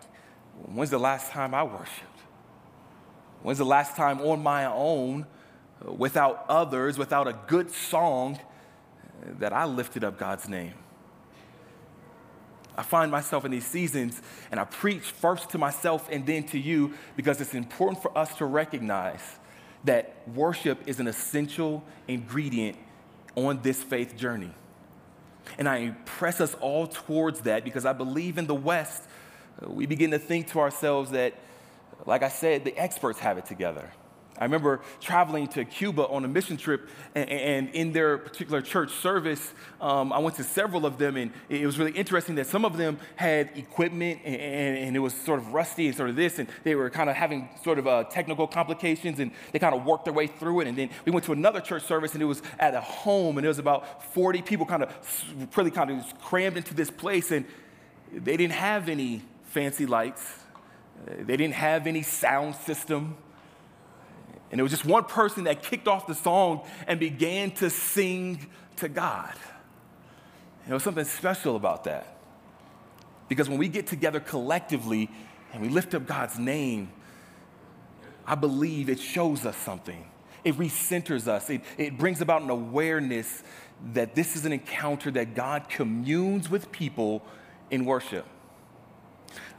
when's 0.65 0.89
the 0.89 0.99
last 0.99 1.31
time 1.31 1.53
I 1.53 1.63
worshiped? 1.63 2.09
When's 3.41 3.57
the 3.57 3.65
last 3.65 3.97
time 3.97 4.21
on 4.21 4.41
my 4.41 4.65
own 4.65 5.27
without 5.81 6.45
others, 6.49 6.97
without 6.97 7.27
a 7.27 7.37
good 7.47 7.71
song, 7.71 8.39
that 9.39 9.53
I 9.53 9.65
lifted 9.65 10.03
up 10.03 10.17
God's 10.17 10.47
name. 10.47 10.73
I 12.75 12.81
find 12.81 13.11
myself 13.11 13.45
in 13.45 13.51
these 13.51 13.65
seasons 13.65 14.21
and 14.49 14.59
I 14.59 14.63
preach 14.63 15.03
first 15.03 15.51
to 15.51 15.57
myself 15.57 16.09
and 16.11 16.25
then 16.25 16.43
to 16.45 16.59
you 16.59 16.93
because 17.15 17.39
it's 17.39 17.53
important 17.53 18.01
for 18.01 18.17
us 18.17 18.35
to 18.37 18.45
recognize 18.45 19.21
that 19.83 20.15
worship 20.33 20.79
is 20.87 20.99
an 20.99 21.07
essential 21.07 21.83
ingredient 22.07 22.77
on 23.35 23.61
this 23.61 23.83
faith 23.83 24.15
journey. 24.17 24.51
And 25.57 25.67
I 25.67 25.89
press 26.05 26.41
us 26.41 26.55
all 26.55 26.87
towards 26.87 27.41
that 27.41 27.63
because 27.63 27.85
I 27.85 27.93
believe 27.93 28.37
in 28.37 28.47
the 28.47 28.55
West, 28.55 29.03
we 29.61 29.85
begin 29.85 30.11
to 30.11 30.19
think 30.19 30.47
to 30.51 30.59
ourselves 30.59 31.11
that, 31.11 31.33
like 32.05 32.23
I 32.23 32.29
said, 32.29 32.63
the 32.63 32.75
experts 32.77 33.19
have 33.19 33.37
it 33.37 33.45
together. 33.45 33.91
I 34.43 34.45
remember 34.45 34.81
traveling 34.99 35.47
to 35.49 35.63
Cuba 35.63 36.05
on 36.09 36.25
a 36.25 36.27
mission 36.27 36.57
trip, 36.57 36.89
and, 37.15 37.29
and 37.29 37.69
in 37.69 37.93
their 37.93 38.17
particular 38.17 38.61
church 38.61 38.91
service, 38.91 39.53
um, 39.79 40.11
I 40.11 40.19
went 40.19 40.35
to 40.35 40.43
several 40.43 40.85
of 40.85 40.97
them, 40.97 41.15
and 41.15 41.31
it 41.47 41.65
was 41.65 41.79
really 41.79 41.93
interesting 41.93 42.35
that 42.35 42.47
some 42.47 42.65
of 42.65 42.75
them 42.75 42.99
had 43.15 43.51
equipment, 43.55 44.19
and, 44.25 44.35
and 44.35 44.95
it 44.97 44.99
was 44.99 45.13
sort 45.13 45.39
of 45.39 45.53
rusty 45.53 45.87
and 45.87 45.95
sort 45.95 46.09
of 46.09 46.17
this, 46.17 46.39
and 46.39 46.49
they 46.65 46.75
were 46.75 46.89
kind 46.89 47.09
of 47.09 47.15
having 47.15 47.47
sort 47.63 47.79
of 47.79 47.87
uh, 47.87 48.03
technical 48.03 48.45
complications, 48.45 49.21
and 49.21 49.31
they 49.53 49.59
kind 49.59 49.73
of 49.73 49.85
worked 49.85 50.03
their 50.03 50.13
way 50.13 50.27
through 50.27 50.59
it. 50.59 50.67
And 50.67 50.77
then 50.77 50.89
we 51.05 51.13
went 51.13 51.23
to 51.27 51.31
another 51.31 51.61
church 51.61 51.83
service, 51.83 52.11
and 52.11 52.21
it 52.21 52.25
was 52.25 52.41
at 52.59 52.73
a 52.73 52.81
home, 52.81 53.37
and 53.37 53.45
there 53.45 53.49
was 53.49 53.59
about 53.59 54.03
40 54.13 54.41
people 54.41 54.65
kind 54.65 54.83
of 54.83 54.93
really 55.55 55.71
kind 55.71 55.89
of 55.89 56.19
crammed 56.19 56.57
into 56.57 56.73
this 56.73 56.91
place, 56.91 57.31
and 57.31 57.45
they 58.11 58.35
didn't 58.35 58.55
have 58.55 58.89
any 58.89 59.21
fancy 59.45 59.85
lights, 59.85 60.39
they 61.07 61.37
didn't 61.37 61.53
have 61.55 61.87
any 61.87 62.01
sound 62.01 62.55
system. 62.55 63.15
And 64.53 64.59
it 64.59 64.61
was 64.61 64.71
just 64.71 64.85
one 64.85 65.05
person 65.05 65.45
that 65.45 65.63
kicked 65.63 65.87
off 65.87 66.05
the 66.05 66.13
song 66.13 66.61
and 66.85 66.99
began 66.99 67.49
to 67.53 67.71
sing 67.71 68.51
to 68.75 68.87
God. 68.87 69.33
And 69.33 70.67
there 70.67 70.75
was 70.75 70.83
something 70.83 71.05
special 71.05 71.55
about 71.55 71.85
that. 71.85 72.19
Because 73.27 73.49
when 73.49 73.57
we 73.57 73.67
get 73.67 73.87
together 73.87 74.19
collectively 74.19 75.09
and 75.51 75.63
we 75.63 75.69
lift 75.69 75.95
up 75.95 76.05
God's 76.05 76.37
name, 76.37 76.91
I 78.27 78.35
believe 78.35 78.89
it 78.89 78.99
shows 78.99 79.43
us 79.43 79.57
something. 79.57 80.05
It 80.43 80.55
recenters 80.55 81.27
us. 81.27 81.49
It, 81.49 81.61
it 81.79 81.97
brings 81.97 82.21
about 82.21 82.43
an 82.43 82.51
awareness 82.51 83.41
that 83.93 84.13
this 84.13 84.35
is 84.35 84.45
an 84.45 84.53
encounter 84.53 85.09
that 85.09 85.33
God 85.33 85.67
communes 85.67 86.47
with 86.47 86.71
people 86.71 87.23
in 87.71 87.85
worship. 87.85 88.27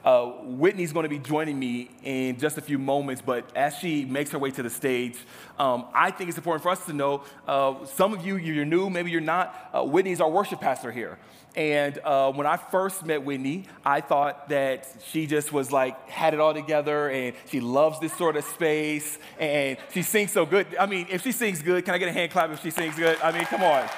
Uh, 0.04 0.26
Whitney's 0.42 0.92
going 0.92 1.04
to 1.04 1.08
be 1.08 1.18
joining 1.18 1.58
me 1.58 1.90
in 2.02 2.38
just 2.38 2.58
a 2.58 2.60
few 2.60 2.78
moments, 2.78 3.22
but 3.24 3.50
as 3.56 3.74
she 3.76 4.04
makes 4.04 4.30
her 4.32 4.38
way 4.38 4.50
to 4.50 4.62
the 4.62 4.68
stage, 4.68 5.16
um, 5.58 5.86
I 5.94 6.10
think 6.10 6.28
it's 6.28 6.36
important 6.36 6.62
for 6.62 6.68
us 6.68 6.84
to 6.86 6.92
know 6.92 7.22
uh, 7.48 7.86
some 7.86 8.12
of 8.12 8.26
you, 8.26 8.36
you're 8.36 8.66
new, 8.66 8.90
maybe 8.90 9.10
you're 9.10 9.22
not. 9.22 9.70
Uh, 9.72 9.82
Whitney's 9.84 10.20
our 10.20 10.30
worship 10.30 10.60
pastor 10.60 10.92
here. 10.92 11.18
And 11.56 11.98
uh, 12.04 12.32
when 12.32 12.46
I 12.46 12.56
first 12.56 13.06
met 13.06 13.24
Whitney, 13.24 13.66
I 13.84 14.00
thought 14.00 14.48
that 14.48 14.88
she 15.06 15.26
just 15.26 15.52
was 15.52 15.70
like, 15.70 16.08
had 16.08 16.34
it 16.34 16.40
all 16.40 16.52
together 16.52 17.08
and 17.08 17.34
she 17.48 17.60
loves 17.60 18.00
this 18.00 18.12
sort 18.14 18.36
of 18.36 18.44
space 18.44 19.18
and 19.38 19.78
she 19.92 20.02
sings 20.02 20.32
so 20.32 20.44
good. 20.44 20.66
I 20.78 20.86
mean, 20.86 21.06
if 21.10 21.22
she 21.22 21.32
sings 21.32 21.62
good, 21.62 21.84
can 21.84 21.94
I 21.94 21.98
get 21.98 22.08
a 22.08 22.12
hand 22.12 22.32
clap 22.32 22.50
if 22.50 22.60
she 22.60 22.70
sings 22.70 22.96
good? 22.96 23.18
I 23.22 23.30
mean, 23.30 23.44
come 23.44 23.62
on. 23.62 23.88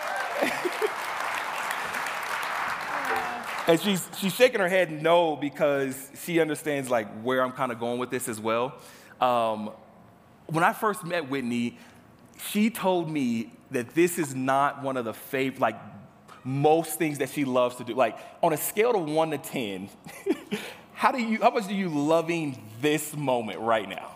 And 3.66 3.80
she's, 3.80 4.08
she's 4.18 4.34
shaking 4.34 4.60
her 4.60 4.68
head 4.68 4.90
no 4.90 5.36
because 5.36 6.10
she 6.24 6.40
understands 6.40 6.88
like 6.88 7.08
where 7.22 7.42
I'm 7.42 7.52
kind 7.52 7.72
of 7.72 7.80
going 7.80 7.98
with 7.98 8.10
this 8.10 8.28
as 8.28 8.40
well. 8.40 8.74
Um, 9.20 9.70
when 10.46 10.62
I 10.62 10.72
first 10.72 11.04
met 11.04 11.28
Whitney, 11.28 11.78
she 12.50 12.70
told 12.70 13.10
me 13.10 13.52
that 13.72 13.90
this 13.94 14.18
is 14.18 14.34
not 14.34 14.82
one 14.82 14.96
of 14.96 15.04
the 15.04 15.14
favorite, 15.14 15.60
like 15.60 15.80
most 16.44 16.98
things 16.98 17.18
that 17.18 17.30
she 17.30 17.44
loves 17.44 17.76
to 17.76 17.84
do. 17.84 17.94
Like 17.94 18.18
on 18.42 18.52
a 18.52 18.56
scale 18.56 18.94
of 18.94 19.08
one 19.08 19.30
to 19.32 19.38
10, 19.38 19.88
how 20.92 21.10
do 21.10 21.20
you, 21.20 21.40
how 21.40 21.50
much 21.50 21.66
do 21.66 21.74
you 21.74 21.88
loving 21.88 22.62
this 22.80 23.16
moment 23.16 23.58
right 23.58 23.88
now? 23.88 24.12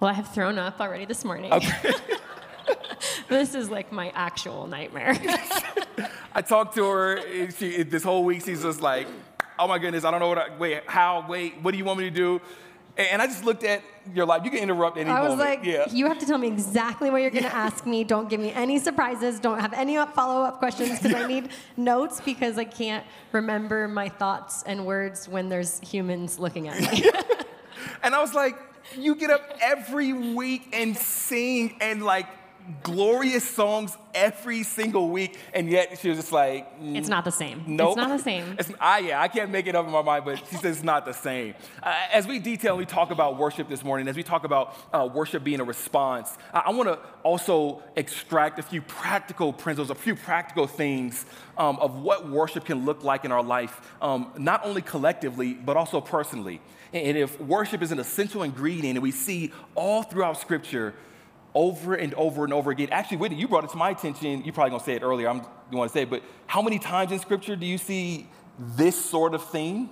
Well, 0.00 0.10
I 0.10 0.14
have 0.14 0.32
thrown 0.32 0.58
up 0.58 0.80
already 0.80 1.04
this 1.04 1.24
morning. 1.24 1.52
Okay. 1.52 1.92
this 3.28 3.54
is 3.54 3.70
like 3.70 3.92
my 3.92 4.10
actual 4.14 4.66
nightmare. 4.66 5.14
I 6.34 6.42
talked 6.42 6.74
to 6.74 6.84
her 6.84 7.50
she, 7.50 7.82
this 7.82 8.02
whole 8.02 8.24
week. 8.24 8.44
She's 8.44 8.62
just 8.62 8.80
like, 8.80 9.06
"Oh 9.58 9.68
my 9.68 9.78
goodness, 9.78 10.04
I 10.04 10.10
don't 10.10 10.20
know 10.20 10.28
what. 10.28 10.38
I, 10.38 10.56
wait, 10.56 10.82
how? 10.86 11.24
Wait, 11.28 11.60
what 11.62 11.72
do 11.72 11.78
you 11.78 11.84
want 11.84 11.98
me 11.98 12.04
to 12.04 12.10
do?" 12.10 12.40
And 12.96 13.22
I 13.22 13.26
just 13.26 13.44
looked 13.44 13.64
at 13.64 13.82
your 14.14 14.26
life. 14.26 14.44
You 14.44 14.50
can 14.50 14.60
interrupt 14.60 14.98
any 14.98 15.08
I 15.08 15.22
was 15.22 15.30
moment. 15.30 15.48
like, 15.48 15.64
yeah. 15.64 15.86
you 15.90 16.06
have 16.06 16.18
to 16.18 16.26
tell 16.26 16.36
me 16.36 16.48
exactly 16.48 17.08
what 17.08 17.22
you're 17.22 17.30
going 17.30 17.44
to 17.44 17.54
ask 17.54 17.86
me. 17.86 18.04
Don't 18.04 18.28
give 18.28 18.40
me 18.40 18.52
any 18.52 18.78
surprises. 18.78 19.40
Don't 19.40 19.60
have 19.60 19.72
any 19.72 19.96
follow 20.08 20.42
up 20.42 20.58
questions 20.58 20.98
because 20.98 21.14
I 21.14 21.26
need 21.26 21.50
notes 21.76 22.20
because 22.20 22.58
I 22.58 22.64
can't 22.64 23.06
remember 23.32 23.88
my 23.88 24.08
thoughts 24.08 24.64
and 24.64 24.84
words 24.84 25.28
when 25.28 25.48
there's 25.48 25.78
humans 25.80 26.38
looking 26.38 26.68
at 26.68 26.80
me. 26.80 27.08
and 28.02 28.14
I 28.14 28.20
was 28.20 28.34
like, 28.34 28.58
you 28.98 29.14
get 29.14 29.30
up 29.30 29.42
every 29.62 30.12
week 30.12 30.68
and 30.72 30.96
sing 30.96 31.76
and 31.80 32.02
like 32.02 32.26
glorious 32.82 33.48
songs 33.48 33.96
every 34.14 34.62
single 34.62 35.10
week, 35.10 35.38
and 35.54 35.68
yet 35.68 35.98
she 35.98 36.08
was 36.08 36.18
just 36.18 36.32
like, 36.32 36.70
it's 36.80 37.08
not 37.08 37.24
the 37.24 37.30
same. 37.30 37.62
Nope. 37.66 37.90
It's 37.90 37.96
not 37.96 38.08
the 38.16 38.22
same. 38.22 38.56
It's, 38.58 38.72
I, 38.80 38.98
yeah, 38.98 39.20
I 39.20 39.28
can't 39.28 39.50
make 39.50 39.66
it 39.66 39.74
up 39.74 39.86
in 39.86 39.92
my 39.92 40.02
mind, 40.02 40.24
but 40.24 40.38
she 40.50 40.56
says 40.56 40.76
it's 40.76 40.84
not 40.84 41.04
the 41.04 41.12
same. 41.12 41.54
Uh, 41.82 41.94
as 42.12 42.26
we 42.26 42.38
detail, 42.38 42.72
and 42.72 42.78
we 42.78 42.86
talk 42.86 43.10
about 43.10 43.38
worship 43.38 43.68
this 43.68 43.84
morning, 43.84 44.08
as 44.08 44.16
we 44.16 44.22
talk 44.22 44.44
about 44.44 44.76
uh, 44.92 45.08
worship 45.12 45.44
being 45.44 45.60
a 45.60 45.64
response, 45.64 46.36
I, 46.52 46.64
I 46.66 46.70
want 46.70 46.88
to 46.88 46.98
also 47.22 47.82
extract 47.96 48.58
a 48.58 48.62
few 48.62 48.82
practical 48.82 49.52
principles, 49.52 49.90
a 49.90 49.94
few 49.94 50.14
practical 50.14 50.66
things 50.66 51.24
um, 51.56 51.78
of 51.78 52.00
what 52.00 52.28
worship 52.28 52.64
can 52.64 52.84
look 52.84 53.04
like 53.04 53.24
in 53.24 53.32
our 53.32 53.42
life, 53.42 53.80
um, 54.02 54.32
not 54.38 54.64
only 54.64 54.82
collectively, 54.82 55.54
but 55.54 55.76
also 55.76 56.00
personally. 56.00 56.60
And 56.92 57.16
if 57.16 57.40
worship 57.40 57.82
is 57.82 57.92
an 57.92 58.00
essential 58.00 58.42
ingredient, 58.42 58.96
and 58.96 59.02
we 59.02 59.12
see 59.12 59.52
all 59.74 60.02
throughout 60.02 60.40
Scripture, 60.40 60.94
over 61.54 61.94
and 61.94 62.14
over 62.14 62.44
and 62.44 62.52
over 62.52 62.70
again. 62.70 62.88
Actually, 62.90 63.18
Whitney, 63.18 63.38
you 63.38 63.48
brought 63.48 63.64
it 63.64 63.70
to 63.70 63.76
my 63.76 63.90
attention. 63.90 64.44
You're 64.44 64.52
probably 64.52 64.70
gonna 64.70 64.84
say 64.84 64.94
it 64.94 65.02
earlier. 65.02 65.28
I'm 65.28 65.42
you 65.70 65.78
want 65.78 65.90
to 65.90 65.92
say 65.92 66.02
it, 66.02 66.10
but 66.10 66.22
how 66.46 66.62
many 66.62 66.78
times 66.78 67.12
in 67.12 67.18
Scripture 67.18 67.56
do 67.56 67.66
you 67.66 67.78
see 67.78 68.28
this 68.58 69.02
sort 69.02 69.34
of 69.34 69.44
theme? 69.50 69.90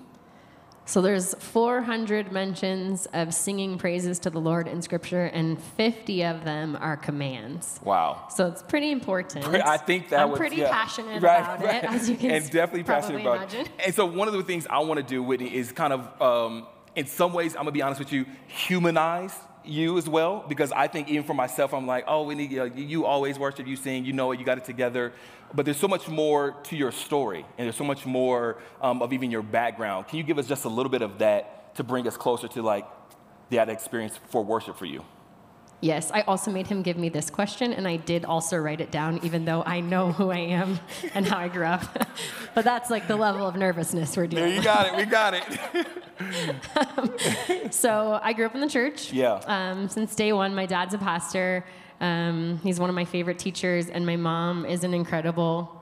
So 0.87 1.03
there's 1.03 1.35
400 1.35 2.33
mentions 2.33 3.07
of 3.13 3.35
singing 3.35 3.77
praises 3.77 4.19
to 4.21 4.31
the 4.31 4.41
Lord 4.41 4.67
in 4.67 4.81
Scripture, 4.81 5.27
and 5.27 5.63
50 5.63 6.25
of 6.25 6.45
them 6.45 6.79
are 6.81 6.97
commands. 6.97 7.79
Wow. 7.85 8.25
So 8.31 8.47
it's 8.47 8.63
pretty 8.63 8.91
important. 8.91 9.45
I 9.47 9.77
think 9.77 10.09
that 10.09 10.21
I'm 10.21 10.31
was, 10.31 10.39
pretty 10.39 10.57
yeah. 10.57 10.71
passionate 10.71 11.23
Right, 11.23 11.41
about 11.41 11.63
right. 11.63 11.85
it, 11.85 11.91
as 11.91 12.09
you 12.09 12.17
can 12.17 12.31
and 12.31 12.45
definitely 12.51 12.85
passionate 12.85 13.21
about 13.21 13.37
imagine. 13.37 13.67
it. 13.67 13.71
And 13.85 13.95
so 13.95 14.07
one 14.07 14.29
of 14.29 14.35
the 14.35 14.43
things 14.43 14.67
I 14.69 14.79
want 14.79 14.97
to 14.99 15.05
do, 15.05 15.23
Whitney, 15.23 15.55
is 15.55 15.73
kind 15.73 15.93
of, 15.93 16.23
um, 16.23 16.67
in 16.97 17.07
some 17.07 17.35
ways, 17.35 17.55
I'm 17.55 17.61
gonna 17.65 17.73
be 17.73 17.83
honest 17.83 17.99
with 17.99 18.11
you, 18.13 18.25
humanize 18.47 19.35
you 19.65 19.99
as 19.99 20.09
well, 20.09 20.45
because 20.49 20.73
I 20.73 20.89
think 20.89 21.09
even 21.09 21.25
for 21.25 21.35
myself, 21.35 21.75
I'm 21.75 21.87
like, 21.87 22.05
oh, 22.07 22.23
Whitney, 22.23 22.47
you, 22.47 22.73
you 22.75 23.05
always 23.05 23.39
worship, 23.39 23.67
you 23.67 23.77
sing, 23.77 24.05
you 24.05 24.13
know 24.13 24.33
it, 24.33 24.39
you 24.39 24.45
got 24.45 24.59
it 24.59 24.65
together. 24.65 25.13
But 25.55 25.65
there's 25.65 25.79
so 25.79 25.89
much 25.89 26.09
more 26.09 26.53
to 26.65 26.77
your 26.77 26.93
story, 26.93 27.45
and 27.57 27.67
there's 27.67 27.77
so 27.77 27.85
much 27.85 28.07
more 28.07 28.59
um, 28.81 29.03
of 29.03 29.13
even 29.13 29.31
your 29.31 29.43
background. 29.43 30.09
Can 30.09 30.19
you 30.19 30.25
give 30.25 30.39
us 30.39 30.47
just 30.47 30.65
a 30.65 30.69
little 30.69 30.91
bit 30.91 31.03
of 31.03 31.19
that 31.19 31.75
to 31.77 31.85
bring 31.85 32.07
us 32.07 32.17
closer 32.17 32.49
to 32.49 32.63
like 32.63 32.87
that 33.51 33.69
experience 33.69 34.19
for 34.31 34.45
worship 34.45 34.77
for 34.77 34.87
you? 34.87 35.05
Yes, 35.81 36.11
I 36.13 36.23
also 36.23 36.51
made 36.51 36.67
him 36.67 36.83
give 36.83 36.97
me 36.97 37.09
this 37.09 37.31
question, 37.31 37.73
and 37.73 37.87
I 37.87 37.99
did 37.99 38.25
also 38.25 38.57
write 38.57 38.81
it 38.81 38.91
down, 38.91 39.21
even 39.23 39.45
though 39.45 39.63
I 39.65 39.79
know 39.79 40.11
who 40.11 40.31
I 40.31 40.39
am 40.39 40.81
and 41.15 41.25
how 41.25 41.39
I 41.39 41.47
grew 41.47 41.67
up. 41.67 41.85
but 42.55 42.65
that's 42.65 42.91
like 42.91 43.07
the 43.07 43.15
level 43.15 43.47
of 43.47 43.55
nervousness 43.55 44.17
we're 44.17 44.27
There 44.27 44.41
dealing 44.47 44.57
you 44.57 44.63
got 44.63 44.87
it. 44.89 44.97
We 44.97 45.05
got 45.05 45.35
it. 45.35 45.45
with. 45.73 45.87
So 47.73 48.19
I 48.21 48.33
grew 48.33 48.47
up 48.47 48.57
in 48.57 48.61
the 48.61 48.69
church. 48.69 49.13
Yeah. 49.13 49.35
Um, 49.47 49.89
since 49.89 50.17
day 50.17 50.33
one, 50.33 50.53
my 50.53 50.67
dad's 50.67 50.95
a 50.95 50.99
pastor. 50.99 51.65
Um, 52.01 52.59
he's 52.65 52.81
one 52.81 52.91
of 52.91 52.97
my 52.97 53.05
favorite 53.05 53.39
teachers, 53.39 53.89
and 53.89 54.05
my 54.05 54.17
mom 54.17 54.67
is 54.67 54.83
an 54.83 54.95
incredible 54.95 55.81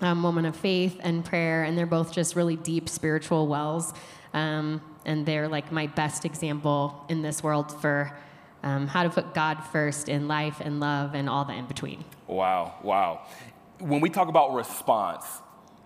um, 0.00 0.22
woman 0.22 0.46
of 0.46 0.56
faith 0.56 0.98
and 1.02 1.22
prayer, 1.22 1.64
and 1.64 1.76
they're 1.76 1.84
both 1.86 2.12
just 2.12 2.34
really 2.34 2.56
deep 2.56 2.88
spiritual 2.88 3.46
wells. 3.46 3.92
Um, 4.32 4.80
and 5.04 5.26
they're 5.26 5.48
like 5.48 5.70
my 5.70 5.86
best 5.86 6.24
example 6.24 7.04
in 7.10 7.20
this 7.20 7.42
world 7.42 7.78
for 7.82 8.16
um, 8.64 8.88
how 8.88 9.02
to 9.02 9.10
put 9.10 9.34
God 9.34 9.62
first 9.62 10.08
in 10.08 10.26
life 10.26 10.60
and 10.60 10.80
love 10.80 11.14
and 11.14 11.28
all 11.28 11.44
the 11.44 11.52
in 11.52 11.66
between. 11.66 12.02
Wow, 12.26 12.74
wow. 12.82 13.26
When 13.78 14.00
we 14.00 14.08
talk 14.08 14.28
about 14.28 14.54
response 14.54 15.26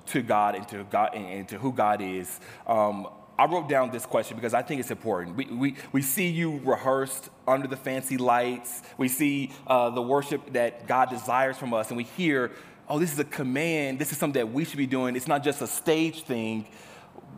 to 0.06 0.22
God 0.22 0.54
and 0.54 0.66
to 0.68 0.84
God 0.84 1.14
and 1.14 1.46
to 1.48 1.58
who 1.58 1.72
God 1.72 2.00
is, 2.00 2.40
um, 2.66 3.08
I 3.36 3.46
wrote 3.46 3.68
down 3.68 3.90
this 3.90 4.06
question 4.06 4.36
because 4.36 4.54
I 4.54 4.62
think 4.62 4.80
it's 4.80 4.90
important. 4.90 5.36
We, 5.36 5.46
we, 5.46 5.74
we 5.92 6.02
see 6.02 6.28
you 6.28 6.60
rehearsed 6.64 7.28
under 7.46 7.66
the 7.66 7.76
fancy 7.76 8.16
lights. 8.16 8.82
We 8.96 9.08
see 9.08 9.50
uh, 9.66 9.90
the 9.90 10.02
worship 10.02 10.52
that 10.52 10.86
God 10.86 11.10
desires 11.10 11.56
from 11.56 11.74
us, 11.74 11.88
and 11.88 11.96
we 11.96 12.04
hear, 12.04 12.52
oh, 12.88 12.98
this 12.98 13.12
is 13.12 13.18
a 13.18 13.24
command. 13.24 13.98
This 13.98 14.12
is 14.12 14.18
something 14.18 14.40
that 14.40 14.52
we 14.52 14.64
should 14.64 14.78
be 14.78 14.86
doing. 14.86 15.16
It's 15.16 15.28
not 15.28 15.42
just 15.42 15.62
a 15.62 15.66
stage 15.66 16.22
thing. 16.22 16.66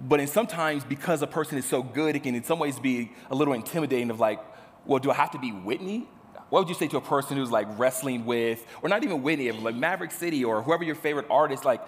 But 0.03 0.21
in 0.21 0.27
sometimes, 0.27 0.85
because 0.85 1.21
a 1.21 1.27
person 1.27 1.59
is 1.59 1.67
so 1.67 1.83
good, 1.83 2.17
it 2.17 2.23
can 2.23 2.35
in 2.35 2.45
some 2.45 2.59
ways 2.59 2.79
be 2.79 3.13
a 3.31 3.35
little 3.35 3.53
intimidating 3.53 4.11
of 4.11 4.21
like, 4.21 4.41
well, 4.87 4.99
do 4.99 5.11
I 5.11 5.15
have 5.15 5.31
to 5.33 5.39
be 5.39 5.51
Whitney? 5.51 6.09
What 6.49 6.61
would 6.61 6.69
you 6.69 6.75
say 6.75 6.89
to 6.89 6.97
a 6.97 7.01
person 7.01 7.37
who's 7.37 7.51
like 7.51 7.67
wrestling 7.79 8.27
with, 8.27 8.65
or 8.83 8.89
not 8.89 9.05
even 9.05 9.23
Whitney, 9.23 9.51
like 9.53 9.77
Maverick 9.77 10.11
City 10.11 10.45
or 10.45 10.63
whoever 10.63 10.83
your 10.83 10.97
favorite 10.97 11.27
artist, 11.31 11.65
like, 11.65 11.81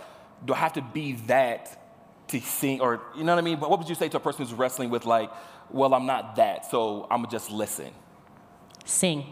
do 0.45 0.55
I 0.55 0.57
have 0.57 0.75
to 0.75 0.83
be 0.83 1.13
that 1.27 1.81
to 2.29 2.41
sing? 2.41 2.81
Or, 2.81 3.03
you 3.17 3.25
know 3.25 3.35
what 3.35 3.39
I 3.41 3.45
mean? 3.45 3.59
But 3.59 3.71
what 3.71 3.79
would 3.81 3.89
you 3.89 3.95
say 3.95 4.09
to 4.09 4.17
a 4.19 4.21
person 4.21 4.45
who's 4.45 4.55
wrestling 4.55 4.91
with, 4.91 5.05
like, 5.05 5.31
well, 5.71 5.95
I'm 5.95 6.07
not 6.07 6.37
that, 6.37 6.71
so 6.71 7.07
I'm 7.11 7.23
gonna 7.23 7.31
just 7.31 7.51
listen? 7.51 7.91
Sing. 8.85 9.25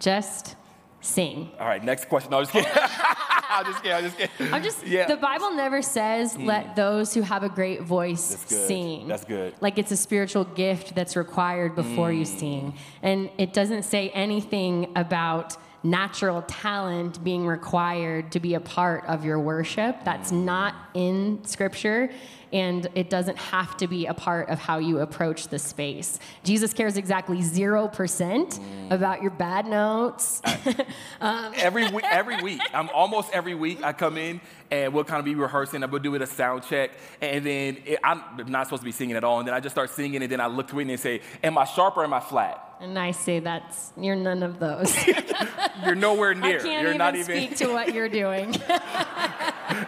Just 0.00 0.56
sing. 1.00 1.50
All 1.60 1.66
right, 1.66 1.82
next 1.82 2.08
question. 2.08 2.30
No, 2.30 2.38
I'm 2.38 2.44
just 2.44 2.52
kidding. 2.52 2.70
I'm 3.58 3.64
just 3.64 3.82
kidding. 3.82 3.96
I'm 3.96 4.02
just 4.04 4.16
kidding. 4.18 4.54
I'm 4.54 4.62
just, 4.62 4.86
Yeah. 4.86 5.06
the 5.06 5.16
Bible 5.16 5.52
never 5.54 5.82
says, 5.82 6.36
let 6.38 6.76
those 6.76 7.12
who 7.14 7.22
have 7.22 7.42
a 7.42 7.48
great 7.48 7.82
voice 7.82 8.34
That's 8.34 8.66
sing. 8.66 9.08
That's 9.08 9.24
good. 9.24 9.54
Like 9.60 9.78
it's 9.78 9.92
a 9.92 9.96
spiritual 9.96 10.44
gift 10.44 10.94
that's 10.94 11.16
required 11.16 11.74
before 11.74 12.10
you 12.12 12.24
Mm. 12.24 12.38
sing. 12.38 12.74
And 13.02 13.30
it 13.38 13.52
doesn't 13.52 13.82
say 13.84 14.10
anything 14.10 14.92
about 14.96 15.56
natural 15.82 16.42
talent 16.42 17.22
being 17.24 17.46
required 17.46 18.30
to 18.32 18.40
be 18.40 18.54
a 18.54 18.60
part 18.60 19.04
of 19.06 19.24
your 19.24 19.38
worship. 19.38 19.96
That's 20.04 20.30
Mm. 20.32 20.44
not 20.44 20.74
in 20.94 21.40
scripture. 21.44 22.10
And 22.52 22.86
it 22.94 23.08
doesn't 23.08 23.38
have 23.38 23.78
to 23.78 23.86
be 23.88 24.04
a 24.06 24.12
part 24.12 24.50
of 24.50 24.58
how 24.58 24.76
you 24.78 24.98
approach 25.00 25.48
the 25.48 25.58
space. 25.58 26.18
Jesus 26.44 26.74
cares 26.74 26.98
exactly 26.98 27.40
0% 27.40 28.50
Mm. 28.60 28.90
about 28.92 29.22
your 29.22 29.30
bad 29.30 29.66
notes. 29.66 30.42
every 31.20 31.90
week, 31.90 32.04
every 32.10 32.42
week, 32.42 32.60
I'm 32.74 32.90
almost 32.90 33.30
every 33.32 33.54
week. 33.54 33.82
I 33.82 33.92
come 33.94 34.18
in 34.18 34.40
and 34.70 34.92
we'll 34.92 35.04
kind 35.04 35.18
of 35.18 35.24
be 35.24 35.34
rehearsing. 35.34 35.82
I'm 35.82 35.90
gonna 35.90 36.02
do 36.02 36.14
it 36.14 36.22
a 36.22 36.26
sound 36.26 36.62
check, 36.64 36.90
and 37.20 37.44
then 37.44 37.78
it, 37.86 37.98
I'm 38.04 38.22
not 38.48 38.66
supposed 38.66 38.82
to 38.82 38.86
be 38.86 38.92
singing 38.92 39.16
at 39.16 39.24
all. 39.24 39.38
And 39.38 39.48
then 39.48 39.54
I 39.54 39.60
just 39.60 39.74
start 39.74 39.90
singing, 39.90 40.22
and 40.22 40.30
then 40.30 40.40
I 40.40 40.46
look 40.46 40.68
to 40.68 40.74
Whitney 40.76 40.92
and 40.94 41.00
say, 41.00 41.20
"Am 41.42 41.56
I 41.58 41.64
sharp 41.64 41.96
or 41.96 42.04
am 42.04 42.12
I 42.14 42.20
flat?" 42.20 42.71
And 42.82 42.98
I 42.98 43.12
say 43.12 43.38
that's, 43.38 43.92
you're 43.96 44.16
none 44.16 44.42
of 44.42 44.58
those. 44.58 44.94
You're 45.84 45.94
nowhere 45.96 46.34
near. 46.34 46.60
I 46.60 46.62
can't 46.62 46.82
You're 46.82 46.90
even 46.90 46.98
not 46.98 47.16
even 47.16 47.24
speak 47.24 47.56
to 47.56 47.72
what 47.72 47.92
you're 47.92 48.08
doing. 48.08 48.54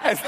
as, 0.02 0.20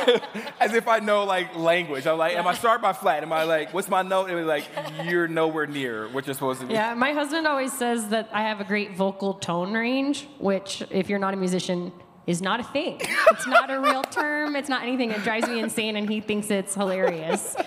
as 0.60 0.74
if 0.74 0.86
I 0.86 1.00
know 1.00 1.24
like 1.24 1.56
language. 1.56 2.06
I'm 2.06 2.18
like, 2.18 2.36
"Am 2.36 2.46
I 2.46 2.54
sharp 2.54 2.84
or 2.84 2.94
flat?" 2.94 3.22
Am 3.24 3.32
I 3.32 3.42
like, 3.44 3.74
"What's 3.74 3.88
my 3.88 4.02
note?" 4.02 4.30
And 4.30 4.46
like, 4.46 4.64
"You're 5.04 5.26
nowhere 5.26 5.66
near 5.66 6.08
what 6.08 6.26
you're 6.26 6.34
supposed 6.34 6.60
to 6.60 6.66
be." 6.66 6.74
yeah, 6.74 6.94
my 6.94 7.12
husband 7.12 7.46
always 7.46 7.72
says 7.72 8.08
that 8.08 8.28
I 8.32 8.42
have 8.42 8.60
a 8.60 8.64
great 8.64 8.94
vocal 8.94 9.34
tone 9.34 9.72
range, 9.74 10.28
which, 10.38 10.82
if 10.90 11.08
you're 11.08 11.18
not 11.18 11.34
a 11.34 11.36
musician, 11.36 11.92
is 12.26 12.42
not 12.42 12.60
a 12.60 12.64
thing. 12.64 13.00
It's 13.30 13.46
not 13.46 13.70
a 13.70 13.80
real 13.80 14.02
term. 14.02 14.56
It's 14.56 14.68
not 14.68 14.82
anything. 14.82 15.10
It 15.10 15.22
drives 15.22 15.48
me 15.48 15.60
insane, 15.60 15.96
and 15.96 16.08
he 16.08 16.20
thinks 16.20 16.50
it's 16.50 16.74
hilarious. 16.74 17.56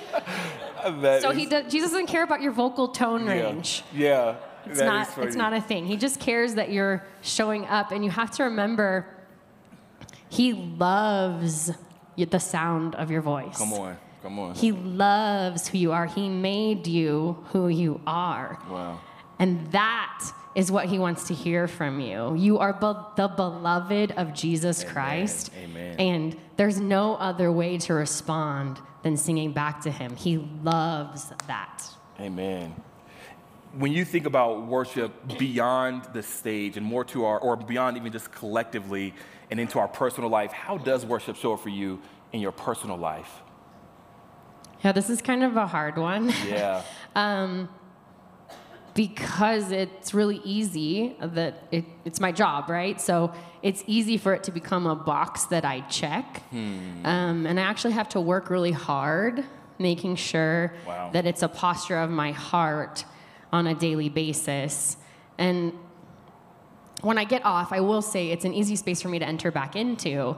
So 0.82 1.32
is- 1.32 1.38
he 1.38 1.46
does, 1.46 1.70
Jesus 1.70 1.92
doesn't 1.92 2.08
care 2.08 2.24
about 2.24 2.42
your 2.42 2.54
vocal 2.54 2.88
tone 2.88 3.26
yeah. 3.26 3.32
range. 3.32 3.84
Yeah, 3.94 4.36
It's 4.70 4.80
that 4.80 4.86
not. 4.86 5.18
It's 5.26 5.36
not 5.36 5.54
a 5.54 5.62
thing. 5.62 5.86
He 5.86 5.98
just 5.98 6.20
cares 6.20 6.56
that 6.56 6.72
you're 6.72 7.04
showing 7.22 7.66
up, 7.66 7.92
and 7.92 8.04
you 8.04 8.12
have 8.12 8.32
to 8.32 8.44
remember, 8.44 9.06
he 10.30 10.54
loves 10.54 11.72
the 12.16 12.40
sound 12.40 12.96
of 12.96 13.10
your 13.10 13.22
voice. 13.22 13.58
Come 13.58 13.74
on, 13.74 13.98
come 14.22 14.40
on. 14.40 14.56
He 14.56 14.72
loves 14.72 15.68
who 15.68 15.78
you 15.78 15.92
are. 15.92 16.06
He 16.06 16.30
made 16.30 16.88
you 16.88 17.44
who 17.52 17.68
you 17.68 18.02
are. 18.06 18.60
Wow. 18.70 19.00
And 19.40 19.72
that 19.72 20.32
is 20.56 20.72
what 20.72 20.88
he 20.88 21.00
wants 21.00 21.28
to 21.28 21.34
hear 21.34 21.68
from 21.68 22.00
you. 22.00 22.36
You 22.36 22.58
are 22.58 22.74
be- 22.74 23.22
the 23.22 23.30
beloved 23.30 24.12
of 24.12 24.34
Jesus 24.34 24.84
Christ. 24.84 25.52
Amen. 25.58 25.96
And 26.00 26.38
there's 26.58 26.80
no 26.80 27.16
other 27.16 27.52
way 27.52 27.78
to 27.80 27.94
respond 27.94 28.80
than 29.04 29.16
singing 29.16 29.54
back 29.54 29.82
to 29.82 29.92
him. 29.92 30.16
He 30.16 30.38
loves 30.62 31.32
that. 31.48 31.84
Amen. 32.20 32.76
When 33.74 33.92
you 33.92 34.04
think 34.04 34.26
about 34.26 34.66
worship 34.66 35.38
beyond 35.38 36.06
the 36.14 36.24
stage 36.24 36.76
and 36.76 36.86
more 36.86 37.04
to 37.06 37.26
our, 37.26 37.38
or 37.40 37.56
beyond 37.56 37.98
even 37.98 38.12
just 38.12 38.32
collectively 38.32 39.14
and 39.52 39.60
into 39.60 39.78
our 39.80 39.88
personal 39.88 40.30
life, 40.30 40.52
how 40.52 40.78
does 40.78 41.06
worship 41.06 41.36
show 41.36 41.54
up 41.54 41.60
for 41.60 41.70
you 41.70 42.00
in 42.34 42.40
your 42.42 42.52
personal 42.52 42.98
life? 42.98 43.42
Yeah, 44.84 44.92
this 44.92 45.10
is 45.10 45.22
kind 45.22 45.44
of 45.44 45.56
a 45.56 45.68
hard 45.68 45.98
one. 45.98 46.34
Yeah. 46.48 46.82
um, 47.16 47.70
because 48.96 49.72
it's 49.72 50.14
really 50.14 50.42
easy 50.44 51.16
that 51.22 51.64
it, 51.72 51.86
it's 52.06 52.20
my 52.20 52.32
job, 52.32 52.70
right? 52.70 53.00
So 53.00 53.32
it's 53.62 53.84
easy 53.88 54.18
for 54.18 54.34
it 54.34 54.44
to 54.46 54.52
become 54.52 54.88
a 54.88 54.96
box 54.96 55.46
that 55.46 55.64
I 55.64 55.82
check. 55.82 56.42
Hmm. 56.50 57.06
Um, 57.06 57.46
and 57.46 57.60
I 57.60 57.64
actually 57.64 57.94
have 57.94 58.10
to 58.10 58.20
work 58.20 58.50
really 58.50 58.72
hard 58.72 59.46
making 59.78 60.16
sure 60.18 60.74
Wow. 60.86 61.12
that 61.14 61.26
it's 61.26 61.44
a 61.44 61.48
posture 61.48 61.98
of 62.00 62.10
my 62.10 62.32
heart 62.32 63.06
on 63.52 63.68
a 63.68 63.76
daily 63.76 64.10
basis. 64.10 64.98
And 65.38 65.74
when 67.02 67.18
I 67.18 67.24
get 67.24 67.46
off, 67.46 67.72
I 67.72 67.80
will 67.80 68.02
say 68.02 68.32
it's 68.32 68.46
an 68.46 68.54
easy 68.54 68.76
space 68.76 69.02
for 69.02 69.10
me 69.10 69.20
to 69.20 69.26
enter 69.26 69.52
back 69.52 69.76
into. 69.76 70.36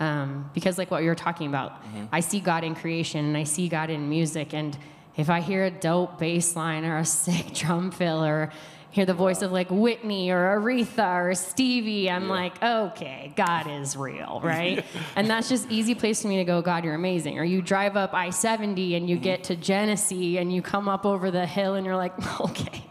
Um, 0.00 0.50
because, 0.52 0.78
like 0.78 0.90
what 0.90 1.02
you 1.02 1.08
were 1.08 1.14
talking 1.14 1.46
about, 1.46 1.80
I 2.10 2.20
see 2.20 2.40
God 2.40 2.64
in 2.64 2.74
creation 2.74 3.24
and 3.24 3.36
I 3.36 3.44
see 3.44 3.68
God 3.68 3.88
in 3.88 4.08
music. 4.08 4.52
And 4.52 4.76
if 5.16 5.30
I 5.30 5.40
hear 5.40 5.64
a 5.64 5.70
dope 5.70 6.18
bass 6.18 6.56
line 6.56 6.84
or 6.84 6.98
a 6.98 7.04
sick 7.24 7.54
drum 7.54 7.90
fill 7.90 8.24
or 8.24 8.52
hear 8.92 9.06
the 9.06 9.14
voice 9.14 9.42
of 9.42 9.50
like 9.50 9.68
Whitney 9.70 10.30
or 10.30 10.60
Aretha 10.60 11.30
or 11.30 11.34
Stevie, 11.34 12.10
I'm 12.10 12.28
like, 12.28 12.62
okay, 12.62 13.32
God 13.34 13.66
is 13.66 13.96
real, 13.96 14.40
right? 14.44 14.84
and 15.16 15.28
that's 15.28 15.48
just 15.48 15.68
easy 15.70 15.94
place 15.94 16.22
for 16.22 16.28
me 16.28 16.36
to 16.36 16.44
go, 16.44 16.62
God, 16.62 16.84
you're 16.84 16.94
amazing. 16.94 17.38
Or 17.38 17.44
you 17.44 17.62
drive 17.62 17.96
up 17.96 18.14
I 18.14 18.30
70 18.30 18.94
and 18.94 19.08
you 19.08 19.16
mm-hmm. 19.16 19.24
get 19.24 19.44
to 19.44 19.56
Genesee 19.56 20.38
and 20.38 20.54
you 20.54 20.62
come 20.62 20.88
up 20.88 21.04
over 21.04 21.30
the 21.30 21.46
hill 21.46 21.74
and 21.74 21.84
you're 21.84 21.96
like, 21.96 22.40
okay. 22.40 22.84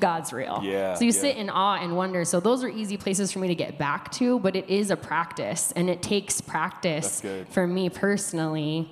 God's 0.00 0.32
real. 0.32 0.60
Yeah, 0.62 0.94
So 0.94 1.04
you 1.04 1.12
yeah. 1.12 1.20
sit 1.20 1.36
in 1.36 1.50
awe 1.50 1.76
and 1.76 1.96
wonder. 1.96 2.24
So 2.24 2.40
those 2.40 2.64
are 2.64 2.68
easy 2.68 2.96
places 2.96 3.32
for 3.32 3.38
me 3.38 3.48
to 3.48 3.54
get 3.54 3.78
back 3.78 4.10
to, 4.12 4.38
but 4.38 4.56
it 4.56 4.68
is 4.68 4.90
a 4.90 4.96
practice 4.96 5.72
and 5.76 5.88
it 5.88 6.02
takes 6.02 6.40
practice 6.40 7.22
for 7.50 7.66
me 7.66 7.88
personally. 7.88 8.90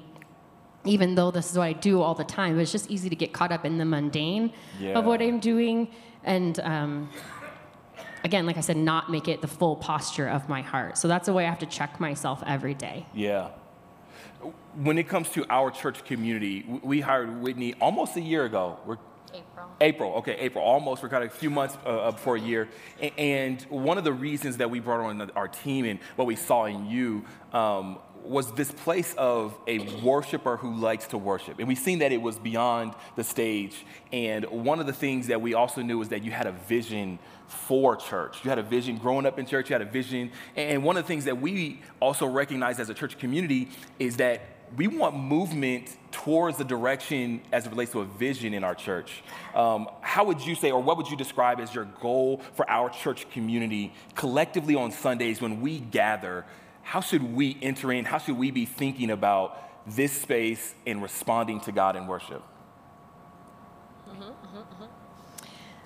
Even 0.84 1.14
though 1.14 1.30
this 1.30 1.50
is 1.50 1.58
what 1.58 1.64
I 1.64 1.72
do 1.72 2.00
all 2.00 2.14
the 2.14 2.24
time, 2.24 2.58
it's 2.58 2.72
just 2.72 2.90
easy 2.90 3.08
to 3.08 3.16
get 3.16 3.32
caught 3.32 3.52
up 3.52 3.64
in 3.64 3.78
the 3.78 3.84
mundane 3.84 4.52
of 4.94 5.04
what 5.04 5.22
I'm 5.22 5.38
doing. 5.38 5.88
And 6.24 6.58
um, 6.60 7.10
again, 8.24 8.46
like 8.46 8.56
I 8.56 8.60
said, 8.60 8.76
not 8.76 9.10
make 9.10 9.28
it 9.28 9.40
the 9.40 9.48
full 9.48 9.76
posture 9.76 10.28
of 10.28 10.48
my 10.48 10.62
heart. 10.62 10.98
So 10.98 11.08
that's 11.08 11.28
a 11.28 11.32
way 11.32 11.46
I 11.46 11.50
have 11.50 11.60
to 11.60 11.66
check 11.66 12.00
myself 12.00 12.42
every 12.46 12.74
day. 12.74 13.06
Yeah. 13.14 13.50
When 14.74 14.98
it 14.98 15.08
comes 15.08 15.28
to 15.30 15.46
our 15.48 15.70
church 15.70 16.04
community, 16.04 16.64
we 16.82 17.00
hired 17.00 17.40
Whitney 17.40 17.74
almost 17.80 18.16
a 18.16 18.20
year 18.20 18.44
ago. 18.44 18.78
We're 18.86 18.98
April. 19.34 19.66
April, 19.80 20.12
okay, 20.16 20.36
April, 20.38 20.62
almost. 20.62 21.02
We're 21.02 21.08
kind 21.08 21.24
of 21.24 21.30
a 21.30 21.34
few 21.34 21.48
months 21.48 21.78
uh, 21.86 22.10
before 22.10 22.36
a 22.36 22.40
year. 22.40 22.68
And 23.16 23.62
one 23.62 23.98
of 23.98 24.04
the 24.04 24.12
reasons 24.12 24.58
that 24.58 24.70
we 24.70 24.80
brought 24.80 25.00
on 25.00 25.30
our 25.30 25.48
team 25.48 25.86
and 25.86 25.98
what 26.16 26.26
we 26.26 26.36
saw 26.36 26.66
in 26.66 26.86
you 26.86 27.24
um, 27.52 27.98
was 28.24 28.52
this 28.52 28.70
place 28.70 29.14
of 29.14 29.56
a 29.66 29.78
worshiper 30.00 30.56
who 30.56 30.74
likes 30.74 31.06
to 31.08 31.18
worship. 31.18 31.58
And 31.58 31.68
we've 31.68 31.78
seen 31.78 31.98
that 32.00 32.12
it 32.12 32.20
was 32.20 32.38
beyond 32.38 32.94
the 33.16 33.24
stage. 33.24 33.84
And 34.12 34.44
one 34.46 34.80
of 34.80 34.86
the 34.86 34.92
things 34.92 35.26
that 35.28 35.40
we 35.40 35.54
also 35.54 35.82
knew 35.82 35.98
was 35.98 36.08
that 36.10 36.22
you 36.22 36.30
had 36.30 36.46
a 36.46 36.52
vision 36.52 37.18
for 37.46 37.96
church. 37.96 38.38
You 38.44 38.50
had 38.50 38.58
a 38.58 38.62
vision 38.62 38.96
growing 38.96 39.26
up 39.26 39.38
in 39.38 39.46
church, 39.46 39.70
you 39.70 39.74
had 39.74 39.82
a 39.82 39.90
vision. 39.90 40.30
And 40.56 40.84
one 40.84 40.96
of 40.96 41.04
the 41.04 41.08
things 41.08 41.24
that 41.24 41.40
we 41.40 41.80
also 42.00 42.26
recognize 42.26 42.80
as 42.80 42.88
a 42.88 42.94
church 42.94 43.18
community 43.18 43.68
is 43.98 44.16
that 44.16 44.42
we 44.76 44.86
want 44.86 45.16
movement 45.16 45.96
towards 46.10 46.56
the 46.56 46.64
direction 46.64 47.42
as 47.52 47.66
it 47.66 47.70
relates 47.70 47.92
to 47.92 48.00
a 48.00 48.04
vision 48.04 48.54
in 48.54 48.64
our 48.64 48.74
church. 48.74 49.22
Um, 49.54 49.88
how 50.00 50.24
would 50.24 50.40
you 50.40 50.54
say, 50.54 50.70
or 50.70 50.82
what 50.82 50.96
would 50.96 51.10
you 51.10 51.16
describe 51.16 51.60
as 51.60 51.74
your 51.74 51.84
goal 51.84 52.40
for 52.54 52.68
our 52.70 52.88
church 52.88 53.28
community 53.30 53.92
collectively 54.14 54.74
on 54.74 54.90
Sundays 54.92 55.40
when 55.40 55.60
we 55.60 55.78
gather? 55.78 56.46
How 56.82 57.00
should 57.00 57.34
we 57.34 57.56
enter 57.62 57.92
in? 57.92 58.04
How 58.04 58.18
should 58.18 58.36
we 58.36 58.50
be 58.50 58.66
thinking 58.66 59.10
about 59.10 59.58
this 59.86 60.12
space 60.12 60.74
and 60.86 61.02
responding 61.02 61.60
to 61.60 61.72
God 61.72 61.96
in 61.96 62.06
worship? 62.06 62.42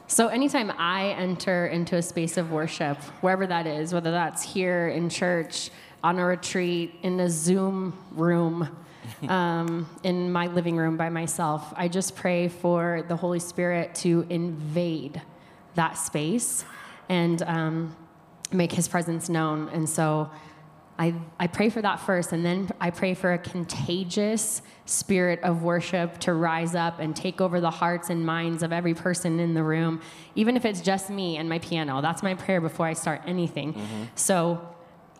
So, 0.08 0.28
anytime 0.28 0.72
I 0.78 1.08
enter 1.10 1.66
into 1.66 1.96
a 1.96 2.02
space 2.02 2.36
of 2.36 2.52
worship, 2.52 2.96
wherever 3.22 3.46
that 3.46 3.66
is, 3.66 3.92
whether 3.92 4.12
that's 4.12 4.42
here 4.42 4.88
in 4.88 5.08
church, 5.08 5.70
on 6.04 6.18
a 6.18 6.24
retreat, 6.24 6.94
in 7.02 7.18
a 7.18 7.28
Zoom 7.28 7.98
room, 8.12 8.68
um, 9.28 9.88
in 10.04 10.30
my 10.30 10.46
living 10.46 10.76
room 10.76 10.96
by 10.96 11.08
myself, 11.08 11.72
I 11.76 11.88
just 11.88 12.14
pray 12.14 12.48
for 12.48 13.04
the 13.08 13.16
Holy 13.16 13.40
Spirit 13.40 13.94
to 13.96 14.26
invade 14.30 15.20
that 15.74 15.98
space 15.98 16.64
and 17.08 17.42
um, 17.42 17.96
make 18.52 18.72
his 18.72 18.86
presence 18.88 19.28
known. 19.28 19.68
And 19.70 19.88
so, 19.88 20.30
I, 20.98 21.14
I 21.38 21.46
pray 21.46 21.68
for 21.68 21.82
that 21.82 22.00
first, 22.00 22.32
and 22.32 22.44
then 22.44 22.70
I 22.80 22.90
pray 22.90 23.12
for 23.14 23.32
a 23.34 23.38
contagious 23.38 24.62
spirit 24.86 25.40
of 25.42 25.62
worship 25.62 26.18
to 26.20 26.32
rise 26.32 26.74
up 26.74 27.00
and 27.00 27.14
take 27.14 27.40
over 27.40 27.60
the 27.60 27.70
hearts 27.70 28.08
and 28.08 28.24
minds 28.24 28.62
of 28.62 28.72
every 28.72 28.94
person 28.94 29.38
in 29.38 29.52
the 29.52 29.62
room, 29.62 30.00
even 30.34 30.56
if 30.56 30.64
it's 30.64 30.80
just 30.80 31.10
me 31.10 31.36
and 31.36 31.48
my 31.48 31.58
piano. 31.58 32.00
That's 32.00 32.22
my 32.22 32.34
prayer 32.34 32.60
before 32.60 32.86
I 32.86 32.94
start 32.94 33.20
anything. 33.26 34.08
So 34.14 34.66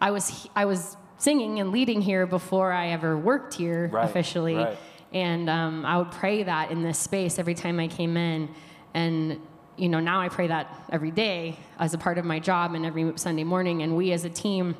I 0.01 0.13
was, 0.13 0.49
I 0.57 0.65
was 0.65 0.97
singing 1.19 1.61
and 1.61 1.73
leading 1.73 2.01
here 2.01 2.27
before 2.27 2.73
I 2.73 2.89
ever 2.89 3.17
worked 3.19 3.55
here 3.55 3.89
Right, 3.93 4.05
officially. 4.09 4.55
right. 4.55 4.79
And 5.13 5.49
um, 5.49 5.85
I 5.87 5.99
would 5.99 6.11
pray 6.11 6.43
that 6.43 6.71
in 6.71 6.83
this 6.83 6.99
space 6.99 7.39
every 7.39 7.55
time 7.55 7.79
I 7.81 7.89
came 7.89 8.17
in. 8.17 8.49
And, 8.95 9.41
you 9.77 9.89
know, 9.89 10.01
now 10.01 10.21
I 10.21 10.29
pray 10.29 10.47
that 10.49 10.69
every 10.91 11.11
day 11.11 11.59
as 11.79 11.93
a 11.95 11.99
part 11.99 12.19
of 12.19 12.25
my 12.25 12.39
job 12.39 12.75
and 12.75 12.85
every 12.85 13.13
Sunday 13.17 13.45
morning. 13.45 13.83
And 13.83 13.97
we 13.97 14.13
as 14.13 14.25
a 14.25 14.31
team, 14.31 14.75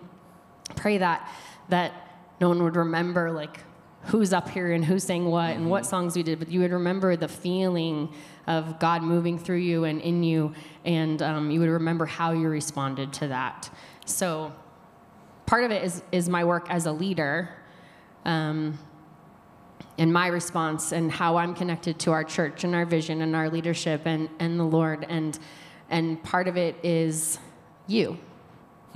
pray 0.75 0.99
that 0.99 1.31
that 1.69 1.93
no 2.41 2.49
one 2.49 2.63
would 2.63 2.77
remember 2.77 3.31
like 3.31 3.61
who's 4.03 4.33
up 4.33 4.49
here 4.49 4.73
and 4.73 4.85
who 4.85 4.99
sang 4.99 5.27
what 5.27 5.51
and 5.51 5.69
what 5.69 5.85
songs 5.85 6.15
we 6.15 6.23
did, 6.23 6.39
but 6.39 6.49
you 6.49 6.61
would 6.61 6.71
remember 6.71 7.17
the 7.17 7.29
feeling 7.29 8.13
of 8.47 8.79
God 8.79 9.03
moving 9.03 9.39
through 9.39 9.57
you 9.57 9.85
and 9.85 10.01
in 10.01 10.23
you, 10.23 10.55
and 10.85 11.21
um, 11.23 11.51
you 11.51 11.59
would 11.61 11.69
remember 11.69 12.07
how 12.07 12.33
you 12.33 12.49
responded 12.49 13.13
to 13.15 13.29
that. 13.29 13.69
So 14.05 14.53
part 15.47 15.65
of 15.65 15.71
it 15.71 15.83
is 15.83 16.03
is 16.13 16.29
my 16.29 16.45
work 16.45 16.71
as 16.71 16.87
a 16.87 16.93
leader. 16.93 17.51
Um, 18.25 18.79
and 19.99 20.13
my 20.13 20.27
response 20.27 20.93
and 20.93 21.11
how 21.11 21.37
I'm 21.37 21.55
connected 21.55 21.99
to 22.01 22.13
our 22.13 22.25
church 22.25 22.65
and 22.65 22.75
our 22.75 22.85
vision 22.85 23.23
and 23.23 23.35
our 23.35 23.49
leadership 23.49 24.03
and, 24.05 24.29
and 24.39 24.61
the 24.61 24.65
Lord 24.65 25.07
and 25.09 25.39
and 25.89 26.23
part 26.23 26.49
of 26.49 26.57
it 26.57 26.77
is 26.83 27.39
you. 27.87 28.19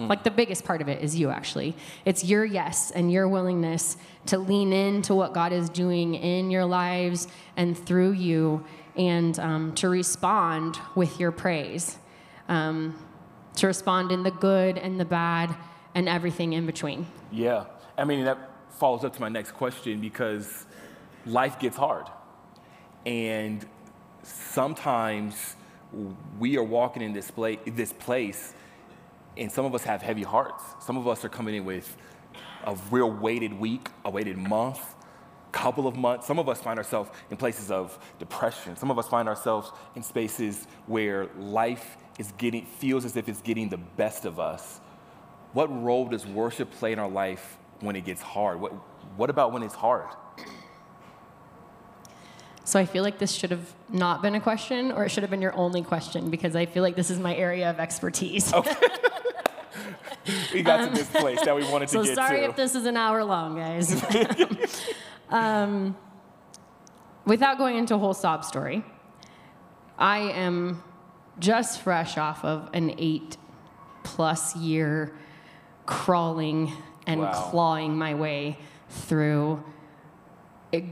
Like 0.09 0.25
the 0.25 0.31
biggest 0.31 0.65
part 0.65 0.81
of 0.81 0.89
it 0.89 1.03
is 1.03 1.19
you, 1.19 1.31
actually. 1.31 1.77
It's 2.05 2.25
your 2.25 2.45
yes 2.45 2.91
and 2.91 3.11
your 3.13 3.29
willingness 3.29 3.97
to 4.27 4.39
lean 4.39 4.73
into 4.73 5.15
what 5.15 5.33
God 5.33 5.53
is 5.53 5.69
doing 5.69 6.15
in 6.15 6.51
your 6.51 6.65
lives 6.65 7.29
and 7.57 7.77
through 7.77 8.13
you, 8.13 8.65
and 8.97 9.39
um, 9.39 9.75
to 9.77 9.89
respond 9.89 10.79
with 10.95 11.21
your 11.21 11.33
praise, 11.33 11.99
um, 12.49 12.99
to 13.57 13.67
respond 13.67 14.13
in 14.13 14.23
the 14.23 14.31
good 14.31 14.79
and 14.79 14.99
the 14.99 15.05
bad 15.05 15.55
and 15.95 16.09
everything 16.09 16.53
in 16.53 16.67
between. 16.67 17.07
Yeah. 17.31 17.65
I 17.97 18.05
mean, 18.05 18.25
that 18.25 18.51
follows 18.71 19.05
up 19.05 19.15
to 19.15 19.21
my 19.21 19.29
next 19.29 19.53
question 19.53 20.01
because 20.01 20.67
life 21.27 21.59
gets 21.59 21.77
hard. 21.77 22.07
And 23.05 23.67
sometimes 24.23 25.57
we 26.39 26.57
are 26.57 26.63
walking 26.63 27.03
in 27.03 27.13
this, 27.13 27.31
this 27.67 27.93
place, 27.93 28.55
and 29.37 29.51
some 29.51 29.65
of 29.65 29.75
us 29.75 29.85
have 29.85 30.03
heavy 30.03 30.23
hearts. 30.23 30.63
Some 30.81 30.97
of 30.97 31.07
us 31.07 31.25
are 31.25 31.29
coming 31.29 31.55
in 31.55 31.65
with 31.65 31.97
a 32.65 32.77
real 32.91 33.11
weighted 33.11 33.53
week, 33.53 33.89
a 34.05 34.11
weighted 34.11 34.37
month, 34.37 34.95
couple 35.53 35.87
of 35.87 35.97
months. 35.97 36.27
Some 36.27 36.39
of 36.39 36.49
us 36.49 36.61
find 36.61 36.79
ourselves 36.79 37.11
in 37.31 37.37
places 37.37 37.71
of 37.71 37.99
depression. 38.19 38.77
Some 38.77 38.91
of 38.91 38.99
us 38.99 39.09
find 39.09 39.29
ourselves 39.29 39.73
in 39.97 40.03
spaces 40.03 40.67
where 40.87 41.27
life 41.39 41.97
is 42.19 42.33
getting, 42.33 42.67
feels 42.67 43.05
as 43.05 43.17
if 43.17 43.29
it's 43.29 43.41
getting 43.41 43.69
the 43.69 43.79
best 43.79 44.25
of 44.25 44.39
us. 44.39 44.81
What 45.53 45.67
role 45.83 46.07
does 46.07 46.27
worship 46.27 46.71
play 46.71 46.93
in 46.93 46.99
our 46.99 47.09
life 47.09 47.59
when 47.81 47.97
it 47.97 48.05
gets 48.05 48.23
hard? 48.23 48.61
What, 48.61 48.73
what 49.17 49.31
about 49.31 49.53
when 49.53 49.63
it's 49.63 49.75
hard? 49.75 50.07
So 52.71 52.79
I 52.79 52.87
feel 52.87 53.03
like 53.03 53.19
this 53.19 53.33
should 53.33 53.51
have 53.51 53.75
not 53.89 54.23
been 54.23 54.37
a 54.37 54.41
question, 54.41 54.93
or 54.93 55.05
it 55.05 55.09
should 55.09 55.25
have 55.25 55.31
been 55.31 55.43
your 55.43 55.57
only 55.57 55.83
question, 55.83 56.31
because 56.31 56.55
I 56.55 56.67
feel 56.67 56.85
like 56.85 56.95
this 56.95 57.11
is 57.11 57.19
my 57.19 57.35
area 57.35 57.69
of 57.69 57.81
expertise. 57.81 58.53
We 60.53 60.63
got 60.63 60.87
to 60.87 60.95
this 60.95 61.09
place 61.09 61.41
that 61.43 61.57
we 61.57 61.65
wanted 61.65 61.89
to 61.89 61.97
get 61.97 62.03
to. 62.03 62.07
So 62.09 62.15
sorry 62.15 62.45
if 62.45 62.55
this 62.55 62.75
is 62.75 62.85
an 62.85 62.97
hour 62.97 63.25
long, 63.25 63.57
guys. 63.57 64.05
um, 65.31 65.97
without 67.25 67.59
going 67.59 67.77
into 67.77 67.95
a 67.95 67.99
whole 67.99 68.13
sob 68.13 68.45
story, 68.45 68.85
I 69.99 70.19
am 70.19 70.85
just 71.39 71.81
fresh 71.81 72.19
off 72.19 72.45
of 72.45 72.69
an 72.75 72.95
eight 72.99 73.39
plus 74.05 74.55
year 74.55 75.13
crawling 75.87 76.71
and 77.07 77.23
Wow. 77.23 77.33
clawing 77.33 77.97
my 77.97 78.15
way 78.15 78.59
through 78.91 79.65
eh, 80.73 80.83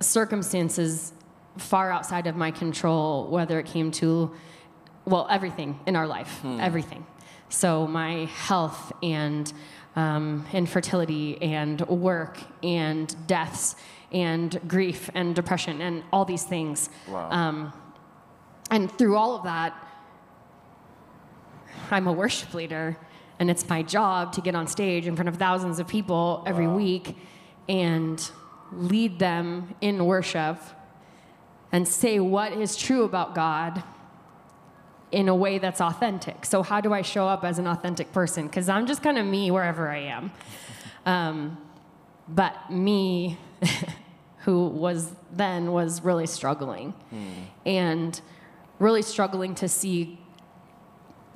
circumstances 0.00 1.12
far 1.58 1.90
outside 1.90 2.26
of 2.26 2.36
my 2.36 2.50
control, 2.50 3.28
whether 3.28 3.58
it 3.58 3.66
came 3.66 3.90
to, 3.92 4.32
well, 5.04 5.26
everything 5.30 5.78
in 5.86 5.96
our 5.96 6.06
life, 6.06 6.44
everything. 6.44 7.06
So 7.48 7.86
my 7.86 8.24
health 8.26 8.92
and 9.02 9.52
um, 9.94 10.44
infertility 10.52 11.40
and 11.40 11.80
work 11.88 12.38
and 12.62 13.14
deaths 13.26 13.76
and 14.12 14.60
grief 14.68 15.10
and 15.14 15.34
depression 15.34 15.80
and 15.80 16.02
all 16.12 16.24
these 16.24 16.44
things. 16.44 16.90
Wow. 17.08 17.30
Um, 17.30 17.72
And 18.70 18.90
through 18.98 19.16
all 19.16 19.36
of 19.36 19.44
that, 19.44 19.72
I'm 21.90 22.06
a 22.08 22.12
worship 22.12 22.52
leader, 22.52 22.96
and 23.38 23.48
it's 23.50 23.68
my 23.68 23.82
job 23.82 24.32
to 24.32 24.40
get 24.40 24.54
on 24.54 24.66
stage 24.66 25.06
in 25.06 25.14
front 25.14 25.28
of 25.28 25.36
thousands 25.36 25.78
of 25.78 25.86
people 25.86 26.42
every 26.46 26.66
Wow. 26.66 26.76
week 26.76 27.16
and 27.68 28.30
lead 28.72 29.18
them 29.20 29.74
in 29.80 30.04
worship 30.04 30.58
and 31.72 31.86
say 31.86 32.18
what 32.20 32.52
is 32.52 32.76
true 32.76 33.04
about 33.04 33.34
God 33.34 33.82
in 35.12 35.28
a 35.28 35.34
way 35.34 35.58
that's 35.58 35.80
authentic. 35.80 36.44
So, 36.44 36.62
how 36.62 36.80
do 36.80 36.92
I 36.92 37.02
show 37.02 37.26
up 37.28 37.44
as 37.44 37.58
an 37.58 37.66
authentic 37.66 38.12
person? 38.12 38.46
Because 38.46 38.68
I'm 38.68 38.86
just 38.86 39.02
kind 39.02 39.18
of 39.18 39.26
me 39.26 39.50
wherever 39.50 39.88
I 39.88 39.98
am. 39.98 40.32
Um, 41.04 41.58
but 42.28 42.70
me, 42.70 43.38
who 44.38 44.66
was 44.68 45.12
then, 45.32 45.72
was 45.72 46.02
really 46.02 46.26
struggling 46.26 46.94
and 47.64 48.20
really 48.78 49.02
struggling 49.02 49.54
to 49.56 49.68
see, 49.68 50.18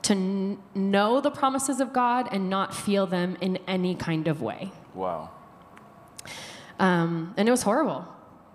to 0.02 0.12
n- 0.14 0.58
know 0.74 1.20
the 1.20 1.30
promises 1.30 1.80
of 1.80 1.92
God 1.92 2.28
and 2.32 2.50
not 2.50 2.74
feel 2.74 3.06
them 3.06 3.36
in 3.40 3.58
any 3.68 3.94
kind 3.94 4.26
of 4.26 4.42
way. 4.42 4.72
Wow. 4.94 5.30
Um, 6.78 7.34
and 7.36 7.46
it 7.48 7.50
was 7.50 7.62
horrible. 7.62 8.06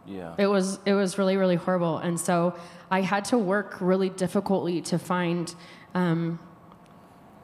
Yeah. 0.08 0.36
It 0.38 0.48
was 0.48 0.80
it 0.86 0.94
was 0.94 1.18
really 1.18 1.38
really 1.38 1.56
horrible, 1.56 1.98
and 1.98 2.20
so 2.20 2.58
I 2.92 3.02
had 3.02 3.26
to 3.26 3.38
work 3.38 3.78
really 3.82 4.10
difficultly 4.10 4.82
to 4.82 5.00
find 5.00 5.54
um, 5.94 6.40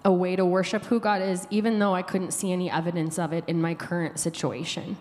a 0.05 0.11
way 0.11 0.35
to 0.35 0.45
worship 0.45 0.85
who 0.85 0.99
God 0.99 1.21
is, 1.21 1.47
even 1.49 1.79
though 1.79 1.93
I 1.93 2.01
couldn't 2.01 2.31
see 2.31 2.51
any 2.51 2.69
evidence 2.69 3.17
of 3.19 3.33
it 3.33 3.43
in 3.47 3.61
my 3.61 3.73
current 3.73 4.19
situation. 4.19 4.97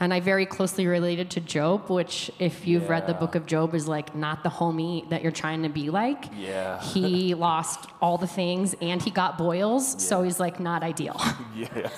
And 0.00 0.12
I 0.12 0.18
very 0.20 0.44
closely 0.44 0.86
related 0.86 1.30
to 1.30 1.40
Job, 1.40 1.88
which, 1.88 2.30
if 2.40 2.66
you've 2.66 2.88
read 2.88 3.06
the 3.06 3.14
book 3.14 3.36
of 3.36 3.46
Job, 3.46 3.74
is 3.74 3.86
like 3.86 4.14
not 4.14 4.42
the 4.42 4.50
homie 4.50 5.08
that 5.10 5.22
you're 5.22 5.32
trying 5.32 5.62
to 5.62 5.68
be 5.68 5.88
like. 5.88 6.24
Yeah. 6.36 6.82
He 6.82 7.34
lost 7.48 7.88
all 8.02 8.18
the 8.18 8.26
things 8.26 8.74
and 8.82 9.00
he 9.00 9.10
got 9.10 9.38
boils, 9.38 10.02
so 10.02 10.22
he's 10.22 10.40
like 10.40 10.58
not 10.58 10.82
ideal. 10.82 11.20
yeah. 11.56 11.88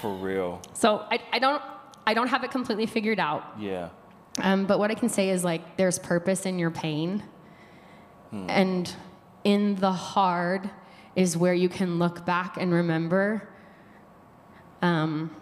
For 0.00 0.12
real. 0.14 0.60
so 0.74 1.06
I, 1.10 1.20
I 1.32 1.38
don't 1.38 1.62
I 2.06 2.14
don't 2.14 2.28
have 2.28 2.44
it 2.44 2.50
completely 2.50 2.86
figured 2.86 3.18
out. 3.18 3.42
Yeah. 3.58 3.88
Um, 4.38 4.66
but 4.66 4.78
what 4.78 4.90
I 4.90 4.94
can 4.94 5.08
say 5.08 5.30
is 5.30 5.44
like 5.44 5.76
there's 5.76 5.98
purpose 5.98 6.46
in 6.46 6.58
your 6.58 6.70
pain, 6.70 7.22
and 8.48 8.94
in 9.44 9.76
the 9.76 9.92
hard 9.92 10.70
is 11.14 11.36
where 11.36 11.54
you 11.54 11.68
can 11.68 11.98
look 11.98 12.26
back 12.26 12.56
and 12.58 12.72
remember. 12.72 13.48
Um, 14.82 15.34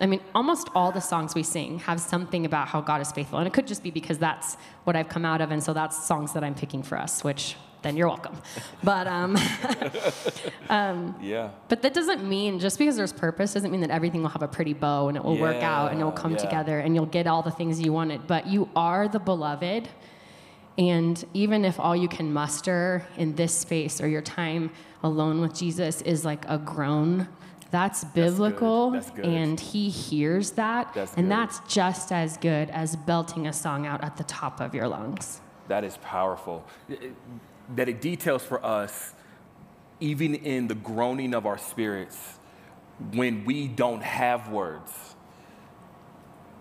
I 0.00 0.06
mean, 0.06 0.20
almost 0.34 0.68
all 0.74 0.90
the 0.90 1.00
songs 1.00 1.36
we 1.36 1.44
sing 1.44 1.78
have 1.80 2.00
something 2.00 2.44
about 2.44 2.66
how 2.68 2.80
God 2.80 3.00
is 3.00 3.12
faithful, 3.12 3.38
and 3.38 3.46
it 3.46 3.52
could 3.52 3.66
just 3.66 3.82
be 3.82 3.92
because 3.92 4.18
that's 4.18 4.56
what 4.82 4.96
I've 4.96 5.08
come 5.08 5.24
out 5.24 5.40
of, 5.40 5.52
and 5.52 5.62
so 5.62 5.72
that's 5.72 6.04
songs 6.04 6.32
that 6.32 6.42
I'm 6.42 6.54
picking 6.54 6.82
for 6.82 6.98
us. 6.98 7.22
Which 7.22 7.56
then 7.84 7.96
you're 7.96 8.08
welcome. 8.08 8.36
But 8.82 9.06
um, 10.68 11.14
Yeah. 11.22 11.50
but 11.68 11.82
that 11.82 11.94
doesn't 11.94 12.28
mean 12.28 12.58
just 12.58 12.78
because 12.78 12.96
there's 12.96 13.12
purpose 13.12 13.54
doesn't 13.54 13.70
mean 13.70 13.82
that 13.82 13.90
everything 13.90 14.22
will 14.22 14.30
have 14.30 14.42
a 14.42 14.48
pretty 14.48 14.72
bow 14.72 15.08
and 15.08 15.16
it 15.16 15.22
will 15.22 15.38
work 15.38 15.62
out 15.62 15.92
and 15.92 16.00
it 16.00 16.04
will 16.04 16.10
come 16.10 16.32
yeah. 16.32 16.38
together 16.38 16.78
and 16.80 16.96
you'll 16.96 17.06
get 17.06 17.28
all 17.28 17.42
the 17.42 17.50
things 17.52 17.80
you 17.80 17.92
wanted. 17.92 18.26
But 18.26 18.48
you 18.48 18.68
are 18.74 19.06
the 19.06 19.20
beloved. 19.20 19.88
And 20.76 21.24
even 21.34 21.64
if 21.64 21.78
all 21.78 21.94
you 21.94 22.08
can 22.08 22.32
muster 22.32 23.06
in 23.16 23.36
this 23.36 23.56
space 23.56 24.00
or 24.00 24.08
your 24.08 24.22
time 24.22 24.72
alone 25.04 25.40
with 25.40 25.54
Jesus 25.54 26.02
is 26.02 26.24
like 26.24 26.44
a 26.48 26.58
groan, 26.58 27.28
that's 27.70 28.04
biblical. 28.04 28.90
That's 28.92 29.10
good. 29.10 29.24
And 29.24 29.60
he 29.60 29.88
hears 29.88 30.52
that. 30.52 30.92
That's 30.94 31.14
and 31.14 31.26
good. 31.26 31.32
that's 31.32 31.60
just 31.72 32.12
as 32.12 32.36
good 32.38 32.70
as 32.70 32.96
belting 32.96 33.46
a 33.46 33.52
song 33.52 33.86
out 33.86 34.02
at 34.02 34.16
the 34.16 34.24
top 34.24 34.60
of 34.60 34.74
your 34.74 34.88
lungs. 34.88 35.40
That 35.68 35.84
is 35.84 35.96
powerful. 35.98 36.64
It- 37.68 37.70
it- 37.72 37.76
That 37.76 37.88
it 37.88 38.00
details 38.00 38.42
for 38.42 38.64
us, 38.64 39.12
even 40.00 40.34
in 40.34 40.68
the 40.68 40.74
groaning 40.74 41.34
of 41.34 41.46
our 41.46 41.58
spirits, 41.58 42.38
when 43.12 43.44
we 43.44 43.68
don't 43.68 44.02
have 44.02 44.48
words, 44.48 44.92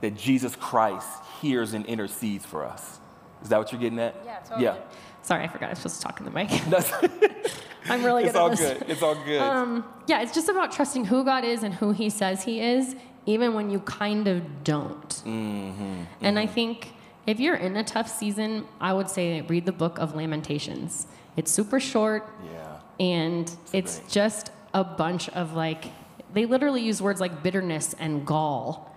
that 0.02 0.16
Jesus 0.16 0.56
Christ 0.56 1.08
hears 1.42 1.74
and 1.74 1.86
intercedes 1.86 2.46
for 2.46 2.66
us. 2.66 3.00
Is 3.42 3.50
that 3.50 3.58
what 3.58 3.72
you're 3.72 3.80
getting 3.82 4.00
at? 4.00 4.16
Yeah, 4.26 4.40
totally. 4.40 4.64
Yeah. 4.66 4.76
Sorry, 5.22 5.44
I 5.44 5.48
forgot 5.48 5.68
I 5.68 5.70
was 5.70 5.80
supposed 5.80 6.02
to 6.02 6.08
talk 6.08 6.20
in 6.20 6.26
the 6.26 6.32
mic. 6.32 6.50
I'm 7.90 8.04
really 8.04 8.24
it's 8.24 8.34
good 8.34 8.38
at 8.38 8.42
all 8.42 8.50
this. 8.50 8.60
good. 8.60 8.86
It's 8.90 9.02
all 9.02 9.16
good. 9.16 9.42
Um, 9.42 9.86
yeah, 10.08 10.22
it's 10.22 10.34
just 10.34 10.50
about 10.50 10.72
trusting 10.72 11.06
who 11.06 11.24
God 11.24 11.44
is 11.46 11.64
and 11.64 11.74
who 11.74 11.92
He 11.92 12.10
says 12.10 12.44
He 12.44 12.60
is, 12.62 12.96
even 13.26 13.54
when 13.54 13.70
you 13.70 13.80
kind 13.82 14.28
of 14.28 14.64
don't. 14.64 15.10
Mm-hmm, 15.26 16.04
And 16.22 16.40
I 16.40 16.46
think 16.46 16.94
if 17.26 17.40
you're 17.40 17.56
in 17.56 17.78
a 17.78 17.84
tough 17.84 18.10
season, 18.10 18.66
I 18.82 18.94
would 18.94 19.10
say 19.10 19.42
read 19.42 19.66
the 19.66 19.72
book 19.72 19.98
of 20.00 20.16
Lamentations. 20.16 21.08
It's 21.38 21.52
super 21.52 21.80
short 21.80 22.30
yeah. 22.52 22.80
and 23.00 23.56
it's 23.72 24.00
great. 24.00 24.10
just 24.10 24.52
a 24.74 24.84
bunch 24.84 25.30
of 25.30 25.54
like, 25.54 25.86
they 26.34 26.46
literally 26.46 26.82
use 26.82 27.02
words 27.02 27.22
like 27.22 27.44
bitterness 27.44 27.96
and 28.00 28.26
gall. 28.26 28.94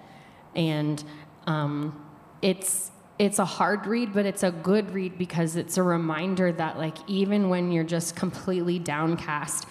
And 0.54 1.02
um, 1.46 2.04
it's, 2.42 2.90
it's 3.18 3.38
a 3.38 3.44
hard 3.44 3.86
read, 3.86 4.12
but 4.12 4.26
it's 4.26 4.42
a 4.42 4.50
good 4.50 4.90
read 4.92 5.18
because 5.18 5.56
it's 5.56 5.76
a 5.76 5.82
reminder 5.82 6.52
that, 6.52 6.78
like, 6.78 6.96
even 7.06 7.48
when 7.48 7.70
you're 7.72 7.84
just 7.84 8.16
completely 8.16 8.78
downcast, 8.78 9.66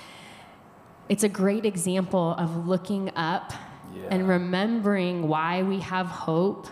it's 1.10 1.24
a 1.24 1.30
great 1.30 1.66
example 1.66 2.36
of 2.38 2.68
looking 2.68 3.12
up 3.16 3.54
Yeah. 3.96 4.08
and 4.12 4.28
remembering 4.28 5.28
why 5.28 5.62
we 5.64 5.80
have 5.82 6.08
hope 6.08 6.68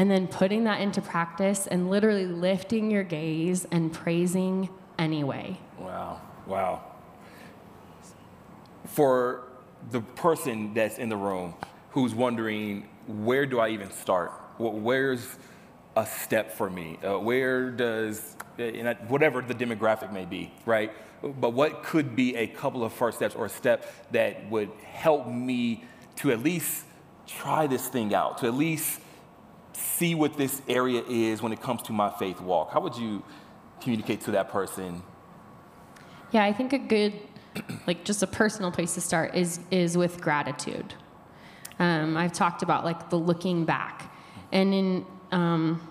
and 0.00 0.10
then 0.10 0.26
putting 0.26 0.64
that 0.64 0.80
into 0.80 1.02
practice 1.02 1.66
and 1.66 1.90
literally 1.90 2.24
lifting 2.24 2.90
your 2.90 3.02
gaze 3.02 3.66
and 3.70 3.92
praising 3.92 4.66
anyway. 4.98 5.58
Wow. 5.78 6.22
Wow. 6.46 6.82
For 8.86 9.42
the 9.90 10.00
person 10.00 10.72
that's 10.72 10.96
in 10.96 11.10
the 11.10 11.18
room 11.18 11.52
who's 11.90 12.14
wondering, 12.14 12.88
where 13.08 13.44
do 13.44 13.60
I 13.60 13.68
even 13.68 13.90
start? 13.90 14.30
Wh- 14.56 14.82
Where's 14.82 15.36
a 15.94 16.06
step 16.06 16.50
for 16.50 16.70
me? 16.70 16.98
Uh, 17.04 17.18
where 17.18 17.70
does, 17.70 18.36
whatever 19.06 19.42
the 19.42 19.54
demographic 19.54 20.14
may 20.14 20.24
be, 20.24 20.50
right? 20.64 20.92
But 21.22 21.52
what 21.52 21.82
could 21.82 22.16
be 22.16 22.36
a 22.36 22.46
couple 22.46 22.84
of 22.84 22.94
first 22.94 23.18
steps 23.18 23.34
or 23.34 23.44
a 23.44 23.50
step 23.50 23.84
that 24.12 24.48
would 24.48 24.70
help 24.82 25.28
me 25.28 25.84
to 26.16 26.32
at 26.32 26.42
least 26.42 26.86
try 27.26 27.66
this 27.66 27.86
thing 27.88 28.14
out, 28.14 28.38
to 28.38 28.46
at 28.46 28.54
least 28.54 28.98
see 29.80 30.14
what 30.14 30.36
this 30.36 30.62
area 30.68 31.02
is 31.08 31.42
when 31.42 31.52
it 31.52 31.60
comes 31.60 31.82
to 31.82 31.92
my 31.92 32.10
faith 32.10 32.40
walk? 32.40 32.72
How 32.72 32.80
would 32.80 32.96
you 32.96 33.22
communicate 33.80 34.20
to 34.22 34.32
that 34.32 34.50
person 34.50 35.02
Yeah, 36.32 36.44
I 36.44 36.52
think 36.52 36.72
a 36.72 36.78
good, 36.78 37.14
like 37.86 38.04
just 38.04 38.22
a 38.22 38.26
personal 38.26 38.70
place 38.70 38.94
to 38.94 39.00
start 39.00 39.34
is 39.34 39.60
is 39.70 39.96
with 39.96 40.20
gratitude. 40.20 40.94
Um, 41.78 42.16
I've 42.16 42.32
talked 42.32 42.62
about 42.62 42.84
like 42.84 43.10
the 43.10 43.16
looking 43.16 43.64
back, 43.64 44.12
and 44.52 44.74
in 44.74 45.06
um, 45.32 45.88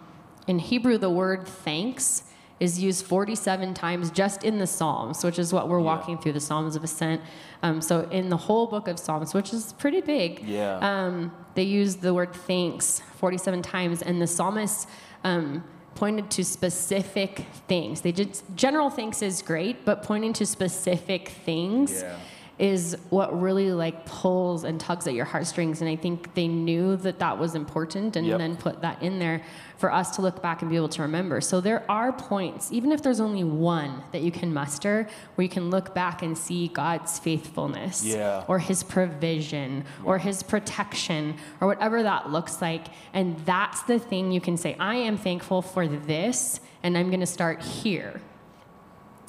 in 0.48 0.60
Hebrew, 0.60 0.98
the 0.98 1.10
word 1.10 1.48
thanks 1.48 2.24
is 2.60 2.80
used 2.82 3.06
47 3.06 3.74
times 3.74 4.12
just 4.12 4.44
in 4.44 4.60
the 4.60 4.68
Psalms, 4.68 5.24
which 5.24 5.40
is 5.40 5.54
what 5.54 5.70
we're 5.70 5.80
Yeah. 5.80 5.86
walking 5.86 6.18
through 6.18 6.34
the 6.34 6.40
Psalms 6.40 6.76
of 6.76 6.84
Ascent. 6.84 7.22
Um, 7.64 7.82
so 7.82 8.02
in 8.12 8.30
the 8.30 8.38
whole 8.38 8.68
book 8.68 8.88
of 8.88 9.00
Psalms, 9.00 9.34
which 9.34 9.54
is 9.54 9.74
pretty 9.74 10.02
big, 10.02 10.44
Yeah. 10.46 10.78
um, 10.82 11.32
they 11.56 11.64
use 11.64 11.98
the 11.98 12.14
word 12.14 12.34
thanks 12.34 13.02
47 13.18 13.62
times, 13.62 14.02
and 14.02 14.22
the 14.22 14.28
psalmists 14.28 14.88
um, 15.24 15.64
pointed 15.96 16.30
to 16.32 16.46
specific 16.46 17.46
things. 17.68 18.02
They 18.02 18.12
did 18.14 18.40
general 18.56 18.90
thanks 18.90 19.22
is 19.22 19.42
great, 19.42 19.84
but 19.86 20.02
pointing 20.04 20.32
to 20.34 20.46
specific 20.46 21.30
things 21.46 22.02
Yeah. 22.02 22.16
Is 22.60 22.98
what 23.10 23.42
really 23.42 23.72
like 23.72 24.06
pulls 24.06 24.66
and 24.66 24.82
tugs 24.82 25.08
at 25.08 25.14
your 25.14 25.24
heartstrings. 25.24 25.80
And 25.80 25.90
I 25.90 25.96
think 25.96 26.34
they 26.34 26.48
knew 26.50 26.98
that 26.98 27.18
that 27.20 27.40
was 27.40 27.56
important, 27.56 28.18
and 28.18 28.28
Yep. 28.28 28.38
then 28.38 28.56
put 28.58 28.82
that 28.82 29.02
in 29.02 29.18
there 29.18 29.42
for 29.78 29.94
us 29.94 30.14
to 30.18 30.22
look 30.22 30.42
back 30.42 30.62
and 30.62 30.70
be 30.70 30.76
able 30.76 30.90
to 30.90 31.02
remember. 31.02 31.40
So 31.40 31.62
there 31.62 31.90
are 31.90 32.12
points, 32.12 32.70
even 32.74 32.92
if 32.92 33.02
there's 33.02 33.22
only 33.22 33.46
one 33.46 34.04
that 34.12 34.22
you 34.24 34.32
can 34.32 34.54
muster, 34.54 35.08
where 35.36 35.44
you 35.44 35.50
can 35.50 35.70
look 35.70 35.96
back 35.96 36.22
and 36.22 36.38
see 36.38 36.68
God's 36.68 37.18
faithfulness 37.18 38.04
Yeah. 38.06 38.44
or 38.50 38.60
his 38.60 38.84
provision 38.84 39.86
or 40.04 40.18
his 40.18 40.44
protection 40.44 41.36
or 41.62 41.68
whatever 41.70 42.04
that 42.04 42.30
looks 42.30 42.62
like. 42.62 42.88
And 43.14 43.38
that's 43.46 43.82
the 43.84 44.00
thing 44.00 44.34
you 44.34 44.42
can 44.42 44.58
say, 44.58 44.76
I 44.82 44.96
am 44.96 45.18
thankful 45.18 45.62
for 45.62 45.88
this, 45.88 46.60
and 46.84 46.98
I'm 46.98 47.08
going 47.08 47.22
to 47.22 47.26
start 47.26 47.62
here. 47.62 48.20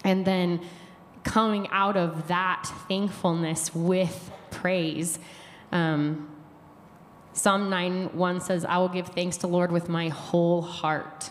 And 0.03 0.25
then 0.25 0.61
coming 1.25 1.69
out 1.71 1.97
of 1.97 2.29
that 2.29 2.65
thankfulness 2.89 3.75
with 3.75 4.31
praise. 4.51 5.19
Um, 5.73 6.29
Psalm 7.33 7.71
9 7.71 8.17
1 8.17 8.41
says, 8.41 8.65
I 8.65 8.79
will 8.79 8.89
give 8.89 9.09
thanks 9.09 9.37
to 9.39 9.47
Lord 9.47 9.71
with 9.73 9.89
my 9.89 10.09
whole 10.09 10.63
heart. 10.63 11.31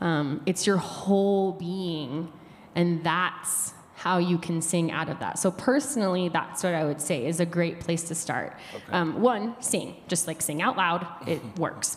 Um, 0.00 0.42
it's 0.46 0.66
your 0.66 0.76
whole 0.78 1.52
being, 1.52 2.32
and 2.74 3.04
that's 3.04 3.74
how 3.96 4.18
you 4.18 4.38
can 4.38 4.60
sing 4.60 4.90
out 4.90 5.08
of 5.08 5.18
that. 5.20 5.38
So, 5.38 5.50
personally, 5.50 6.28
that's 6.28 6.62
what 6.62 6.74
I 6.74 6.84
would 6.84 7.00
say 7.00 7.26
is 7.26 7.40
a 7.40 7.46
great 7.46 7.80
place 7.80 8.02
to 8.04 8.14
start. 8.14 8.54
Um, 8.90 9.20
one, 9.22 9.56
sing, 9.62 9.96
just 10.08 10.26
like 10.26 10.42
sing 10.42 10.60
out 10.62 10.76
loud, 10.76 11.06
it 11.26 11.40
works. 11.58 11.96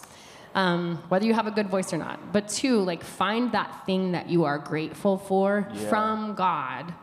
Um, 0.57 0.97
whether 1.07 1.23
you 1.25 1.33
have 1.35 1.45
a 1.47 1.51
good 1.51 1.69
voice 1.69 1.93
or 1.93 1.97
not. 1.97 2.33
But 2.33 2.47
two, 2.49 2.79
like 2.81 3.03
find 3.03 3.51
that 3.51 3.85
thing 3.85 4.11
that 4.13 4.27
you 4.29 4.43
are 4.45 4.57
grateful 4.57 5.17
for 5.17 5.69
Yeah. 5.71 5.89
from 5.89 6.33
God 6.35 6.93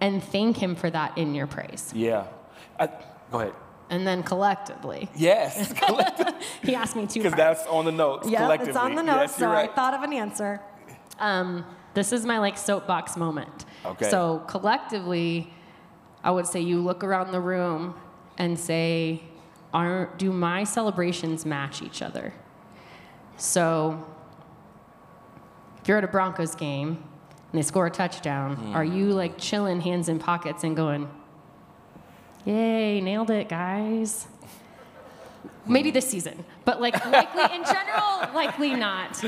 and 0.00 0.22
thank 0.22 0.56
Him 0.56 0.76
for 0.76 0.88
that 0.90 1.18
in 1.18 1.34
your 1.34 1.46
praise. 1.48 1.92
Yeah. 1.94 2.26
I, 2.78 2.86
go 3.32 3.40
ahead. 3.40 3.52
And 3.90 4.06
then 4.06 4.22
collectively, 4.22 5.08
Yes, 5.14 5.72
He 6.62 6.74
asked 6.74 6.96
me 6.96 7.06
to. 7.06 7.18
because 7.20 7.34
that's 7.34 7.66
on 7.66 7.84
the 7.84 7.92
notes. 7.92 8.28
Yeah, 8.28 8.52
it's 8.52 8.76
on 8.76 8.94
the 8.94 9.02
notes, 9.02 9.32
Yes, 9.32 9.36
so 9.36 9.48
right. 9.48 9.68
I 9.70 9.74
thought 9.74 9.94
of 9.94 10.02
an 10.02 10.12
answer. 10.12 10.60
Um, 11.18 11.64
this 11.94 12.12
is 12.12 12.24
my 12.26 12.38
like 12.38 12.56
soapbox 12.58 13.16
moment. 13.16 13.64
Okay. 13.84 14.10
So 14.10 14.42
collectively, 14.48 15.52
I 16.22 16.30
would 16.30 16.46
say 16.46 16.60
you 16.60 16.80
look 16.80 17.02
around 17.04 17.30
the 17.32 17.40
room 17.40 17.94
and 18.38 18.58
say, 18.58 19.22
are, 19.72 20.10
do 20.18 20.32
my 20.32 20.64
celebrations 20.64 21.46
match 21.46 21.80
each 21.82 22.02
other? 22.02 22.32
So 23.36 24.04
if 25.82 25.88
you're 25.88 25.98
at 25.98 26.04
a 26.04 26.08
Broncos 26.08 26.54
game 26.54 26.88
and 26.88 27.58
they 27.58 27.62
score 27.62 27.86
a 27.86 27.90
touchdown, 27.90 28.56
Hmm. 28.56 28.74
are 28.76 28.84
you 28.84 29.12
like 29.12 29.38
chilling 29.38 29.80
hands 29.80 30.08
in 30.08 30.18
pockets 30.18 30.64
and 30.64 30.76
going, 30.76 31.08
yay, 32.44 33.00
nailed 33.00 33.30
it, 33.30 33.48
guys? 33.48 34.26
Maybe 35.68 35.90
this 35.90 36.08
season, 36.08 36.44
but 36.64 36.80
like 36.80 36.94
likely 37.06 37.42
in 37.56 37.64
general, 37.64 38.32
likely 38.34 38.74
not. 38.74 39.20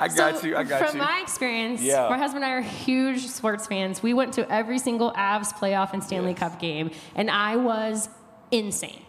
I 0.00 0.08
got 0.08 0.38
So, 0.38 0.46
you. 0.46 0.56
I 0.56 0.62
got 0.64 0.78
from 0.78 0.86
you. 0.86 0.90
From 0.92 0.98
my 1.00 1.20
experience, 1.20 1.82
Yeah. 1.82 2.08
my 2.08 2.16
husband 2.16 2.42
and 2.42 2.50
I 2.52 2.56
are 2.56 2.62
huge 2.62 3.26
sports 3.26 3.66
fans. 3.66 4.02
We 4.02 4.14
went 4.14 4.32
to 4.34 4.50
every 4.50 4.78
single 4.78 5.12
Avs 5.12 5.52
playoff 5.52 5.92
and 5.92 6.02
Stanley 6.02 6.30
Yes. 6.30 6.38
Cup 6.38 6.58
game, 6.58 6.90
and 7.14 7.30
I 7.30 7.56
was 7.56 8.08
insane. 8.50 9.02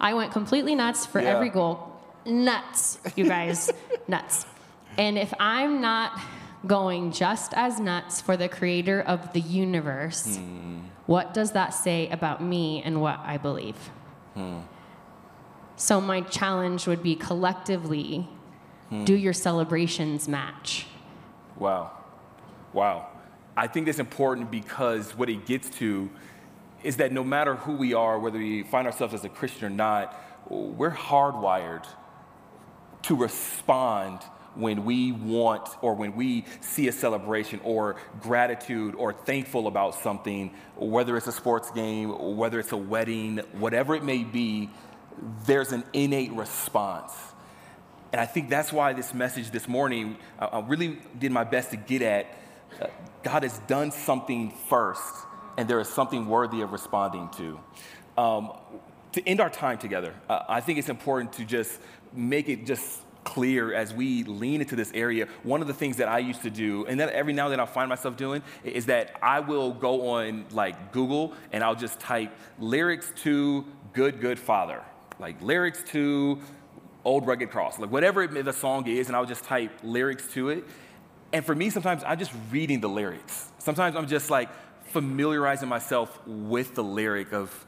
I 0.00 0.14
went 0.14 0.32
completely 0.32 0.74
nuts 0.74 1.06
for 1.06 1.20
Yeah. 1.20 1.28
every 1.30 1.48
goal. 1.48 1.92
Nuts, 2.26 2.98
you 3.16 3.26
guys, 3.28 3.70
nuts. 4.08 4.46
And 4.96 5.18
if 5.18 5.32
I'm 5.38 5.80
not 5.80 6.18
going 6.66 7.12
just 7.12 7.52
as 7.54 7.78
nuts 7.78 8.20
for 8.20 8.36
the 8.36 8.48
creator 8.48 9.00
of 9.02 9.32
the 9.32 9.40
universe, 9.40 10.36
Hmm. 10.36 10.78
what 11.06 11.34
does 11.34 11.52
that 11.52 11.74
say 11.74 12.08
about 12.08 12.42
me 12.42 12.82
and 12.82 13.00
what 13.02 13.18
I 13.24 13.36
believe? 13.36 13.76
So 15.76 16.00
my 16.00 16.20
challenge 16.22 16.86
would 16.86 17.02
be 17.02 17.14
collectively, 17.16 18.28
Hmm. 18.88 19.04
do 19.04 19.14
your 19.14 19.32
celebrations 19.32 20.28
match? 20.28 20.86
Wow. 21.58 21.90
Wow. 22.72 23.08
I 23.56 23.66
think 23.66 23.86
that's 23.86 23.98
important 23.98 24.50
because 24.50 25.16
what 25.16 25.28
it 25.28 25.46
gets 25.46 25.68
to 25.78 26.10
is 26.82 26.96
that 26.98 27.12
no 27.12 27.22
matter 27.24 27.54
who 27.56 27.76
we 27.76 27.94
are, 27.94 28.18
whether 28.18 28.38
we 28.38 28.62
find 28.64 28.86
ourselves 28.86 29.14
as 29.14 29.24
a 29.24 29.28
Christian 29.28 29.66
or 29.66 29.70
not, 29.70 30.14
we're 30.48 30.90
hardwired 30.90 31.84
to 33.04 33.16
respond 33.16 34.20
when 34.54 34.84
we 34.84 35.12
want 35.12 35.68
or 35.82 35.94
when 35.94 36.14
we 36.14 36.44
see 36.60 36.88
a 36.88 36.92
celebration 36.92 37.60
or 37.64 37.96
gratitude 38.20 38.94
or 38.94 39.12
thankful 39.12 39.66
about 39.66 39.94
something, 39.96 40.54
whether 40.76 41.16
it's 41.16 41.26
a 41.26 41.32
sports 41.32 41.70
game, 41.72 42.36
whether 42.36 42.60
it's 42.60 42.72
a 42.72 42.76
wedding, 42.76 43.38
whatever 43.52 43.94
it 43.94 44.04
may 44.04 44.22
be, 44.22 44.70
there's 45.44 45.72
an 45.72 45.84
innate 45.92 46.32
response. 46.32 47.12
And 48.12 48.20
I 48.20 48.26
think 48.26 48.48
that's 48.48 48.72
why 48.72 48.92
this 48.92 49.12
message 49.12 49.50
this 49.50 49.66
morning, 49.66 50.16
I 50.38 50.60
really 50.60 51.00
did 51.18 51.32
my 51.32 51.44
best 51.44 51.70
to 51.70 51.76
get 51.76 52.00
at 52.02 52.26
uh, 52.80 52.86
God 53.22 53.42
has 53.42 53.58
done 53.60 53.90
something 53.90 54.52
first, 54.68 55.14
and 55.56 55.68
there 55.68 55.80
is 55.80 55.88
something 55.88 56.26
worthy 56.26 56.60
of 56.60 56.72
responding 56.72 57.28
to. 57.36 57.60
Um, 58.16 58.52
to 59.12 59.28
end 59.28 59.40
our 59.40 59.50
time 59.50 59.78
together, 59.78 60.14
uh, 60.28 60.40
I 60.48 60.60
think 60.60 60.78
it's 60.78 60.88
important 60.88 61.34
to 61.34 61.44
just 61.44 61.78
make 62.16 62.48
it 62.48 62.66
just 62.66 63.00
clear 63.24 63.74
as 63.74 63.92
we 63.92 64.22
lean 64.24 64.60
into 64.60 64.76
this 64.76 64.92
area. 64.92 65.26
One 65.42 65.62
of 65.62 65.66
the 65.66 65.74
things 65.74 65.96
that 65.96 66.08
I 66.08 66.18
used 66.18 66.42
to 66.42 66.50
do, 66.50 66.86
and 66.86 67.00
that 67.00 67.10
every 67.10 67.32
now 67.32 67.46
and 67.46 67.52
then 67.52 67.60
I 67.60 67.66
find 67.66 67.88
myself 67.88 68.16
doing, 68.16 68.42
is 68.62 68.86
that 68.86 69.16
I 69.22 69.40
will 69.40 69.72
go 69.72 70.10
on 70.10 70.44
like 70.50 70.92
Google 70.92 71.32
and 71.50 71.64
I'll 71.64 71.74
just 71.74 71.98
type 71.98 72.30
lyrics 72.58 73.12
to 73.22 73.64
Good 73.92 74.20
Good 74.20 74.38
Father, 74.38 74.82
like 75.18 75.40
lyrics 75.42 75.82
to 75.92 76.40
Old 77.04 77.26
Rugged 77.26 77.50
Cross, 77.50 77.78
like 77.78 77.90
whatever 77.90 78.26
the 78.26 78.52
song 78.52 78.86
is, 78.86 79.08
and 79.08 79.16
I'll 79.16 79.26
just 79.26 79.44
type 79.44 79.72
lyrics 79.82 80.26
to 80.34 80.50
it. 80.50 80.64
And 81.32 81.44
for 81.44 81.54
me, 81.54 81.70
sometimes 81.70 82.02
I'm 82.04 82.18
just 82.18 82.32
reading 82.50 82.80
the 82.80 82.88
lyrics. 82.88 83.50
Sometimes 83.58 83.96
I'm 83.96 84.06
just 84.06 84.30
like 84.30 84.48
familiarizing 84.84 85.68
myself 85.68 86.20
with 86.26 86.74
the 86.74 86.84
lyric 86.84 87.32
of 87.32 87.66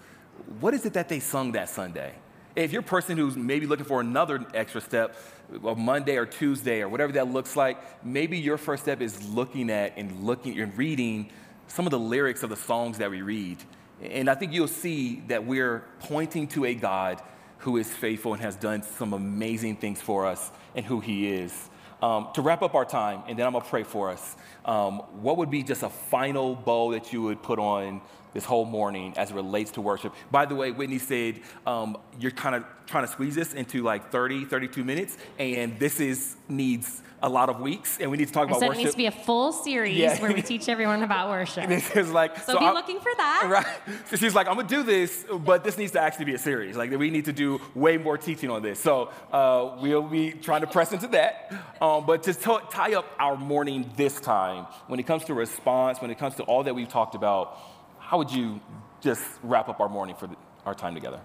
what 0.61 0.75
is 0.75 0.87
it 0.87 0.93
that 0.93 1.09
they 1.09 1.19
sung 1.19 1.53
that 1.53 1.69
Sunday. 1.69 2.15
If 2.57 2.73
you're 2.73 2.81
a 2.81 2.85
person 2.85 3.19
who's 3.19 3.37
maybe 3.37 3.67
looking 3.67 3.85
for 3.85 4.01
another 4.01 4.45
extra 4.55 4.81
step, 4.81 5.15
of 5.63 5.79
Monday 5.79 6.17
or 6.17 6.27
Tuesday 6.27 6.81
or 6.81 6.89
whatever 6.89 7.13
that 7.13 7.29
looks 7.29 7.55
like, 7.55 8.05
maybe 8.05 8.39
your 8.39 8.57
first 8.57 8.83
step 8.83 9.01
is 9.01 9.29
looking 9.29 9.71
at 9.71 9.93
and 9.97 10.25
looking 10.25 10.59
and 10.59 10.77
reading 10.77 11.31
some 11.69 11.87
of 11.87 11.91
the 11.91 11.99
lyrics 11.99 12.43
of 12.43 12.51
the 12.51 12.57
songs 12.57 12.99
that 12.99 13.11
we 13.11 13.23
read. 13.23 13.59
And 14.03 14.29
I 14.29 14.35
think 14.35 14.53
you'll 14.53 14.69
see 14.69 15.23
that 15.29 15.45
we're 15.45 15.85
pointing 16.01 16.49
to 16.49 16.65
a 16.65 16.75
God 16.75 17.23
who 17.59 17.77
is 17.77 17.89
faithful 17.89 18.33
and 18.33 18.43
has 18.43 18.57
done 18.57 18.83
some 18.83 19.13
amazing 19.13 19.77
things 19.77 20.01
for 20.01 20.27
us 20.27 20.51
and 20.75 20.85
who 20.85 21.01
he 21.01 21.29
is. 21.33 21.71
Um, 22.03 22.29
to 22.35 22.43
wrap 22.43 22.63
up 22.63 22.75
our 22.75 22.85
time, 22.85 23.23
and 23.27 23.39
then 23.39 23.47
I'm 23.47 23.53
gonna 23.55 23.65
pray 23.65 23.83
for 23.83 24.11
us, 24.11 24.37
um, 24.67 24.99
what 25.23 25.39
would 25.39 25.51
be 25.51 25.63
just 25.63 25.83
a 25.83 25.89
final 25.89 26.55
bow 26.55 26.93
that 26.93 27.13
you 27.13 27.23
would 27.23 27.43
put 27.43 27.59
on 27.59 28.03
this 28.37 28.45
whole 28.45 28.67
morning 28.67 29.15
as 29.17 29.31
it 29.31 29.35
relates 29.35 29.71
to 29.73 29.81
worship? 29.81 30.13
By 30.31 30.45
the 30.45 30.55
way, 30.55 30.71
Whitney 30.71 30.99
said 30.99 31.41
um, 31.67 31.97
you're 32.21 32.31
kind 32.31 32.55
of 32.55 32.65
trying 32.87 33.05
to 33.05 33.11
squeeze 33.11 33.35
this 33.35 33.55
into 33.55 33.83
like 33.83 34.13
30, 34.13 34.45
32 34.45 34.85
minutes, 34.85 35.17
and 35.39 35.79
this 35.79 35.99
is 36.01 36.37
needs 36.49 37.03
a 37.23 37.29
lot 37.31 37.49
of 37.49 37.61
weeks, 37.61 37.99
and 37.99 38.11
we 38.11 38.19
need 38.19 38.29
to 38.29 38.33
talk 38.35 38.45
I 38.47 38.51
about 38.51 38.61
said 38.61 38.67
it 38.67 38.69
worship. 38.69 38.83
needs 38.83 38.91
to 38.93 38.97
be 38.99 39.07
a 39.07 39.11
full 39.11 39.51
series 39.51 39.97
Yeah. 39.97 40.21
where 40.21 40.33
we 40.33 40.43
teach 40.43 40.69
everyone 40.69 41.03
about 41.03 41.31
worship. 41.37 41.67
this 41.67 41.91
is 41.97 42.13
like 42.13 42.39
So, 42.41 42.59
be 42.59 42.65
I- 42.67 42.73
looking 42.73 43.01
for 43.01 43.11
that. 43.17 43.45
Right. 43.49 43.67
So 44.11 44.17
she's 44.17 44.35
like, 44.35 44.47
I'm 44.49 44.57
gonna 44.57 44.69
do 44.69 44.83
this, 44.83 45.25
but 45.41 45.65
this 45.65 45.79
needs 45.79 45.93
to 45.93 46.01
actually 46.01 46.27
be 46.27 46.35
a 46.35 46.39
series. 46.39 46.77
Like 46.77 46.91
we 46.91 47.11
need 47.11 47.25
to 47.25 47.33
do 47.33 47.59
way 47.75 47.97
more 47.97 48.19
teaching 48.19 48.51
on 48.51 48.61
this. 48.63 48.79
So 48.79 49.11
uh, 49.33 49.77
we'll 49.81 50.03
be 50.03 50.33
trying 50.33 50.61
to 50.61 50.67
press 50.67 50.93
into 50.93 51.09
that. 51.09 51.53
Um, 51.81 52.05
but 52.07 52.23
to 52.25 52.35
t- 52.35 52.59
tie 52.71 52.95
up 52.95 53.07
our 53.19 53.37
morning 53.37 53.91
this 53.97 54.21
time, 54.21 54.67
when 54.87 55.01
it 55.01 55.07
comes 55.07 55.25
to 55.25 55.35
response, 55.35 56.01
when 56.03 56.11
it 56.11 56.19
comes 56.19 56.35
to 56.37 56.43
all 56.45 56.63
that 56.65 56.75
we've 56.75 56.89
talked 56.89 57.15
about, 57.15 57.59
how 58.07 58.19
would 58.19 58.31
you 58.31 58.61
just 59.01 59.25
wrap 59.43 59.69
up 59.69 59.81
our 59.81 59.89
morning 59.89 60.15
for 60.15 60.29
the, 60.29 60.37
our 60.65 60.75
time 60.75 60.95
together? 60.95 61.21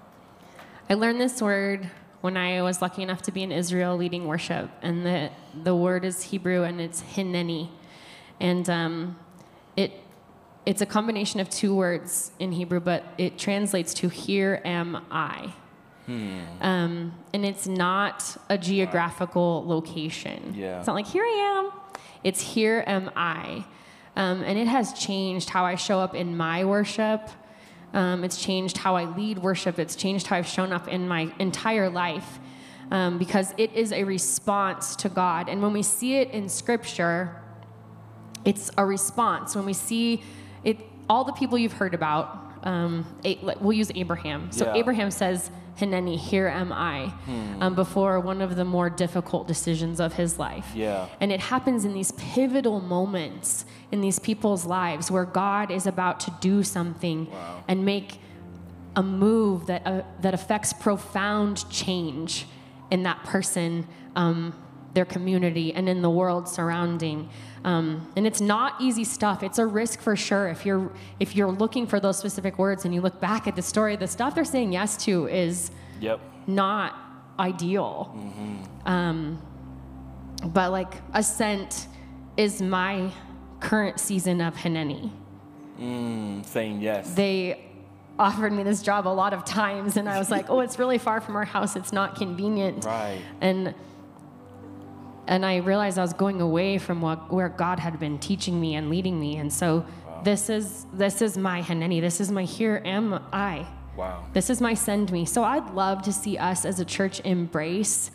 I 0.89 0.95
learned 0.95 1.21
this 1.21 1.39
word 1.41 1.89
when 2.21 2.35
I 2.35 2.61
was 2.63 2.81
lucky 2.81 3.03
enough 3.03 3.21
to 3.23 3.31
be 3.31 3.43
in 3.43 3.51
Israel 3.51 3.95
leading 3.95 4.25
worship, 4.25 4.69
and 4.81 5.05
the 5.05 5.29
the 5.63 5.75
word 5.75 6.03
is 6.03 6.23
Hebrew 6.23 6.63
and 6.63 6.81
it's 6.81 7.01
hineni, 7.01 7.69
and 8.39 8.67
um, 8.69 9.19
it 9.75 9.91
it's 10.65 10.81
a 10.81 10.85
combination 10.85 11.39
of 11.39 11.49
two 11.49 11.75
words 11.75 12.31
in 12.39 12.51
Hebrew, 12.51 12.79
but 12.79 13.03
it 13.17 13.37
translates 13.37 13.93
to 13.95 14.09
"Here 14.09 14.59
am 14.65 15.05
I," 15.11 15.53
um, 16.61 17.13
and 17.33 17.45
it's 17.45 17.67
not 17.67 18.37
a 18.49 18.57
geographical 18.57 19.63
location. 19.67 20.55
Yeah. 20.55 20.79
It's 20.79 20.87
not 20.87 20.95
like 20.95 21.07
"Here 21.07 21.23
I 21.23 21.59
am." 21.59 21.71
It's 22.23 22.41
"Here 22.41 22.83
am 22.87 23.11
I," 23.15 23.65
um, 24.15 24.43
and 24.43 24.57
it 24.57 24.67
has 24.67 24.93
changed 24.93 25.49
how 25.49 25.65
I 25.65 25.75
show 25.75 25.99
up 25.99 26.15
in 26.15 26.35
my 26.37 26.65
worship. 26.65 27.29
Um, 27.93 28.23
it's 28.23 28.41
changed 28.41 28.77
how 28.77 28.95
I 28.95 29.05
lead 29.05 29.39
worship. 29.39 29.77
It's 29.79 29.95
changed 29.95 30.27
how 30.27 30.37
I've 30.37 30.47
shown 30.47 30.71
up 30.71 30.87
in 30.87 31.07
my 31.07 31.31
entire 31.39 31.89
life 31.89 32.39
um, 32.89 33.17
because 33.17 33.53
it 33.57 33.73
is 33.73 33.91
a 33.91 34.03
response 34.03 34.95
to 34.97 35.09
God. 35.09 35.49
And 35.49 35.61
when 35.61 35.73
we 35.73 35.83
see 35.83 36.15
it 36.17 36.31
in 36.31 36.49
Scripture, 36.49 37.41
it's 38.45 38.71
a 38.77 38.85
response. 38.85 39.55
When 39.55 39.65
we 39.65 39.73
see 39.73 40.23
it, 40.63 40.77
all 41.09 41.23
the 41.23 41.33
people 41.33 41.57
you've 41.57 41.73
heard 41.73 41.93
about, 41.93 42.37
um, 42.63 43.05
a- 43.25 43.39
we'll 43.59 43.73
use 43.73 43.91
Abraham. 43.95 44.51
So 44.51 44.65
Yeah. 44.65 44.75
Abraham 44.75 45.11
says, 45.11 45.51
Hineni, 45.79 46.17
here 46.17 46.47
am 46.47 46.71
I, 46.71 47.13
um, 47.59 47.75
before 47.75 48.19
one 48.19 48.41
of 48.41 48.55
the 48.55 48.65
more 48.65 48.89
difficult 48.89 49.47
decisions 49.47 49.99
of 49.99 50.13
his 50.13 50.37
life. 50.37 50.71
Yeah. 50.75 51.07
And 51.19 51.31
it 51.31 51.39
happens 51.39 51.85
in 51.85 51.93
these 51.93 52.11
pivotal 52.13 52.79
moments 52.81 53.65
in 53.91 54.01
these 54.01 54.19
people's 54.19 54.65
lives 54.65 55.11
where 55.11 55.25
God 55.25 55.71
is 55.71 55.85
about 55.87 56.19
to 56.21 56.33
do 56.39 56.63
something 56.63 57.27
and 57.67 57.85
make 57.85 58.19
a 58.95 59.03
move 59.03 59.67
that, 59.67 59.81
uh, 59.85 60.01
that 60.21 60.33
affects 60.33 60.73
profound 60.73 61.69
change 61.69 62.45
in 62.89 63.03
that 63.03 63.23
person, 63.23 63.87
um, 64.15 64.53
their 64.93 65.05
community, 65.05 65.73
and 65.73 65.87
in 65.87 66.01
the 66.01 66.09
world 66.09 66.47
surrounding. 66.49 67.29
Um, 67.63 68.11
and 68.17 68.25
it's 68.27 68.41
not 68.41 68.75
easy 68.81 69.03
stuff. 69.03 69.41
It's 69.43 69.57
a 69.59 69.65
risk 69.65 70.01
for 70.01 70.15
sure. 70.15 70.47
If 70.49 70.65
you're 70.65 70.91
if 71.19 71.35
you're 71.35 71.51
looking 71.51 71.85
for 71.87 71.99
those 71.99 72.17
specific 72.17 72.57
words 72.57 72.85
and 72.85 72.93
you 72.93 73.01
look 73.01 73.19
back 73.21 73.47
at 73.47 73.55
the 73.55 73.61
story, 73.61 73.95
the 73.95 74.07
stuff 74.07 74.35
they're 74.35 74.43
saying 74.45 74.73
yes 74.73 74.97
to 75.05 75.27
is 75.27 75.71
Yep. 76.01 76.19
not 76.47 76.95
ideal. 77.39 78.15
Um, 78.85 79.41
but 80.45 80.71
like 80.71 80.93
ascent 81.13 81.87
is 82.37 82.61
my 82.61 83.11
current 83.59 83.99
season 83.99 84.41
of 84.41 84.55
Hineni. 84.55 85.11
Mm, 85.79 86.45
saying 86.45 86.81
yes. 86.81 87.13
They 87.13 87.63
offered 88.19 88.51
me 88.53 88.63
this 88.63 88.81
job 88.81 89.07
a 89.07 89.09
lot 89.09 89.33
of 89.33 89.45
times, 89.45 89.97
and 89.97 90.09
I 90.09 90.17
was 90.19 90.29
like, 90.31 90.49
oh, 90.49 90.59
it's 90.59 90.77
really 90.79 90.97
far 90.97 91.21
from 91.21 91.35
our 91.35 91.45
house. 91.45 91.75
It's 91.75 91.93
not 91.93 92.15
convenient. 92.15 92.85
right. 92.85 93.19
And 93.39 93.73
and 95.27 95.45
I 95.45 95.57
realized 95.57 95.97
I 95.97 96.01
was 96.01 96.13
going 96.13 96.41
away 96.41 96.77
from 96.77 97.01
what, 97.01 97.31
where 97.31 97.49
God 97.49 97.79
had 97.79 97.99
been 97.99 98.17
teaching 98.19 98.59
me 98.59 98.75
and 98.75 98.89
leading 98.89 99.19
me. 99.19 99.37
And 99.37 99.51
so 99.51 99.85
this 100.23 100.49
is 100.49 100.85
this 100.93 101.21
is 101.21 101.37
my 101.37 101.61
Hineni. 101.61 102.01
This 102.01 102.19
is 102.21 102.31
my 102.31 102.43
here 102.43 102.81
am 102.85 103.19
I. 103.31 103.65
Wow. 103.95 104.25
This 104.33 104.49
is 104.49 104.61
my 104.61 104.73
send 104.73 105.11
me. 105.11 105.25
So 105.25 105.43
I'd 105.43 105.73
love 105.73 106.01
to 106.03 106.13
see 106.13 106.37
us 106.37 106.65
as 106.65 106.79
a 106.79 106.85
church 106.85 107.19
embrace 107.21 108.11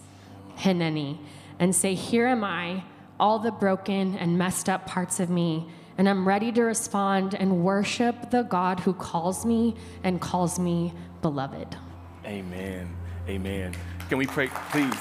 Hineni 0.59 1.18
and 1.59 1.74
say, 1.74 1.94
Here 1.94 2.26
am 2.26 2.44
I, 2.44 2.82
all 3.18 3.38
the 3.38 3.50
broken 3.50 4.16
and 4.16 4.38
messed 4.38 4.68
up 4.68 4.86
parts 4.86 5.20
of 5.20 5.30
me, 5.30 5.68
and 5.98 6.09
I'm 6.09 6.26
ready 6.26 6.52
to 6.52 6.62
respond 6.62 7.34
and 7.34 7.64
worship 7.64 8.30
the 8.30 8.42
God 8.42 8.80
who 8.80 8.92
calls 8.92 9.46
me 9.46 9.74
and 10.02 10.20
calls 10.20 10.59
me 10.59 10.92
beloved. 11.22 11.76
Amen. 12.24 12.94
Amen. 13.28 13.74
Can 14.09 14.18
we 14.18 14.26
pray, 14.26 14.48
please? 14.70 14.94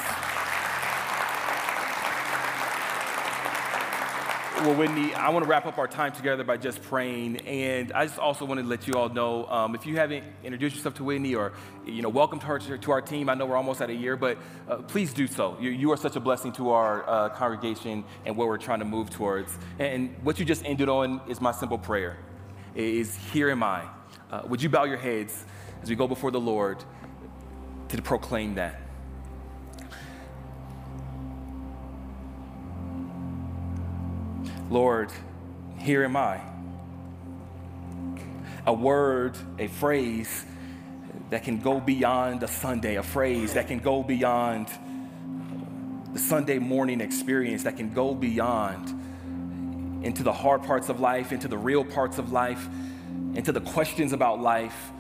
Well, 4.60 4.74
Whitney, 4.76 5.14
I 5.14 5.30
want 5.30 5.44
to 5.44 5.50
wrap 5.50 5.66
up 5.66 5.78
our 5.78 5.88
time 5.88 6.14
together 6.14 6.44
by 6.44 6.56
just 6.58 6.82
praying, 6.82 7.38
and 7.42 7.92
I 7.92 8.06
just 8.06 8.18
also 8.18 8.46
want 8.46 8.62
to 8.62 8.66
let 8.66 8.88
you 8.88 8.94
all 8.94 9.10
know 9.10 9.46
um, 9.48 9.76
if 9.76 9.86
you 9.86 9.98
haven't 9.98 10.24
introduced 10.44 10.78
yourself 10.78 10.96
to 10.96 11.04
Whitney 11.04 11.36
or 11.36 11.52
you 11.86 12.02
know 12.02 12.10
welcomed 12.10 12.42
her 12.44 12.58
to, 12.58 12.78
to 12.78 12.92
our 12.92 13.02
team. 13.02 13.30
I 13.30 13.36
know 13.36 13.46
we're 13.46 13.58
almost 13.58 13.82
at 13.82 13.90
a 13.90 13.94
year, 13.94 14.16
but 14.16 14.38
uh, 14.68 14.78
please 14.78 15.14
do 15.14 15.28
so. 15.28 15.58
You, 15.60 15.72
you, 15.72 15.92
are 15.92 15.98
such 15.98 16.16
a 16.16 16.22
blessing 16.22 16.54
to 16.54 16.72
our 16.72 17.08
uh, 17.08 17.30
congregation 17.30 18.06
and 18.26 18.38
what 18.38 18.48
we're 18.48 18.58
trying 18.58 18.80
to 18.80 18.86
move 18.86 19.10
towards. 19.10 19.56
And 19.78 20.16
what 20.24 20.40
you 20.40 20.46
just 20.46 20.64
ended 20.66 20.88
on 20.88 21.22
is 21.28 21.42
my 21.42 21.52
simple 21.52 21.78
prayer: 21.78 22.18
is 22.74 23.14
here 23.34 23.50
am 23.50 23.62
I. 23.62 23.84
Uh, 24.32 24.44
would 24.48 24.64
you 24.64 24.70
bow 24.70 24.86
your 24.86 24.98
heads 24.98 25.46
as 25.84 25.90
we 25.90 25.96
go 25.96 26.08
before 26.08 26.32
the 26.32 26.40
Lord 26.40 26.84
to 27.90 28.02
proclaim 28.02 28.56
that? 28.56 28.85
Lord, 34.70 35.12
here 35.78 36.04
am 36.04 36.16
I. 36.16 36.42
A 38.66 38.74
word, 38.74 39.38
a 39.60 39.68
phrase 39.68 40.44
that 41.30 41.44
can 41.44 41.60
go 41.60 41.80
beyond 41.80 42.42
a 42.42 42.48
Sunday, 42.48 42.96
a 42.96 43.04
phrase 43.04 43.54
that 43.54 43.68
can 43.68 43.78
go 43.78 44.02
beyond 44.02 44.68
the 46.14 46.20
Sunday 46.20 46.58
morning 46.58 47.00
experience, 47.00 47.64
that 47.64 47.78
can 47.78 47.94
go 47.94 48.16
beyond 48.16 50.04
into 50.04 50.24
the 50.24 50.34
hard 50.34 50.64
parts 50.64 50.90
of 50.90 51.00
life, 51.00 51.32
into 51.32 51.48
the 51.48 51.58
real 51.58 51.84
parts 51.84 52.18
of 52.18 52.32
life, 52.32 52.68
into 53.36 53.52
the 53.52 53.62
questions 53.62 54.14
about 54.14 54.40
life, 54.40 54.92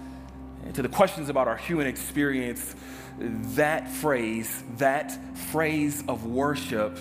into 0.65 0.83
the 0.83 0.89
questions 0.89 1.29
about 1.29 1.47
our 1.47 1.57
human 1.57 1.87
experience. 1.87 2.75
That 3.17 3.89
phrase, 3.89 4.63
that 4.77 5.17
phrase 5.51 6.03
of 6.07 6.25
worship, 6.25 6.99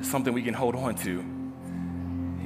is 0.00 0.10
something 0.10 0.32
we 0.32 0.42
can 0.42 0.54
hold 0.54 0.74
on 0.74 0.94
to. 0.96 1.35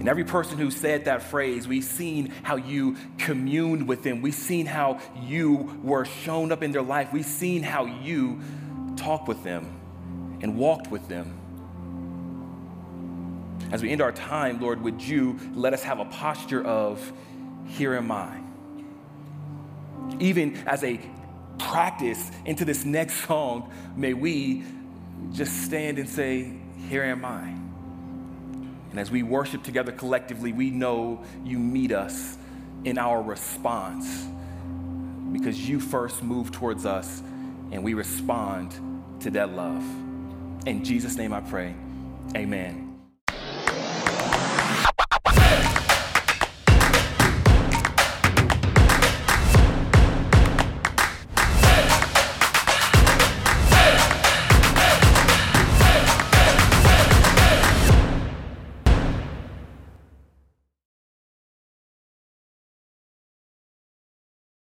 And 0.01 0.09
every 0.09 0.24
person 0.24 0.57
who 0.57 0.70
said 0.70 1.05
that 1.05 1.22
phrase, 1.22 1.68
we've 1.68 1.84
seen 1.84 2.28
how 2.42 2.57
you 2.57 2.96
communed 3.18 3.86
with 3.86 4.03
them. 4.03 4.22
We've 4.22 4.34
seen 4.34 4.64
how 4.64 4.98
you 5.20 5.78
were 5.82 6.07
shown 6.07 6.53
up 6.53 6.62
in 6.62 6.72
their 6.72 6.80
life. 6.80 7.12
We've 7.12 7.22
seen 7.22 7.62
how 7.62 7.84
you 7.84 8.40
talked 8.96 9.28
with 9.28 9.44
them 9.44 9.78
and 10.40 10.57
walked 10.57 10.90
with 10.90 11.07
them. 11.09 11.36
As 13.72 13.82
we 13.82 13.90
end 13.90 14.01
our 14.01 14.11
time, 14.11 14.59
Lord, 14.59 14.80
would 14.80 15.03
you 15.03 15.38
let 15.53 15.74
us 15.74 15.82
have 15.82 16.01
a 16.01 16.07
posture 16.07 16.64
of, 16.64 17.12
Here 17.66 17.94
am 17.94 18.11
I? 18.11 18.40
Even 20.18 20.57
as 20.66 20.82
a 20.82 20.98
practice 21.59 22.30
into 22.46 22.64
this 22.64 22.86
next 22.86 23.26
song, 23.26 23.70
may 23.96 24.14
we 24.14 24.64
just 25.30 25.64
stand 25.64 25.98
and 25.98 26.09
say, 26.09 26.55
Here 26.88 27.05
am 27.05 27.22
I. 27.22 27.59
And 28.91 28.99
as 28.99 29.11
we 29.11 29.22
worship 29.22 29.62
together 29.62 29.93
collectively, 29.93 30.53
we 30.53 30.70
know 30.70 31.22
you 31.45 31.59
meet 31.59 31.93
us 31.93 32.36
in 32.84 32.99
our 32.99 33.22
response 33.22 34.26
because 35.32 35.68
you 35.68 35.78
first 35.78 36.22
move 36.22 36.51
towards 36.51 36.86
us 36.86 37.22
and 37.70 37.84
we 37.84 37.95
respond 37.95 38.74
to 39.20 39.30
that 39.30 39.51
love. 39.51 39.84
In 40.66 40.84
Jesus' 40.84 41.16
name 41.16 41.32
I 41.32 41.41
pray. 41.41 41.74
Amen. 42.36 42.89